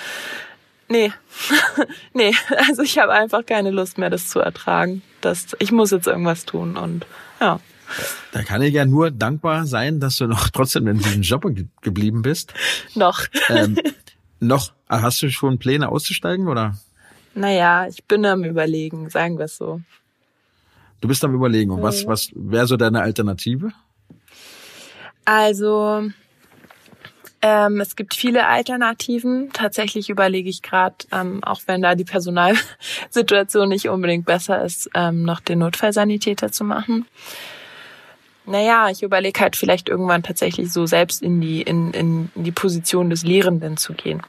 nee, 0.91 1.12
nee, 2.12 2.34
also 2.68 2.82
ich 2.82 2.99
habe 2.99 3.12
einfach 3.12 3.47
keine 3.47 3.70
Lust 3.70 3.97
mehr, 3.97 4.11
das 4.11 4.28
zu 4.28 4.41
ertragen. 4.41 5.03
Das, 5.22 5.57
ich 5.59 5.72
muss 5.72 5.91
jetzt 5.91 6.07
irgendwas 6.07 6.45
tun 6.45 6.76
und 6.76 7.07
ja. 7.41 7.61
Da 8.32 8.43
kann 8.43 8.62
ich 8.62 8.74
ja 8.74 8.84
nur 8.84 9.11
dankbar 9.11 9.66
sein, 9.66 9.99
dass 9.99 10.16
du 10.16 10.26
noch 10.26 10.49
trotzdem 10.53 10.86
in 10.86 10.99
diesem 10.99 11.22
Job 11.22 11.43
ge 11.55 11.66
geblieben 11.80 12.22
bist. 12.22 12.53
Noch. 12.95 13.26
Ähm, 13.49 13.78
noch, 14.41 14.72
hast 14.88 15.22
du 15.22 15.30
schon 15.30 15.59
Pläne 15.59 15.88
auszusteigen 15.88 16.49
oder? 16.49 16.76
Naja, 17.34 17.86
ich 17.86 18.05
bin 18.05 18.26
am 18.26 18.45
überlegen, 18.45 19.09
sagen 19.09 19.38
wir 19.38 19.47
es 19.47 19.57
so. 19.57 19.80
Du 21.01 21.09
bist 21.09 21.24
am 21.24 21.34
überlegen. 21.34 21.70
Und 21.70 21.82
was, 21.82 22.07
was 22.07 22.30
wäre 22.34 22.66
so 22.66 22.76
deine 22.76 23.01
Alternative? 23.01 23.72
Also, 25.24 26.11
ähm, 27.43 27.80
es 27.80 27.97
gibt 27.97 28.14
viele 28.14 28.47
Alternativen. 28.47 29.51
Tatsächlich 29.53 30.11
überlege 30.11 30.51
ich 30.51 30.62
gerade, 30.62 30.97
ähm, 31.12 31.43
auch 31.43 31.61
wenn 31.66 31.82
da 31.82 31.95
die 31.95 32.05
Personalsituation 32.05 33.68
nicht 33.68 33.88
unbedingt 33.88 34.26
besser 34.26 34.62
ist, 34.64 34.91
ähm, 34.95 35.22
noch 35.22 35.41
den 35.41 35.61
Notfallsanitäter 35.61 36.53
zu 36.53 36.64
machen. 36.64 37.07
Naja, 38.47 38.88
ich 38.91 39.03
überlege 39.03 39.41
halt 39.41 39.57
vielleicht 39.57 39.88
irgendwann 39.88 40.22
tatsächlich 40.22 40.72
so 40.72 40.86
selbst 40.86 41.22
in 41.22 41.41
die, 41.41 41.62
in, 41.62 41.93
in 41.93 42.30
die 42.34 42.53
Position 42.53 43.09
des 43.09 43.22
Lehrenden 43.22 43.76
zu 43.76 43.93
gehen. 43.95 44.22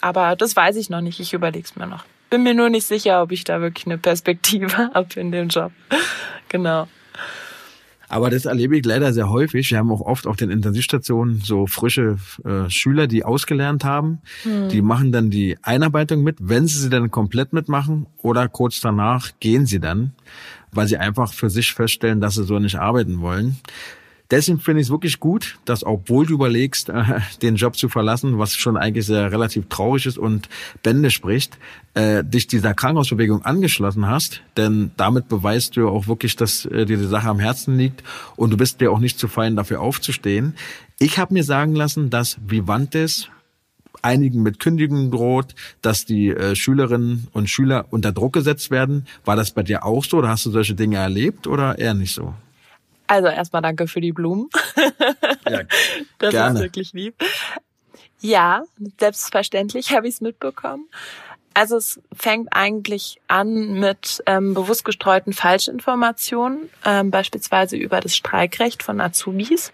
Aber 0.00 0.36
das 0.36 0.56
weiß 0.56 0.76
ich 0.76 0.90
noch 0.90 1.00
nicht. 1.00 1.20
Ich 1.20 1.32
überlege 1.32 1.64
es 1.64 1.76
mir 1.76 1.86
noch. 1.86 2.04
Bin 2.30 2.42
mir 2.42 2.54
nur 2.54 2.68
nicht 2.68 2.86
sicher, 2.86 3.22
ob 3.22 3.32
ich 3.32 3.44
da 3.44 3.60
wirklich 3.60 3.86
eine 3.86 3.98
Perspektive 3.98 4.76
habe 4.94 5.20
in 5.20 5.32
dem 5.32 5.48
Job. 5.48 5.72
genau. 6.48 6.88
Aber 8.08 8.30
das 8.30 8.46
erlebe 8.46 8.76
ich 8.76 8.84
leider 8.84 9.12
sehr 9.12 9.28
häufig. 9.28 9.70
Wir 9.70 9.78
haben 9.78 9.90
auch 9.90 10.00
oft 10.00 10.26
auf 10.26 10.36
den 10.36 10.50
Intensivstationen 10.50 11.40
so 11.44 11.66
frische 11.66 12.16
äh, 12.44 12.68
Schüler, 12.70 13.06
die 13.06 13.24
ausgelernt 13.24 13.84
haben. 13.84 14.20
Hm. 14.42 14.68
Die 14.68 14.82
machen 14.82 15.12
dann 15.12 15.30
die 15.30 15.56
Einarbeitung 15.62 16.22
mit, 16.22 16.36
wenn 16.40 16.66
sie 16.66 16.78
sie 16.78 16.90
dann 16.90 17.10
komplett 17.10 17.52
mitmachen 17.52 18.06
oder 18.22 18.48
kurz 18.48 18.80
danach 18.80 19.32
gehen 19.40 19.66
sie 19.66 19.80
dann, 19.80 20.12
weil 20.72 20.86
sie 20.86 20.96
einfach 20.96 21.32
für 21.32 21.50
sich 21.50 21.74
feststellen, 21.74 22.20
dass 22.20 22.34
sie 22.34 22.44
so 22.44 22.58
nicht 22.58 22.76
arbeiten 22.76 23.20
wollen. 23.20 23.58
Deswegen 24.30 24.60
finde 24.60 24.82
ich 24.82 24.88
es 24.88 24.90
wirklich 24.90 25.20
gut, 25.20 25.58
dass 25.64 25.84
obwohl 25.84 26.26
du 26.26 26.34
überlegst, 26.34 26.90
äh, 26.90 27.20
den 27.42 27.56
Job 27.56 27.76
zu 27.76 27.88
verlassen, 27.88 28.38
was 28.38 28.54
schon 28.54 28.76
eigentlich 28.76 29.06
sehr 29.06 29.32
relativ 29.32 29.68
traurig 29.68 30.04
ist 30.04 30.18
und 30.18 30.50
Bände 30.82 31.10
spricht, 31.10 31.56
äh, 31.94 32.22
dich 32.22 32.46
dieser 32.46 32.74
Krankenhausbewegung 32.74 33.42
angeschlossen 33.42 34.06
hast. 34.06 34.42
Denn 34.58 34.90
damit 34.98 35.28
beweist 35.28 35.76
du 35.76 35.88
auch 35.88 36.08
wirklich, 36.08 36.36
dass 36.36 36.66
äh, 36.66 36.84
dir 36.84 36.98
die 36.98 37.06
Sache 37.06 37.28
am 37.28 37.38
Herzen 37.38 37.78
liegt 37.78 38.02
und 38.36 38.50
du 38.50 38.58
bist 38.58 38.82
dir 38.82 38.92
auch 38.92 39.00
nicht 39.00 39.18
zu 39.18 39.28
fein, 39.28 39.56
dafür 39.56 39.80
aufzustehen. 39.80 40.54
Ich 40.98 41.18
habe 41.18 41.32
mir 41.32 41.44
sagen 41.44 41.74
lassen, 41.74 42.10
dass 42.10 42.36
Vivantes 42.46 43.28
einigen 44.02 44.42
mit 44.42 44.60
Kündigung 44.60 45.10
droht, 45.10 45.54
dass 45.80 46.04
die 46.04 46.28
äh, 46.28 46.54
Schülerinnen 46.54 47.28
und 47.32 47.48
Schüler 47.48 47.86
unter 47.90 48.12
Druck 48.12 48.34
gesetzt 48.34 48.70
werden. 48.70 49.06
War 49.24 49.36
das 49.36 49.52
bei 49.52 49.62
dir 49.62 49.84
auch 49.86 50.04
so 50.04 50.18
oder 50.18 50.28
hast 50.28 50.44
du 50.44 50.50
solche 50.50 50.74
Dinge 50.74 50.98
erlebt 50.98 51.46
oder 51.46 51.78
eher 51.78 51.94
nicht 51.94 52.14
so? 52.14 52.34
Also 53.08 53.28
erstmal 53.28 53.62
danke 53.62 53.88
für 53.88 54.00
die 54.00 54.12
Blumen. 54.12 54.48
Ja, 55.48 55.62
das 56.18 56.30
gerne. 56.30 56.58
ist 56.58 56.64
wirklich 56.64 56.92
lieb. 56.92 57.14
Ja, 58.20 58.62
selbstverständlich 59.00 59.92
habe 59.96 60.06
ich 60.06 60.14
es 60.14 60.20
mitbekommen. 60.20 60.88
Also 61.54 61.76
es 61.76 62.00
fängt 62.12 62.48
eigentlich 62.52 63.20
an 63.26 63.80
mit 63.80 64.22
ähm, 64.26 64.54
bewusst 64.54 64.84
gestreuten 64.84 65.32
Falschinformationen, 65.32 66.68
ähm, 66.84 67.10
beispielsweise 67.10 67.76
über 67.76 68.00
das 68.00 68.14
Streikrecht 68.14 68.84
von 68.84 69.00
Azubis. 69.00 69.72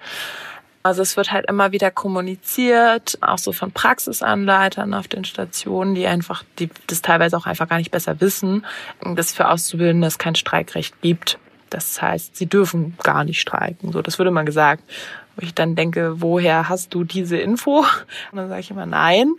Also 0.82 1.02
es 1.02 1.16
wird 1.16 1.32
halt 1.32 1.46
immer 1.48 1.72
wieder 1.72 1.90
kommuniziert, 1.90 3.18
auch 3.20 3.38
so 3.38 3.52
von 3.52 3.72
Praxisanleitern 3.72 4.94
auf 4.94 5.08
den 5.08 5.24
Stationen, 5.24 5.94
die 5.94 6.06
einfach, 6.06 6.42
die 6.58 6.70
das 6.86 7.02
teilweise 7.02 7.36
auch 7.36 7.46
einfach 7.46 7.68
gar 7.68 7.78
nicht 7.78 7.90
besser 7.90 8.20
wissen, 8.20 8.64
dass 9.14 9.32
für 9.32 9.48
Auszubildende 9.48 10.06
es 10.06 10.18
kein 10.18 10.34
Streikrecht 10.34 11.00
gibt. 11.02 11.38
Das 11.74 12.00
heißt, 12.00 12.36
sie 12.36 12.46
dürfen 12.46 12.96
gar 13.02 13.24
nicht 13.24 13.40
streiken. 13.40 13.90
So, 13.90 14.00
das 14.00 14.18
würde 14.18 14.30
man 14.30 14.46
gesagt. 14.46 14.84
Wo 15.34 15.42
ich 15.44 15.52
dann 15.52 15.74
denke, 15.74 16.20
woher 16.22 16.68
hast 16.68 16.94
du 16.94 17.02
diese 17.02 17.36
Info? 17.36 17.80
Und 18.30 18.36
dann 18.36 18.48
sage 18.48 18.60
ich 18.60 18.70
immer, 18.70 18.86
nein, 18.86 19.34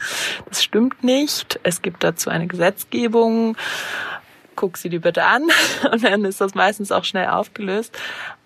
das 0.50 0.62
stimmt 0.62 1.02
nicht. 1.02 1.58
Es 1.64 1.82
gibt 1.82 2.04
dazu 2.04 2.30
eine 2.30 2.48
Gesetzgebung. 2.48 3.56
Guck 4.56 4.78
sie 4.78 4.90
dir 4.90 5.02
bitte 5.02 5.24
an. 5.24 5.44
Und 5.92 6.04
dann 6.04 6.26
ist 6.26 6.42
das 6.42 6.56
meistens 6.56 6.92
auch 6.92 7.04
schnell 7.04 7.28
aufgelöst. 7.28 7.98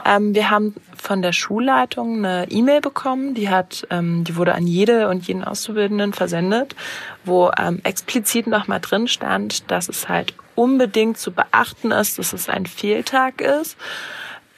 Ähm, 0.06 0.34
wir 0.34 0.50
haben 0.50 0.76
von 0.96 1.22
der 1.22 1.34
Schulleitung 1.34 2.26
eine 2.26 2.50
E-Mail 2.50 2.82
bekommen, 2.82 3.34
die 3.34 3.50
hat, 3.50 3.88
ähm, 3.90 4.24
die 4.24 4.36
wurde 4.36 4.56
an 4.56 4.68
jede 4.68 5.10
und 5.10 5.28
jeden 5.28 5.44
Auszubildenden 5.44 6.14
versendet, 6.14 6.76
wo 7.26 7.52
ähm, 7.58 7.82
explizit 7.84 8.48
nochmal 8.48 8.80
drin 8.80 9.08
stand, 9.08 9.70
dass 9.72 9.90
es 9.90 10.10
halt 10.10 10.34
unbedingt 10.56 11.18
zu 11.18 11.32
beachten 11.32 11.92
ist, 11.92 12.20
dass 12.20 12.34
es 12.34 12.50
ein 12.50 12.66
Fehltag 12.66 13.42
ist, 13.42 13.78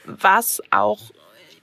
was 0.04 0.60
auch 0.70 1.00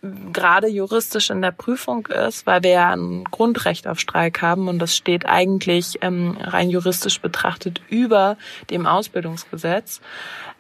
gerade 0.02 0.68
juristisch 0.68 1.30
in 1.30 1.42
der 1.42 1.52
Prüfung 1.52 2.08
ist, 2.08 2.46
weil 2.46 2.64
wir 2.64 2.72
ja 2.72 2.96
ein 2.96 3.26
Grundrecht 3.26 3.88
auf 3.88 4.00
Streik 4.00 4.42
haben 4.42 4.68
und 4.68 4.80
das 4.80 4.96
steht 4.96 5.26
eigentlich 5.26 5.98
ähm, 6.02 6.38
rein 6.40 6.70
juristisch 6.70 7.20
betrachtet 7.20 7.82
über 7.90 8.38
dem 8.70 8.86
Ausbildungsgesetz. 8.86 10.00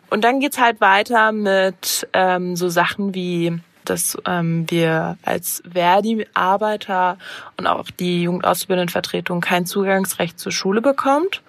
Und 0.10 0.24
dann 0.24 0.40
geht's 0.40 0.60
halt 0.60 0.82
weiter 0.82 1.32
mit 1.32 2.08
ähm, 2.14 2.56
so 2.56 2.70
Sachen 2.70 3.14
wie 3.14 3.60
dass 3.86 4.16
ähm, 4.28 4.70
wir 4.70 5.18
als 5.24 5.64
Verdi-Arbeiter 5.72 7.18
und 7.58 7.66
auch 7.66 7.90
die 7.90 8.22
Jugendauszubildendenvertretung 8.24 9.42
kein 9.42 9.66
Zugangsrecht 9.66 10.40
zur 10.40 10.52
Schule 10.52 10.82
bekommt 10.82 11.42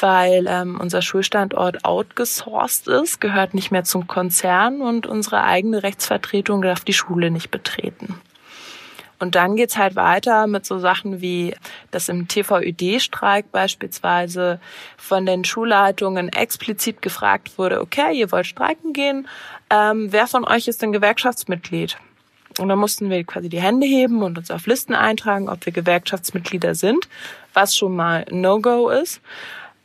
weil 0.00 0.46
ähm, 0.48 0.78
unser 0.80 1.02
Schulstandort 1.02 1.84
outgesourced 1.84 2.88
ist, 2.88 3.20
gehört 3.20 3.54
nicht 3.54 3.70
mehr 3.70 3.84
zum 3.84 4.06
Konzern 4.06 4.80
und 4.80 5.06
unsere 5.06 5.44
eigene 5.44 5.82
Rechtsvertretung 5.82 6.62
darf 6.62 6.80
die 6.80 6.92
Schule 6.92 7.30
nicht 7.30 7.50
betreten. 7.50 8.20
Und 9.20 9.36
dann 9.36 9.56
geht's 9.56 9.78
halt 9.78 9.96
weiter 9.96 10.46
mit 10.46 10.66
so 10.66 10.78
Sachen 10.78 11.20
wie, 11.20 11.54
dass 11.90 12.08
im 12.08 12.28
TVÖD-Streik 12.28 13.52
beispielsweise 13.52 14.60
von 14.96 15.24
den 15.24 15.44
Schulleitungen 15.44 16.28
explizit 16.28 17.00
gefragt 17.00 17.56
wurde, 17.56 17.80
okay, 17.80 18.12
ihr 18.12 18.32
wollt 18.32 18.46
streiken 18.46 18.92
gehen, 18.92 19.28
ähm, 19.70 20.08
wer 20.10 20.26
von 20.26 20.44
euch 20.44 20.68
ist 20.68 20.82
denn 20.82 20.92
Gewerkschaftsmitglied? 20.92 21.96
Und 22.58 22.68
dann 22.68 22.78
mussten 22.78 23.10
wir 23.10 23.24
quasi 23.24 23.48
die 23.48 23.60
Hände 23.60 23.86
heben 23.86 24.22
und 24.22 24.38
uns 24.38 24.50
auf 24.50 24.66
Listen 24.66 24.94
eintragen, 24.94 25.48
ob 25.48 25.64
wir 25.66 25.72
Gewerkschaftsmitglieder 25.72 26.74
sind, 26.74 27.08
was 27.52 27.76
schon 27.76 27.96
mal 27.96 28.26
No-Go 28.30 28.90
ist. 28.90 29.20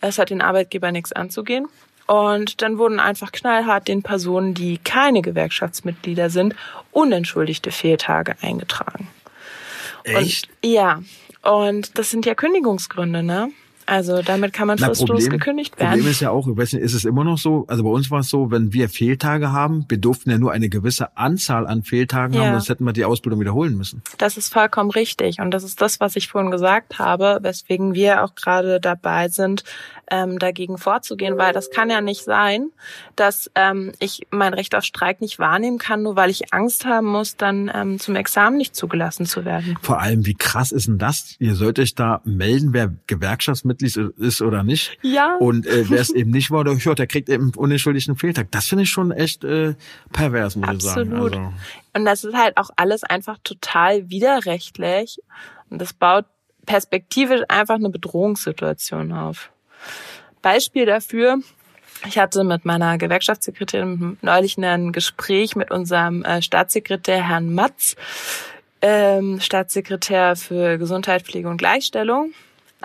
Es 0.02 0.18
hat 0.18 0.30
den 0.30 0.42
Arbeitgeber 0.42 0.92
nichts 0.92 1.12
anzugehen. 1.12 1.68
Und 2.08 2.64
dann 2.64 2.80
wurden 2.80 3.00
einfach 3.00 3.32
knallhart 3.32 3.88
den 3.88 4.02
Personen, 4.02 4.56
die 4.56 4.80
keine 4.80 5.22
Gewerkschaftsmitglieder 5.22 6.32
sind, 6.32 6.56
unentschuldigte 6.92 7.72
Fehltage 7.72 8.36
eingetragen. 8.42 9.08
Echt? 10.04 10.50
Und, 10.64 10.72
ja. 10.72 11.04
Und 11.44 11.98
das 12.00 12.10
sind 12.10 12.26
ja 12.26 12.34
Kündigungsgründe, 12.34 13.22
ne? 13.22 13.52
Also 13.90 14.22
damit 14.22 14.54
kann 14.54 14.68
man 14.68 14.78
Na, 14.80 14.88
fristlos 14.88 15.24
Problem, 15.24 15.40
gekündigt 15.40 15.80
werden. 15.80 15.94
Problem 15.94 16.12
ist 16.12 16.20
ja 16.20 16.30
auch, 16.30 16.48
ich 16.48 16.56
weiß 16.56 16.74
nicht, 16.74 16.84
ist 16.84 16.94
es 16.94 17.06
immer 17.06 17.24
noch 17.24 17.40
so, 17.40 17.66
also 17.68 17.84
bei 17.84 17.90
uns 17.90 18.12
war 18.12 18.20
es 18.20 18.30
so, 18.30 18.52
wenn 18.52 18.72
wir 18.72 18.88
Fehltage 18.88 19.52
haben, 19.52 19.86
wir 19.90 19.98
durften 19.98 20.30
ja 20.30 20.38
nur 20.38 20.52
eine 20.52 20.70
gewisse 20.70 21.18
Anzahl 21.18 21.66
an 21.66 21.82
Fehltagen 21.82 22.36
ja. 22.36 22.46
haben, 22.46 22.52
sonst 22.54 22.70
hätten 22.70 22.84
wir 22.84 22.94
die 22.94 23.04
Ausbildung 23.04 23.40
wiederholen 23.40 23.76
müssen. 23.76 24.04
Das 24.20 24.38
ist 24.38 24.54
vollkommen 24.54 24.92
richtig 24.92 25.40
und 25.40 25.52
das 25.52 25.64
ist 25.64 25.82
das, 25.82 26.00
was 26.00 26.16
ich 26.16 26.28
vorhin 26.28 26.52
gesagt 26.52 27.00
habe, 27.00 27.40
weswegen 27.42 27.96
wir 27.96 28.24
auch 28.24 28.36
gerade 28.36 28.80
dabei 28.80 29.28
sind, 29.28 29.64
ähm, 30.12 30.38
dagegen 30.38 30.78
vorzugehen, 30.78 31.40
weil 31.40 31.54
das 31.54 31.72
kann 31.72 31.90
ja 31.90 32.02
nicht 32.02 32.24
sein, 32.24 32.70
dass 33.16 33.50
ähm, 33.56 33.92
ich 34.00 34.28
mein 34.30 34.54
Recht 34.54 34.76
auf 34.76 34.84
Streik 34.84 35.20
nicht 35.20 35.40
wahrnehmen 35.40 35.80
kann, 35.80 36.04
nur 36.04 36.16
weil 36.16 36.30
ich 36.30 36.54
Angst 36.54 36.86
haben 36.86 37.08
muss, 37.08 37.38
dann 37.38 37.72
ähm, 37.74 38.00
zum 38.00 38.16
Examen 38.16 38.58
nicht 38.58 38.76
zugelassen 38.76 39.26
zu 39.26 39.46
werden. 39.46 39.78
Vor 39.82 40.00
allem, 40.00 40.28
wie 40.28 40.36
krass 40.36 40.72
ist 40.72 40.88
denn 40.88 41.00
das? 41.00 41.36
Ihr 41.40 41.56
sollt 41.56 41.80
euch 41.80 41.96
da 41.96 42.22
melden, 42.24 42.74
wer 42.74 42.94
Gewerkschaftsmitglied 43.08 43.79
ist 43.82 44.42
oder 44.42 44.64
nicht. 44.64 44.98
Ja. 45.02 45.36
Und 45.40 45.66
äh, 45.66 45.90
wer 45.90 46.02
es 46.02 46.10
eben 46.14 46.32
nicht 46.32 46.52
war, 46.52 46.64
der, 46.64 46.76
der 46.76 47.08
kriegt 47.08 47.30
eben 47.30 47.52
unentschuldigten 47.56 48.16
Fehltag. 48.16 48.52
Das 48.52 48.68
finde 48.68 48.84
ich 48.84 48.90
schon 48.90 49.12
echt 49.12 49.44
äh, 49.44 49.76
pervers, 50.12 50.56
muss 50.56 50.70
Absolut. 50.70 51.34
ich 51.34 51.36
sagen. 51.36 51.46
Also. 51.46 51.54
Und 51.94 52.06
das 52.06 52.24
ist 52.24 52.36
halt 52.36 52.58
auch 52.58 52.70
alles 52.76 53.04
einfach 53.04 53.38
total 53.44 54.10
widerrechtlich. 54.10 55.20
Und 55.70 55.82
das 55.82 55.94
baut 55.94 56.26
perspektivisch 56.66 57.42
einfach 57.48 57.76
eine 57.76 57.90
Bedrohungssituation 57.90 59.12
auf. 59.12 59.50
Beispiel 60.42 60.86
dafür, 60.86 61.40
ich 62.08 62.18
hatte 62.18 62.44
mit 62.44 62.64
meiner 62.64 62.98
Gewerkschaftssekretärin 62.98 64.18
neulich 64.22 64.58
ein 64.58 64.92
Gespräch 64.92 65.56
mit 65.56 65.72
unserem 65.72 66.24
äh, 66.24 66.42
Staatssekretär 66.42 67.28
Herrn 67.28 67.54
Matz, 67.54 67.96
ähm, 68.82 69.40
Staatssekretär 69.42 70.36
für 70.36 70.78
Gesundheit, 70.78 71.24
Pflege 71.24 71.50
und 71.50 71.58
Gleichstellung. 71.58 72.32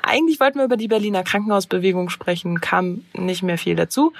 Eigentlich 0.02 0.40
wollten 0.40 0.58
wir 0.58 0.64
über 0.64 0.76
die 0.76 0.88
Berliner 0.88 1.22
Krankenhausbewegung 1.22 2.10
sprechen, 2.10 2.60
kam 2.60 3.04
nicht 3.12 3.42
mehr 3.42 3.58
viel 3.58 3.76
dazu, 3.76 4.12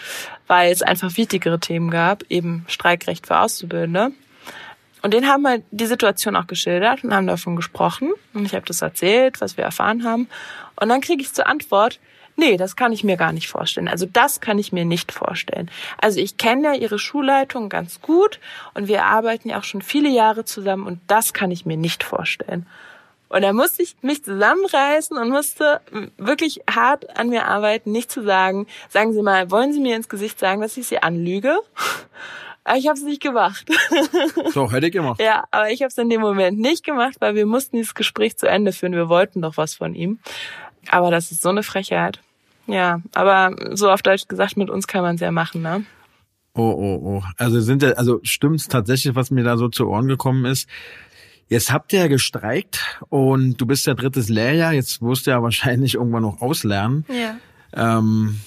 weil 0.47 0.73
es 0.73 0.83
einfach 0.83 1.17
wichtigere 1.17 1.59
Themen 1.59 1.91
gab, 1.91 2.25
eben 2.29 2.65
Streikrecht 2.69 3.27
für 3.27 3.39
Auszubildende. 3.39 4.13
Und 5.03 5.13
den 5.13 5.29
haben 5.29 5.43
wir 5.43 5.63
die 5.71 5.87
Situation 5.87 6.35
auch 6.35 6.47
geschildert 6.47 7.05
und 7.05 7.13
haben 7.13 7.27
davon 7.27 7.57
gesprochen. 7.57 8.13
Und 8.33 8.47
ich 8.47 8.55
habe 8.55 8.65
das 8.65 8.81
erzählt, 8.81 9.41
was 9.43 9.59
wir 9.59 9.65
erfahren 9.65 10.05
haben. 10.05 10.29
Und 10.81 10.89
dann 10.89 11.03
kriege 11.03 11.21
ich 11.21 11.35
zur 11.35 11.47
Antwort, 11.47 12.01
nee, 12.37 12.57
das 12.57 12.75
kann 12.75 12.93
ich 12.93 13.05
mir 13.05 13.19
gar 13.19 13.33
nicht 13.33 13.49
vorstellen. 13.49 13.89
Also 13.89 14.07
das 14.07 14.41
kann 14.41 14.59
ich 14.59 14.73
mir 14.73 14.87
nicht 14.87 15.13
vorstellen. 15.13 15.71
Also 16.01 16.21
ich 16.21 16.39
kenne 16.39 16.69
ja 16.69 16.75
ihre 16.75 16.99
Schulleitung 16.99 17.69
ganz 17.69 18.01
gut 18.01 18.41
und 18.73 18.89
wir 18.89 19.05
arbeiten 19.05 19.51
ja 19.51 19.59
auch 19.59 19.65
schon 19.65 19.83
viele 19.83 20.09
Jahre 20.09 20.47
zusammen 20.47 20.87
und 20.87 21.01
das 21.07 21.35
kann 21.35 21.51
ich 21.51 21.67
mir 21.67 21.77
nicht 21.77 22.03
vorstellen. 22.03 22.67
Und 23.35 23.43
da 23.43 23.53
musste 23.53 23.83
ich 23.83 23.97
mich 24.01 24.23
zusammenreißen 24.23 25.19
und 25.19 25.31
musste 25.31 25.81
wirklich 26.19 26.61
hart 26.71 27.19
an 27.19 27.31
mir 27.31 27.49
arbeiten, 27.49 27.91
nicht 27.91 28.13
zu 28.13 28.23
sagen, 28.23 28.69
sagen 28.89 29.13
Sie 29.13 29.23
mal, 29.23 29.51
wollen 29.51 29.73
Sie 29.73 29.81
mir 29.81 29.97
ins 29.97 30.09
Gesicht 30.09 30.39
sagen, 30.39 30.61
dass 30.61 30.77
ich 30.77 30.87
Sie 30.87 31.03
anlüge? 31.03 31.59
Aber 32.63 32.79
ich 32.79 32.87
habe 32.87 32.97
es 32.97 33.03
nicht 33.03 33.21
gemacht. 33.21 33.69
Doch, 34.55 34.73
hätte 34.73 34.87
ich 34.87 34.93
gemacht. 34.93 35.21
Ja, 35.21 35.47
aber 35.51 35.69
ich 35.71 35.83
habe 35.83 35.89
es 35.89 35.99
in 35.99 36.11
dem 36.11 36.21
Moment 36.21 36.61
nicht 36.61 36.85
gemacht, 36.85 37.17
weil 37.19 37.35
wir 37.35 37.45
mussten 37.45 37.77
dieses 37.77 37.97
Gespräch 37.97 38.37
zu 38.37 38.47
Ende 38.47 38.73
führen. 38.73 38.93
Wir 38.93 39.09
wollten 39.09 39.43
doch 39.43 39.57
was 39.57 39.75
von 39.75 39.97
ihm. 39.97 40.21
Aber 40.91 41.11
das 41.11 41.33
ist 41.33 41.43
so 41.43 41.49
eine 41.49 41.65
Frechheit. 41.65 42.21
Ja, 42.69 43.01
aber 43.15 43.57
so 43.77 43.91
auf 43.91 44.03
Deutsch 44.03 44.29
gesagt, 44.29 44.57
mit 44.57 44.71
uns 44.71 44.87
kann 44.87 45.03
man 45.03 45.17
es 45.17 45.21
ja 45.21 45.33
machen, 45.33 45.61
ne? 45.61 45.85
Oh, 46.55 46.63
oh, 46.63 47.01
oh. 47.03 47.23
Also 47.37 47.59
sind 47.59 47.83
ja, 47.83 47.91
also 47.95 48.21
stimmt's 48.23 48.69
tatsächlich, 48.69 49.17
was 49.17 49.33
mir 49.33 49.43
da 49.43 49.57
so 49.57 49.69
zu 49.69 49.89
Ohren 49.89 50.07
gekommen 50.07 50.45
ist. 50.45 50.69
Jetzt 51.49 51.73
habt 51.73 51.93
ihr 51.93 52.01
ja 52.01 52.07
gestreikt 52.09 53.01
und 53.11 53.61
du 53.61 53.67
bist 53.67 53.87
ja 53.87 53.95
drittes 53.95 54.29
Lehrjahr, 54.29 54.73
jetzt 54.73 55.03
wirst 55.03 55.27
du 55.27 55.31
ja 55.31 55.43
wahrscheinlich 55.43 55.95
irgendwann 55.95 56.23
noch 56.23 56.41
auslernen. 56.41 57.05
Ja. 57.09 57.37
Ähm, 57.99 58.41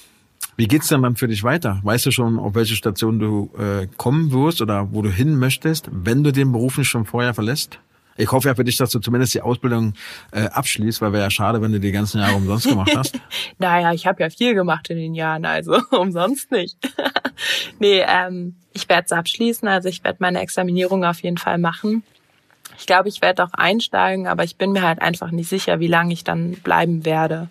wie 0.55 0.67
geht's 0.67 0.87
denn 0.87 1.03
dann 1.03 1.15
für 1.15 1.27
dich 1.27 1.43
weiter? 1.43 1.79
Weißt 1.83 2.07
du 2.07 2.11
schon, 2.11 2.39
auf 2.39 2.55
welche 2.55 2.75
Station 2.75 3.19
du 3.19 3.51
äh, 3.59 3.87
kommen 3.97 4.31
wirst 4.31 4.61
oder 4.61 4.91
wo 4.91 5.03
du 5.03 5.11
hin 5.11 5.37
möchtest, 5.37 5.87
wenn 5.91 6.23
du 6.23 6.31
den 6.31 6.51
Beruf 6.51 6.79
nicht 6.79 6.87
schon 6.87 7.05
vorher 7.05 7.35
verlässt? 7.35 7.79
Ich 8.17 8.31
hoffe 8.31 8.47
ja 8.47 8.55
für 8.55 8.63
dich, 8.63 8.77
dass 8.77 8.89
du 8.89 8.99
zumindest 8.99 9.35
die 9.35 9.41
Ausbildung 9.41 9.93
äh, 10.31 10.45
abschließt, 10.45 11.01
weil 11.01 11.13
wäre 11.13 11.23
ja 11.23 11.29
schade, 11.29 11.61
wenn 11.61 11.71
du 11.71 11.79
die 11.79 11.91
ganzen 11.91 12.19
Jahre 12.19 12.35
umsonst 12.35 12.67
gemacht 12.67 12.91
hast. 12.95 13.19
naja, 13.59 13.93
ich 13.93 14.07
habe 14.07 14.23
ja 14.23 14.31
viel 14.31 14.55
gemacht 14.55 14.89
in 14.89 14.97
den 14.97 15.13
Jahren, 15.13 15.45
also 15.45 15.79
umsonst 15.91 16.51
nicht. 16.51 16.77
nee, 17.79 18.03
ähm, 18.07 18.55
ich 18.73 18.89
werde 18.89 19.05
es 19.05 19.11
abschließen, 19.11 19.67
also 19.67 19.87
ich 19.89 20.03
werde 20.03 20.17
meine 20.19 20.41
Examinierung 20.41 21.05
auf 21.05 21.21
jeden 21.21 21.37
Fall 21.37 21.59
machen. 21.59 22.01
Ich 22.77 22.85
glaube, 22.85 23.09
ich 23.09 23.21
werde 23.21 23.43
auch 23.43 23.53
einsteigen, 23.53 24.27
aber 24.27 24.43
ich 24.43 24.55
bin 24.55 24.71
mir 24.71 24.83
halt 24.83 25.01
einfach 25.01 25.31
nicht 25.31 25.49
sicher, 25.49 25.79
wie 25.79 25.87
lange 25.87 26.13
ich 26.13 26.23
dann 26.23 26.53
bleiben 26.53 27.05
werde. 27.05 27.49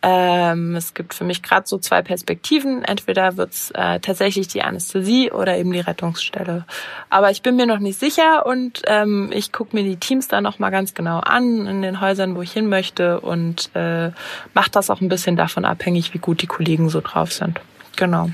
Ähm, 0.00 0.76
es 0.76 0.94
gibt 0.94 1.12
für 1.12 1.24
mich 1.24 1.42
gerade 1.42 1.66
so 1.66 1.76
zwei 1.78 2.02
Perspektiven. 2.02 2.84
Entweder 2.84 3.36
wird's 3.36 3.72
äh, 3.72 3.98
tatsächlich 3.98 4.46
die 4.46 4.62
Anästhesie 4.62 5.32
oder 5.32 5.56
eben 5.56 5.72
die 5.72 5.80
Rettungsstelle. 5.80 6.64
Aber 7.10 7.30
ich 7.30 7.42
bin 7.42 7.56
mir 7.56 7.66
noch 7.66 7.80
nicht 7.80 7.98
sicher 7.98 8.46
und 8.46 8.82
ähm, 8.86 9.30
ich 9.32 9.52
gucke 9.52 9.74
mir 9.74 9.82
die 9.82 9.96
Teams 9.96 10.28
da 10.28 10.40
nochmal 10.40 10.70
ganz 10.70 10.94
genau 10.94 11.18
an 11.18 11.66
in 11.66 11.82
den 11.82 12.00
Häusern, 12.00 12.36
wo 12.36 12.42
ich 12.42 12.52
hin 12.52 12.68
möchte 12.68 13.20
und 13.20 13.70
äh, 13.74 14.10
mache 14.54 14.70
das 14.70 14.88
auch 14.88 15.00
ein 15.00 15.08
bisschen 15.08 15.36
davon 15.36 15.64
abhängig, 15.64 16.14
wie 16.14 16.18
gut 16.18 16.42
die 16.42 16.46
Kollegen 16.46 16.88
so 16.90 17.00
drauf 17.00 17.32
sind. 17.32 17.60
Genau. 17.96 18.30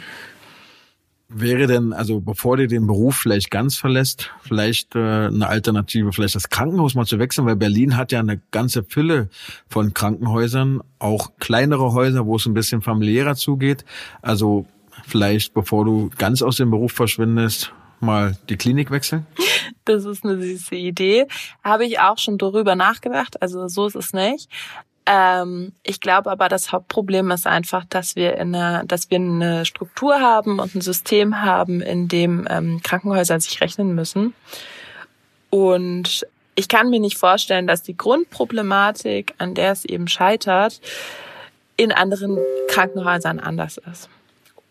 Wäre 1.37 1.66
denn, 1.66 1.93
also 1.93 2.20
bevor 2.20 2.57
du 2.57 2.68
den 2.68 2.87
Beruf 2.87 3.16
vielleicht 3.16 3.51
ganz 3.51 3.76
verlässt, 3.76 4.30
vielleicht 4.41 4.95
äh, 4.95 5.26
eine 5.26 5.49
Alternative, 5.49 6.12
vielleicht 6.12 6.37
das 6.37 6.49
Krankenhaus 6.49 6.95
mal 6.95 7.07
zu 7.07 7.18
wechseln, 7.18 7.45
weil 7.45 7.57
Berlin 7.57 7.97
hat 7.97 8.12
ja 8.12 8.20
eine 8.20 8.41
ganze 8.53 8.85
Fülle 8.85 9.28
von 9.66 9.93
Krankenhäusern, 9.93 10.80
auch 11.01 11.32
kleinere 11.41 11.93
Häuser, 11.93 12.24
wo 12.26 12.37
es 12.37 12.47
ein 12.47 12.55
bisschen 12.55 12.82
familiärer 12.82 13.35
zugeht. 13.35 13.85
Also 14.22 14.66
vielleicht, 15.09 15.55
bevor 15.55 15.85
du 15.85 16.09
ganz 16.18 16.41
aus 16.41 16.59
dem 16.59 16.70
Beruf 16.70 16.93
verschwindest, 16.93 17.72
mal 17.99 18.37
die 18.49 18.57
Klinik 18.57 18.93
wechseln? 18.93 19.26
Das 19.85 20.05
ist 20.05 20.24
eine 20.24 20.41
süße 20.41 20.76
Idee. 20.76 21.26
Habe 21.64 21.85
ich 21.85 21.99
auch 21.99 22.18
schon 22.18 22.39
darüber 22.39 22.76
nachgedacht. 22.76 23.43
Also 23.43 23.66
so 23.66 23.87
ist 23.87 23.97
es 23.97 24.12
nicht. 24.12 24.49
Ähm, 25.07 25.72
ich 25.82 26.00
glaube 26.00 26.30
aber, 26.30 26.48
das 26.48 26.72
Hauptproblem 26.72 27.30
ist 27.30 27.46
einfach, 27.46 27.84
dass 27.84 28.16
wir 28.16 28.36
in 28.36 28.55
eine, 28.55 28.86
dass 28.86 29.11
wir 29.11 29.18
eine 29.18 29.66
Struktur 29.66 30.20
haben 30.20 30.59
und 30.59 30.74
ein 30.74 30.80
System 30.80 31.42
haben, 31.42 31.80
in 31.82 32.09
dem 32.09 32.46
ähm, 32.48 32.80
Krankenhäuser 32.82 33.38
sich 33.38 33.61
rechnen 33.61 33.94
müssen. 33.94 34.34
Und 35.50 36.26
ich 36.55 36.68
kann 36.68 36.90
mir 36.90 37.00
nicht 37.00 37.18
vorstellen, 37.18 37.66
dass 37.66 37.82
die 37.82 37.96
Grundproblematik, 37.96 39.34
an 39.38 39.55
der 39.55 39.72
es 39.72 39.84
eben 39.84 40.09
scheitert, 40.09 40.80
in 41.76 41.92
anderen 41.92 42.38
Krankenhäusern 42.68 43.40
anders 43.40 43.78
ist. 43.78 44.09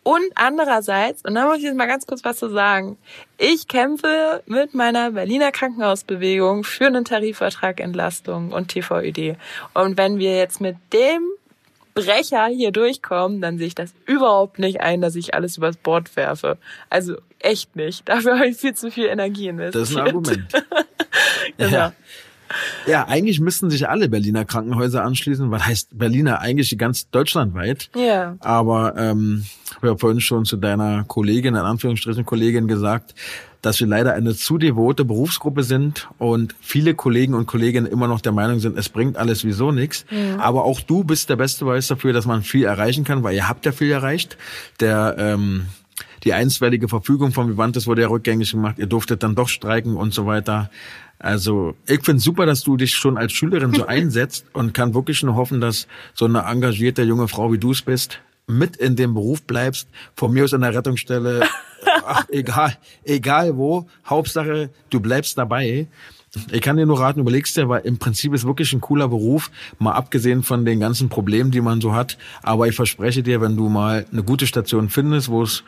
Und 0.03 0.31
andererseits, 0.35 1.23
und 1.23 1.35
da 1.35 1.45
muss 1.45 1.57
ich 1.57 1.63
jetzt 1.63 1.77
mal 1.77 1.87
ganz 1.87 2.05
kurz 2.05 2.25
was 2.25 2.37
zu 2.37 2.49
sagen, 2.49 2.97
ich 3.37 3.69
kämpfe 3.69 4.43
mit 4.45 4.73
meiner 4.73 5.11
Berliner 5.11 5.51
Krankenhausbewegung 5.51 6.65
für 6.65 6.87
einen 6.87 7.05
Tarifvertrag 7.05 7.79
Entlastung 7.79 8.51
und 8.51 8.67
TVÖD. 8.67 9.37
Und 9.73 9.97
wenn 9.97 10.19
wir 10.19 10.35
jetzt 10.37 10.59
mit 10.59 10.75
dem 10.91 11.29
Brecher 11.93 12.47
hier 12.47 12.71
durchkommen, 12.71 13.39
dann 13.39 13.57
sehe 13.57 13.67
ich 13.67 13.75
das 13.75 13.93
überhaupt 14.05 14.59
nicht 14.59 14.81
ein, 14.81 14.99
dass 14.99 15.15
ich 15.15 15.33
alles 15.35 15.57
übers 15.57 15.77
Bord 15.77 16.15
werfe. 16.15 16.57
Also 16.89 17.15
echt 17.39 17.75
nicht. 17.75 18.09
Dafür 18.09 18.39
habe 18.39 18.47
ich 18.47 18.57
viel 18.57 18.73
zu 18.73 18.91
viel 18.91 19.05
Energie 19.05 19.47
investiert. 19.47 19.83
Das 19.83 19.89
ist 19.89 19.95
ein 19.95 20.07
Argument. 20.07 20.47
genau. 21.57 21.71
Ja. 21.71 21.93
Ja, 22.85 23.07
eigentlich 23.07 23.39
müssten 23.39 23.69
sich 23.69 23.89
alle 23.89 24.09
Berliner 24.09 24.45
Krankenhäuser 24.45 25.03
anschließen. 25.03 25.51
Was 25.51 25.65
heißt 25.65 25.97
Berliner? 25.97 26.39
Eigentlich 26.39 26.77
ganz 26.77 27.09
deutschlandweit. 27.09 27.89
Ja. 27.95 28.35
Aber 28.39 28.95
ähm, 28.97 29.45
ich 29.81 29.89
habe 29.89 29.97
vorhin 29.97 30.21
schon 30.21 30.45
zu 30.45 30.57
deiner 30.57 31.03
Kollegin, 31.05 31.55
in 31.55 31.61
Anführungsstrichen 31.61 32.25
Kollegin 32.25 32.67
gesagt, 32.67 33.15
dass 33.61 33.79
wir 33.79 33.87
leider 33.87 34.13
eine 34.13 34.35
zu 34.35 34.57
devote 34.57 35.05
Berufsgruppe 35.05 35.63
sind 35.63 36.09
und 36.17 36.53
viele 36.59 36.95
Kollegen 36.95 37.33
und 37.33 37.47
Kolleginnen 37.47 37.87
immer 37.87 38.07
noch 38.07 38.19
der 38.19 38.33
Meinung 38.33 38.59
sind, 38.59 38.77
es 38.77 38.89
bringt 38.89 39.15
alles 39.15 39.45
wieso 39.45 39.71
nichts. 39.71 40.05
Ja. 40.11 40.39
Aber 40.39 40.65
auch 40.65 40.81
du 40.81 41.05
bist 41.05 41.29
der 41.29 41.37
beste 41.37 41.63
Beweis 41.63 41.87
dafür, 41.87 42.11
dass 42.11 42.25
man 42.25 42.43
viel 42.43 42.65
erreichen 42.65 43.05
kann, 43.05 43.23
weil 43.23 43.35
ihr 43.35 43.47
habt 43.47 43.65
ja 43.65 43.71
viel 43.71 43.89
erreicht. 43.89 44.37
Der 44.81 45.15
ähm, 45.17 45.67
die 46.23 46.33
einstweilige 46.33 46.87
Verfügung 46.87 47.31
von 47.31 47.49
Vivantes 47.49 47.87
wurde 47.87 48.01
ja 48.01 48.07
rückgängig 48.07 48.51
gemacht. 48.51 48.75
Ihr 48.79 48.87
durftet 48.87 49.23
dann 49.23 49.35
doch 49.35 49.49
streiken 49.49 49.95
und 49.95 50.13
so 50.13 50.25
weiter. 50.25 50.69
Also 51.23 51.73
ich 51.87 52.03
finde 52.03 52.21
super, 52.21 52.45
dass 52.45 52.63
du 52.63 52.75
dich 52.75 52.93
schon 52.93 53.17
als 53.17 53.31
Schülerin 53.31 53.73
so 53.73 53.85
einsetzt 53.87 54.45
und 54.51 54.73
kann 54.73 54.93
wirklich 54.93 55.23
nur 55.23 55.35
hoffen, 55.35 55.61
dass 55.61 55.87
so 56.13 56.25
eine 56.25 56.39
engagierte 56.41 57.03
junge 57.03 57.29
Frau 57.29 57.53
wie 57.53 57.57
du 57.57 57.71
es 57.71 57.81
bist, 57.81 58.19
mit 58.45 58.75
in 58.75 58.97
dem 58.97 59.13
Beruf 59.13 59.41
bleibst, 59.43 59.87
von 60.17 60.33
mir 60.33 60.43
aus 60.43 60.53
an 60.53 60.61
der 60.61 60.75
Rettungsstelle, 60.75 61.47
ach, 62.05 62.25
egal, 62.29 62.77
egal 63.05 63.55
wo, 63.55 63.87
Hauptsache, 64.05 64.69
du 64.89 64.99
bleibst 64.99 65.37
dabei. 65.37 65.87
Ich 66.51 66.59
kann 66.59 66.75
dir 66.75 66.85
nur 66.85 66.99
raten, 66.99 67.21
überlegst 67.21 67.55
dir, 67.55 67.69
weil 67.69 67.85
im 67.85 67.99
Prinzip 67.99 68.33
ist 68.33 68.45
wirklich 68.45 68.73
ein 68.73 68.81
cooler 68.81 69.07
Beruf, 69.07 69.49
mal 69.79 69.93
abgesehen 69.93 70.43
von 70.43 70.65
den 70.65 70.81
ganzen 70.81 71.07
Problemen, 71.07 71.51
die 71.51 71.61
man 71.61 71.79
so 71.79 71.93
hat. 71.93 72.17
Aber 72.41 72.67
ich 72.67 72.75
verspreche 72.75 73.23
dir, 73.23 73.39
wenn 73.39 73.55
du 73.55 73.69
mal 73.69 74.05
eine 74.11 74.23
gute 74.23 74.45
Station 74.45 74.89
findest, 74.89 75.29
wo 75.29 75.43
es 75.43 75.63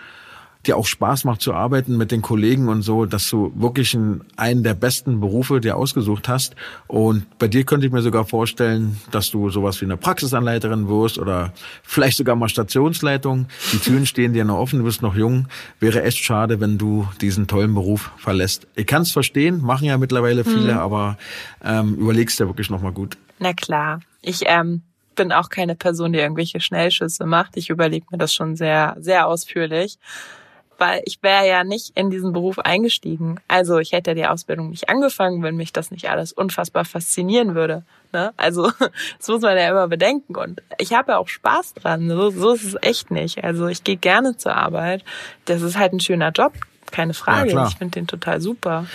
dir 0.68 0.78
auch 0.78 0.86
Spaß 0.86 1.24
macht 1.26 1.42
zu 1.42 1.54
arbeiten 1.54 1.98
mit 1.98 2.12
den 2.12 2.22
Kollegen 2.22 2.68
und 2.70 2.82
so, 2.82 3.06
dass 3.06 3.30
du 3.30 3.52
wirklich 3.56 3.98
einen, 4.38 4.64
der 4.64 4.74
besten 4.74 5.20
Berufe 5.20 5.62
dir 5.62 5.78
ausgesucht 5.78 6.28
hast. 6.28 6.56
Und 6.88 7.38
bei 7.38 7.48
dir 7.48 7.64
könnte 7.64 7.86
ich 7.86 7.92
mir 7.92 8.02
sogar 8.02 8.26
vorstellen, 8.26 9.00
dass 9.12 9.30
du 9.32 9.50
sowas 9.50 9.80
wie 9.82 9.86
eine 9.86 9.98
Praxisanleiterin 9.98 10.88
wirst 10.88 11.20
oder 11.20 11.54
vielleicht 11.84 12.18
sogar 12.18 12.36
mal 12.36 12.50
Stationsleitung. 12.50 13.48
Die 13.74 13.80
Türen 13.80 14.06
stehen 14.06 14.34
dir 14.34 14.46
noch 14.46 14.58
offen, 14.58 14.80
du 14.80 14.86
bist 14.86 15.02
noch 15.02 15.16
jung. 15.16 15.48
Wäre 15.80 16.04
echt 16.04 16.24
schade, 16.24 16.60
wenn 16.60 16.78
du 16.78 17.08
diesen 17.22 17.48
tollen 17.48 17.74
Beruf 17.74 18.12
verlässt. 18.18 18.68
Ich 18.76 18.88
kann 18.88 19.04
es 19.04 19.12
verstehen, 19.12 19.62
machen 19.62 19.86
ja 19.86 19.98
mittlerweile 19.98 20.44
viele, 20.44 20.74
mhm. 20.74 20.80
aber 20.80 21.18
ähm, 21.64 21.96
überlegst 21.96 22.40
dir 22.40 22.48
wirklich 22.48 22.70
nochmal 22.70 22.92
gut. 22.92 23.18
Na 23.40 23.54
klar. 23.54 24.00
Ich 24.22 24.42
ähm, 24.46 24.82
bin 25.16 25.32
auch 25.32 25.50
keine 25.50 25.76
Person, 25.76 26.14
die 26.14 26.20
irgendwelche 26.20 26.60
Schnellschüsse 26.60 27.26
macht. 27.26 27.58
Ich 27.58 27.70
überlege 27.70 28.06
mir 28.12 28.18
das 28.18 28.34
schon 28.34 28.56
sehr, 28.56 28.96
sehr 29.00 29.28
ausführlich 29.28 29.98
weil 30.78 31.02
ich 31.06 31.22
wäre 31.22 31.48
ja 31.48 31.64
nicht 31.64 31.98
in 31.98 32.10
diesen 32.10 32.34
Beruf 32.34 32.60
eingestiegen. 32.60 33.40
Also 33.48 33.80
ich 33.80 33.92
hätte 33.92 34.16
die 34.16 34.26
Ausbildung 34.26 34.70
nicht 34.70 34.90
angefangen, 34.90 35.44
wenn 35.44 35.56
mich 35.56 35.74
das 35.74 35.92
nicht 35.92 36.10
alles 36.10 36.34
unfassbar 36.34 36.86
faszinieren 36.86 37.56
würde. 37.56 37.84
Ne? 38.12 38.34
Also 38.38 38.72
das 39.18 39.28
muss 39.28 39.42
man 39.42 39.58
ja 39.58 39.70
immer 39.70 39.88
bedenken. 39.88 40.36
Und 40.36 40.62
ich 40.78 40.94
habe 40.94 41.14
ja 41.14 41.18
auch 41.18 41.28
Spaß 41.28 41.76
dran. 41.76 42.10
So, 42.10 42.30
so 42.32 42.54
ist 42.54 42.64
es 42.64 42.78
echt 42.82 43.12
nicht. 43.12 43.44
Also 43.44 43.68
ich 43.68 43.84
gehe 43.84 43.98
gerne 43.98 44.38
zur 44.38 44.56
Arbeit. 44.56 45.04
Das 45.46 45.62
ist 45.62 45.78
halt 45.78 45.94
ein 45.94 46.00
schöner 46.00 46.32
Job, 46.32 46.54
keine 46.92 47.14
Frage. 47.14 47.52
Ja, 47.52 47.68
ich 47.68 47.76
finde 47.76 48.00
den 48.00 48.08
total 48.08 48.42
super. 48.42 48.86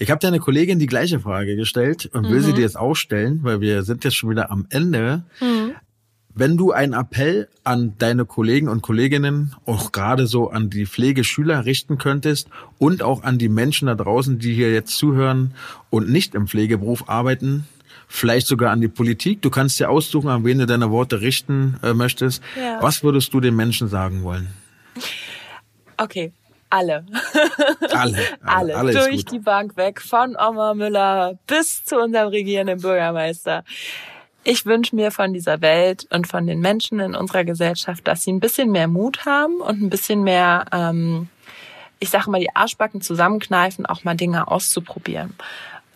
Ich 0.00 0.12
habe 0.12 0.20
deine 0.20 0.38
Kollegin 0.38 0.78
die 0.78 0.86
gleiche 0.86 1.18
Frage 1.18 1.56
gestellt 1.56 2.08
und 2.12 2.30
will 2.30 2.38
mhm. 2.38 2.44
sie 2.44 2.52
dir 2.52 2.60
jetzt 2.60 2.78
auch 2.78 2.94
stellen, 2.94 3.40
weil 3.42 3.60
wir 3.60 3.82
sind 3.82 4.04
jetzt 4.04 4.14
schon 4.14 4.30
wieder 4.30 4.50
am 4.52 4.66
Ende. 4.70 5.24
Mhm. 5.40 5.67
Wenn 6.40 6.56
du 6.56 6.70
einen 6.70 6.92
Appell 6.92 7.48
an 7.64 7.94
deine 7.98 8.24
Kollegen 8.24 8.68
und 8.68 8.80
Kolleginnen, 8.80 9.56
auch 9.66 9.90
gerade 9.90 10.28
so 10.28 10.50
an 10.50 10.70
die 10.70 10.86
Pflegeschüler 10.86 11.64
richten 11.64 11.98
könntest 11.98 12.48
und 12.78 13.02
auch 13.02 13.24
an 13.24 13.38
die 13.38 13.48
Menschen 13.48 13.86
da 13.86 13.96
draußen, 13.96 14.38
die 14.38 14.54
hier 14.54 14.72
jetzt 14.72 14.96
zuhören 14.96 15.52
und 15.90 16.08
nicht 16.08 16.36
im 16.36 16.46
Pflegeberuf 16.46 17.08
arbeiten, 17.08 17.66
vielleicht 18.06 18.46
sogar 18.46 18.70
an 18.70 18.80
die 18.80 18.86
Politik. 18.86 19.42
Du 19.42 19.50
kannst 19.50 19.80
dir 19.80 19.90
aussuchen, 19.90 20.28
an 20.28 20.44
wen 20.44 20.60
du 20.60 20.66
deine 20.66 20.92
Worte 20.92 21.22
richten 21.22 21.80
äh, 21.82 21.92
möchtest. 21.92 22.40
Ja. 22.56 22.80
Was 22.80 23.02
würdest 23.02 23.34
du 23.34 23.40
den 23.40 23.56
Menschen 23.56 23.88
sagen 23.88 24.22
wollen? 24.22 24.46
Okay, 25.96 26.30
alle. 26.70 27.04
Alle. 27.90 28.18
Alle. 28.44 28.76
alle. 28.76 28.92
Durch 28.92 29.24
die 29.24 29.40
Bank 29.40 29.76
weg, 29.76 30.00
von 30.00 30.36
Oma 30.36 30.74
Müller 30.74 31.36
bis 31.48 31.84
zu 31.84 31.96
unserem 31.98 32.28
regierenden 32.28 32.80
Bürgermeister. 32.80 33.64
Ich 34.50 34.64
wünsche 34.64 34.96
mir 34.96 35.10
von 35.10 35.34
dieser 35.34 35.60
Welt 35.60 36.06
und 36.08 36.26
von 36.26 36.46
den 36.46 36.60
Menschen 36.60 37.00
in 37.00 37.14
unserer 37.14 37.44
Gesellschaft, 37.44 38.08
dass 38.08 38.22
sie 38.22 38.32
ein 38.32 38.40
bisschen 38.40 38.70
mehr 38.72 38.88
Mut 38.88 39.26
haben 39.26 39.60
und 39.60 39.82
ein 39.82 39.90
bisschen 39.90 40.22
mehr, 40.22 40.64
ähm, 40.72 41.28
ich 41.98 42.08
sage 42.08 42.30
mal, 42.30 42.40
die 42.40 42.56
Arschbacken 42.56 43.02
zusammenkneifen, 43.02 43.84
auch 43.84 44.04
mal 44.04 44.14
Dinge 44.14 44.48
auszuprobieren. 44.48 45.34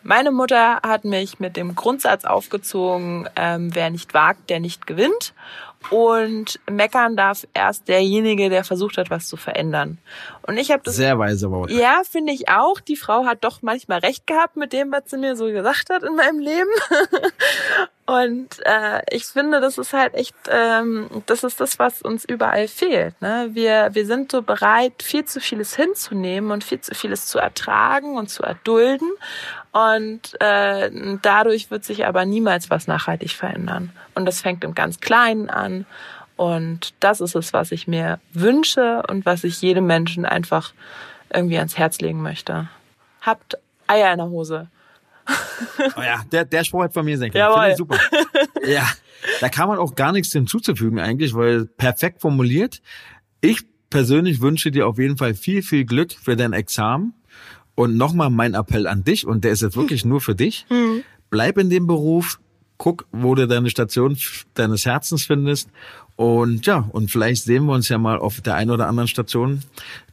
Meine 0.03 0.29
Mutter 0.29 0.81
hat 0.83 1.03
mich 1.03 1.39
mit 1.39 1.57
dem 1.57 1.73
Grundsatz 1.73 2.25
aufgezogen, 2.25 3.27
ähm, 3.35 3.73
wer 3.73 3.89
nicht 3.89 4.13
wagt, 4.13 4.51
der 4.51 4.59
nicht 4.59 4.85
gewinnt. 4.85 5.33
Und 5.89 6.59
meckern 6.69 7.15
darf 7.15 7.47
erst 7.55 7.87
derjenige, 7.87 8.51
der 8.51 8.63
versucht 8.63 8.97
hat, 8.97 9.09
was 9.09 9.27
zu 9.27 9.35
verändern. 9.35 9.97
Und 10.43 10.57
ich 10.57 10.69
habe 10.69 10.83
das 10.83 10.95
sehr 10.95 11.17
weise 11.17 11.49
Worte. 11.49 11.73
Ja, 11.73 12.03
finde 12.07 12.33
ich 12.33 12.49
auch. 12.49 12.79
Die 12.79 12.97
Frau 12.97 13.25
hat 13.25 13.43
doch 13.43 13.63
manchmal 13.63 13.99
recht 13.99 14.27
gehabt 14.27 14.57
mit 14.57 14.73
dem, 14.73 14.91
was 14.91 15.03
sie 15.07 15.17
mir 15.17 15.35
so 15.35 15.45
gesagt 15.45 15.89
hat 15.89 16.03
in 16.03 16.15
meinem 16.15 16.37
Leben. 16.37 16.69
Und 18.05 18.59
äh, 18.65 19.01
ich 19.09 19.25
finde, 19.25 19.61
das 19.61 19.77
ist 19.77 19.93
halt 19.93 20.13
echt, 20.13 20.35
ähm, 20.49 21.09
das 21.25 21.45
ist 21.45 21.61
das, 21.61 21.79
was 21.79 22.01
uns 22.01 22.25
überall 22.25 22.67
fehlt. 22.67 23.21
Ne? 23.21 23.49
Wir, 23.53 23.91
wir 23.93 24.05
sind 24.05 24.29
so 24.29 24.41
bereit, 24.41 25.01
viel 25.01 25.23
zu 25.23 25.39
vieles 25.39 25.73
hinzunehmen 25.75 26.51
und 26.51 26.65
viel 26.65 26.81
zu 26.81 26.93
vieles 26.95 27.27
zu 27.27 27.39
ertragen 27.39 28.17
und 28.17 28.29
zu 28.29 28.43
erdulden. 28.43 29.09
Und 29.71 30.39
äh, 30.41 30.91
dadurch 31.21 31.71
wird 31.71 31.85
sich 31.85 32.05
aber 32.05 32.25
niemals 32.25 32.69
was 32.69 32.87
nachhaltig 32.87 33.31
verändern. 33.31 33.93
Und 34.15 34.25
das 34.25 34.41
fängt 34.41 34.65
im 34.65 34.75
ganz 34.75 34.99
Kleinen 34.99 35.49
an. 35.49 35.85
Und 36.35 36.93
das 36.99 37.21
ist 37.21 37.35
es, 37.35 37.53
was 37.53 37.71
ich 37.71 37.87
mir 37.87 38.19
wünsche 38.33 39.03
und 39.07 39.25
was 39.25 39.45
ich 39.45 39.61
jedem 39.61 39.87
Menschen 39.87 40.25
einfach 40.25 40.73
irgendwie 41.33 41.57
ans 41.57 41.77
Herz 41.77 42.01
legen 42.01 42.21
möchte. 42.21 42.67
Habt 43.21 43.57
Eier 43.87 44.11
in 44.11 44.17
der 44.17 44.27
Hose. 44.27 44.67
Oh 45.97 46.01
ja, 46.01 46.23
der, 46.31 46.45
der 46.45 46.63
Spruch 46.63 46.83
hat 46.83 46.93
von 46.93 47.05
mir 47.05 47.17
sein 47.17 47.31
können. 47.31 47.53
Finde 47.53 47.71
ich 47.71 47.77
super. 47.77 47.97
Ja, 48.65 48.87
da 49.41 49.49
kann 49.49 49.67
man 49.67 49.77
auch 49.77 49.95
gar 49.95 50.11
nichts 50.11 50.31
hinzuzufügen 50.31 50.99
eigentlich, 50.99 51.33
weil 51.33 51.65
perfekt 51.65 52.21
formuliert. 52.21 52.81
Ich 53.41 53.61
persönlich 53.89 54.41
wünsche 54.41 54.71
dir 54.71 54.87
auf 54.87 54.97
jeden 54.97 55.17
Fall 55.17 55.33
viel, 55.33 55.61
viel 55.61 55.85
Glück 55.85 56.13
für 56.13 56.35
dein 56.35 56.53
Examen. 56.53 57.13
Und 57.75 57.97
nochmal 57.97 58.29
mein 58.29 58.53
Appell 58.53 58.85
an 58.85 59.03
dich, 59.03 59.25
und 59.25 59.43
der 59.43 59.51
ist 59.51 59.61
jetzt 59.61 59.75
wirklich 59.75 60.05
nur 60.05 60.21
für 60.21 60.35
dich. 60.35 60.65
Mhm. 60.69 61.03
Bleib 61.29 61.57
in 61.57 61.71
dem 61.71 61.87
Beruf, 61.87 62.39
guck, 62.77 63.07
wo 63.11 63.33
du 63.33 63.47
deine 63.47 63.69
Station 63.69 64.17
deines 64.53 64.85
Herzens 64.85 65.23
findest 65.23 65.69
und 66.15 66.67
ja, 66.67 66.87
und 66.91 67.09
vielleicht 67.09 67.43
sehen 67.43 67.65
wir 67.65 67.73
uns 67.73 67.89
ja 67.89 67.97
mal 67.97 68.19
auf 68.19 68.39
der 68.39 68.53
einen 68.53 68.69
oder 68.69 68.87
anderen 68.87 69.07
Station, 69.07 69.61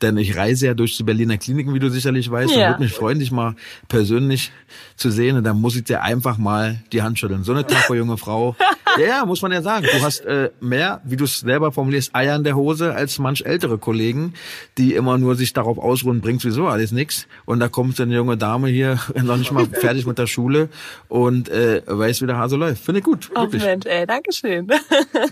denn 0.00 0.16
ich 0.16 0.34
reise 0.34 0.66
ja 0.66 0.74
durch 0.74 0.96
die 0.96 1.02
Berliner 1.02 1.36
Kliniken, 1.36 1.74
wie 1.74 1.78
du 1.78 1.90
sicherlich 1.90 2.30
weißt, 2.30 2.54
ja. 2.54 2.56
und 2.56 2.68
würde 2.72 2.82
mich 2.84 2.92
freuen, 2.92 3.18
dich 3.18 3.30
mal 3.30 3.54
persönlich 3.88 4.50
zu 4.96 5.10
sehen. 5.10 5.36
Und 5.36 5.44
dann 5.44 5.60
muss 5.60 5.76
ich 5.76 5.84
dir 5.84 6.02
einfach 6.02 6.38
mal 6.38 6.82
die 6.92 7.02
Hand 7.02 7.18
schütteln. 7.18 7.44
So 7.44 7.52
eine 7.52 7.66
taffe 7.66 7.96
junge 7.96 8.16
Frau. 8.16 8.56
Ja, 8.98 9.06
ja, 9.06 9.26
muss 9.26 9.42
man 9.42 9.52
ja 9.52 9.60
sagen. 9.60 9.86
Du 9.92 10.02
hast 10.02 10.20
äh, 10.20 10.50
mehr, 10.60 11.02
wie 11.04 11.16
du 11.16 11.24
es 11.24 11.40
selber 11.40 11.70
formulierst, 11.70 12.14
Eier 12.14 12.34
in 12.34 12.44
der 12.44 12.56
Hose 12.56 12.94
als 12.94 13.18
manch 13.18 13.42
ältere 13.44 13.76
Kollegen, 13.76 14.32
die 14.78 14.94
immer 14.94 15.18
nur 15.18 15.34
sich 15.34 15.52
darauf 15.52 15.76
ausruhen, 15.76 16.22
bringt 16.22 16.40
sowieso 16.40 16.66
alles 16.66 16.92
nix. 16.92 17.26
Und 17.44 17.60
da 17.60 17.68
kommt 17.68 18.00
eine 18.00 18.14
junge 18.14 18.38
Dame 18.38 18.68
hier, 18.68 18.98
noch 19.22 19.36
nicht 19.36 19.52
mal 19.52 19.66
fertig 19.66 20.06
mit 20.06 20.16
der 20.16 20.26
Schule 20.26 20.70
und 21.08 21.50
äh, 21.50 21.82
weiß, 21.84 22.22
wie 22.22 22.26
der 22.26 22.38
Hase 22.38 22.56
läuft. 22.56 22.82
Finde 22.82 23.00
ich 23.00 23.04
gut. 23.04 23.30
Oh 23.34 23.46
Mensch, 23.52 23.84
ey, 23.84 24.06
Dankeschön. 24.06 24.66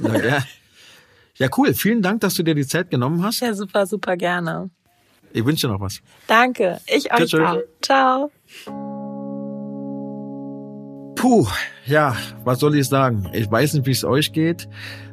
Ja, 0.03 0.25
ja. 0.25 0.45
Ja, 1.39 1.49
cool. 1.57 1.72
Vielen 1.74 2.03
Dank, 2.03 2.20
dass 2.20 2.34
du 2.34 2.43
dir 2.43 2.55
die 2.55 2.66
Zeit 2.66 2.91
genommen 2.91 3.22
hast. 3.22 3.41
Ja, 3.41 3.55
super, 3.55 3.86
super 3.86 4.16
gerne. 4.16 4.70
Ich 5.32 5.45
wünsche 5.45 5.66
dir 5.66 5.72
noch 5.72 5.80
was. 5.80 6.01
Danke. 6.26 6.80
Ich 6.86 7.12
euch 7.12 7.30
tschüss, 7.30 7.41
auch. 7.41 7.59
Ciao. 7.82 8.30
Puh, 11.14 11.47
ja, 11.86 12.16
was 12.45 12.61
soll 12.61 12.76
ich 12.76 12.89
sagen? 12.89 13.28
Ich 13.32 13.51
weiß 13.51 13.74
nicht, 13.74 13.86
wie 13.86 13.91
es 13.93 14.05
euch 14.05 14.32
geht. 14.32 14.68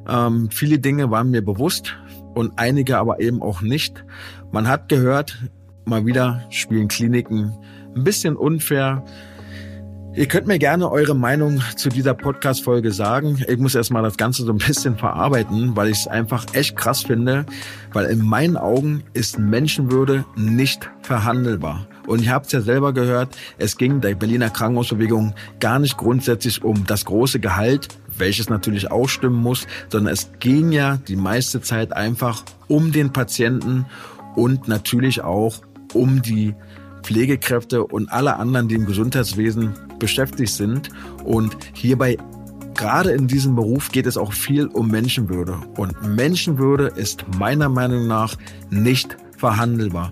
Ähm, 0.08 0.50
viele 0.52 0.80
Dinge 0.80 1.12
waren 1.12 1.32
mir 1.32 1.44
bewusst 1.44 1.96
und 2.34 2.54
einige 2.58 2.98
aber 2.98 3.20
eben 3.20 3.42
auch 3.42 3.62
nicht. 3.62 4.04
Man 4.52 4.68
hat 4.68 4.90
gehört, 4.90 5.38
mal 5.86 6.06
wieder 6.06 6.46
spielen 6.50 6.88
Kliniken 6.88 7.54
ein 7.96 8.04
bisschen 8.04 8.36
unfair 8.36 9.04
Ihr 10.18 10.28
könnt 10.28 10.48
mir 10.48 10.60
gerne 10.60 10.90
eure 10.90 11.14
Meinung 11.14 11.62
zu 11.76 11.90
dieser 11.90 12.14
Podcast-Folge 12.14 12.94
sagen. 12.94 13.44
Ich 13.50 13.58
muss 13.58 13.76
erstmal 13.76 14.02
das 14.02 14.16
Ganze 14.16 14.46
so 14.46 14.54
ein 14.54 14.60
bisschen 14.60 14.98
verarbeiten, 14.98 15.76
weil 15.76 15.90
ich 15.90 15.98
es 15.98 16.08
einfach 16.08 16.46
echt 16.54 16.78
krass 16.78 17.02
finde, 17.02 17.46
weil 17.92 18.06
in 18.06 18.26
meinen 18.26 18.56
Augen 18.56 19.04
ist 19.12 19.38
Menschenwürde 19.38 20.24
nicht 20.38 20.90
verhandelbar. 21.02 21.88
Und 22.08 22.24
ihr 22.24 22.32
habt 22.32 22.46
es 22.46 22.54
ja 22.54 22.62
selber 22.62 22.94
gehört, 22.94 23.36
es 23.58 23.78
ging 23.78 24.00
der 24.00 24.16
Berliner 24.16 24.50
Krankenhausbewegung 24.50 25.36
gar 25.60 25.80
nicht 25.80 25.98
grundsätzlich 25.98 26.64
um 26.64 26.86
das 26.86 27.04
große 27.04 27.42
Gehalt, 27.42 27.90
welches 28.18 28.50
natürlich 28.50 28.92
auch 28.92 29.10
stimmen 29.10 29.42
muss, 29.42 29.68
sondern 29.90 30.14
es 30.14 30.32
ging 30.40 30.72
ja 30.72 30.96
die 30.96 31.18
meiste 31.18 31.60
Zeit 31.60 31.92
einfach 31.92 32.42
um 32.70 32.94
den 32.94 33.12
Patienten 33.12 33.86
und 34.36 34.70
natürlich 34.70 35.24
auch 35.24 35.60
um 35.94 36.22
die 36.22 36.56
Pflegekräfte 37.06 37.86
und 37.86 38.12
alle 38.12 38.38
anderen, 38.38 38.68
die 38.68 38.76
im 38.76 38.88
Gesundheitswesen 38.88 39.74
beschäftigt 40.00 40.54
sind. 40.54 40.90
Und 41.24 41.56
hierbei, 41.74 42.18
gerade 42.74 43.12
in 43.12 43.28
diesem 43.28 43.56
Beruf, 43.56 43.92
geht 43.92 44.08
es 44.08 44.18
auch 44.18 44.34
viel 44.34 44.68
um 44.68 44.90
Menschenwürde. 44.90 45.58
Und 45.78 46.16
Menschenwürde 46.16 46.88
ist 46.88 47.26
meiner 47.38 47.70
Meinung 47.70 48.08
nach 48.08 48.36
nicht 48.72 49.18
verhandelbar. 49.38 50.12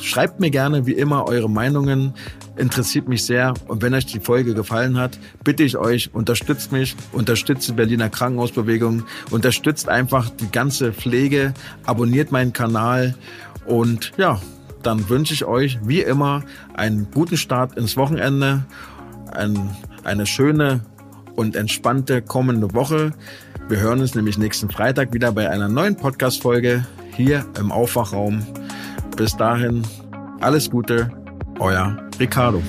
Schreibt 0.00 0.40
mir 0.40 0.50
gerne 0.50 0.84
wie 0.84 0.94
immer 0.94 1.28
eure 1.28 1.48
Meinungen, 1.48 2.14
interessiert 2.56 3.06
mich 3.06 3.24
sehr. 3.24 3.54
Und 3.68 3.80
wenn 3.82 3.94
euch 3.94 4.06
die 4.06 4.18
Folge 4.18 4.52
gefallen 4.52 4.98
hat, 4.98 5.18
bitte 5.44 5.62
ich 5.62 5.76
euch, 5.76 6.12
unterstützt 6.12 6.72
mich, 6.72 6.96
unterstützt 7.12 7.68
die 7.68 7.72
Berliner 7.72 8.10
Krankenhausbewegung, 8.10 9.04
unterstützt 9.30 9.88
einfach 9.88 10.28
die 10.28 10.50
ganze 10.50 10.92
Pflege, 10.92 11.54
abonniert 11.86 12.32
meinen 12.32 12.52
Kanal 12.52 13.14
und 13.64 14.12
ja, 14.16 14.40
dann 14.82 15.08
wünsche 15.08 15.34
ich 15.34 15.44
euch 15.44 15.78
wie 15.84 16.00
immer 16.00 16.42
einen 16.74 17.08
guten 17.12 17.36
Start 17.36 17.76
ins 17.76 17.96
Wochenende, 17.96 18.64
ein, 19.32 19.70
eine 20.04 20.26
schöne 20.26 20.80
und 21.36 21.56
entspannte 21.56 22.22
kommende 22.22 22.74
Woche. 22.74 23.12
Wir 23.68 23.80
hören 23.80 24.00
uns 24.00 24.14
nämlich 24.14 24.38
nächsten 24.38 24.70
Freitag 24.70 25.12
wieder 25.12 25.32
bei 25.32 25.48
einer 25.48 25.68
neuen 25.68 25.96
Podcast-Folge 25.96 26.86
hier 27.14 27.44
im 27.58 27.72
Aufwachraum. 27.72 28.46
Bis 29.16 29.36
dahin, 29.36 29.82
alles 30.40 30.70
Gute, 30.70 31.10
euer 31.58 31.96
Ricardo. 32.18 32.62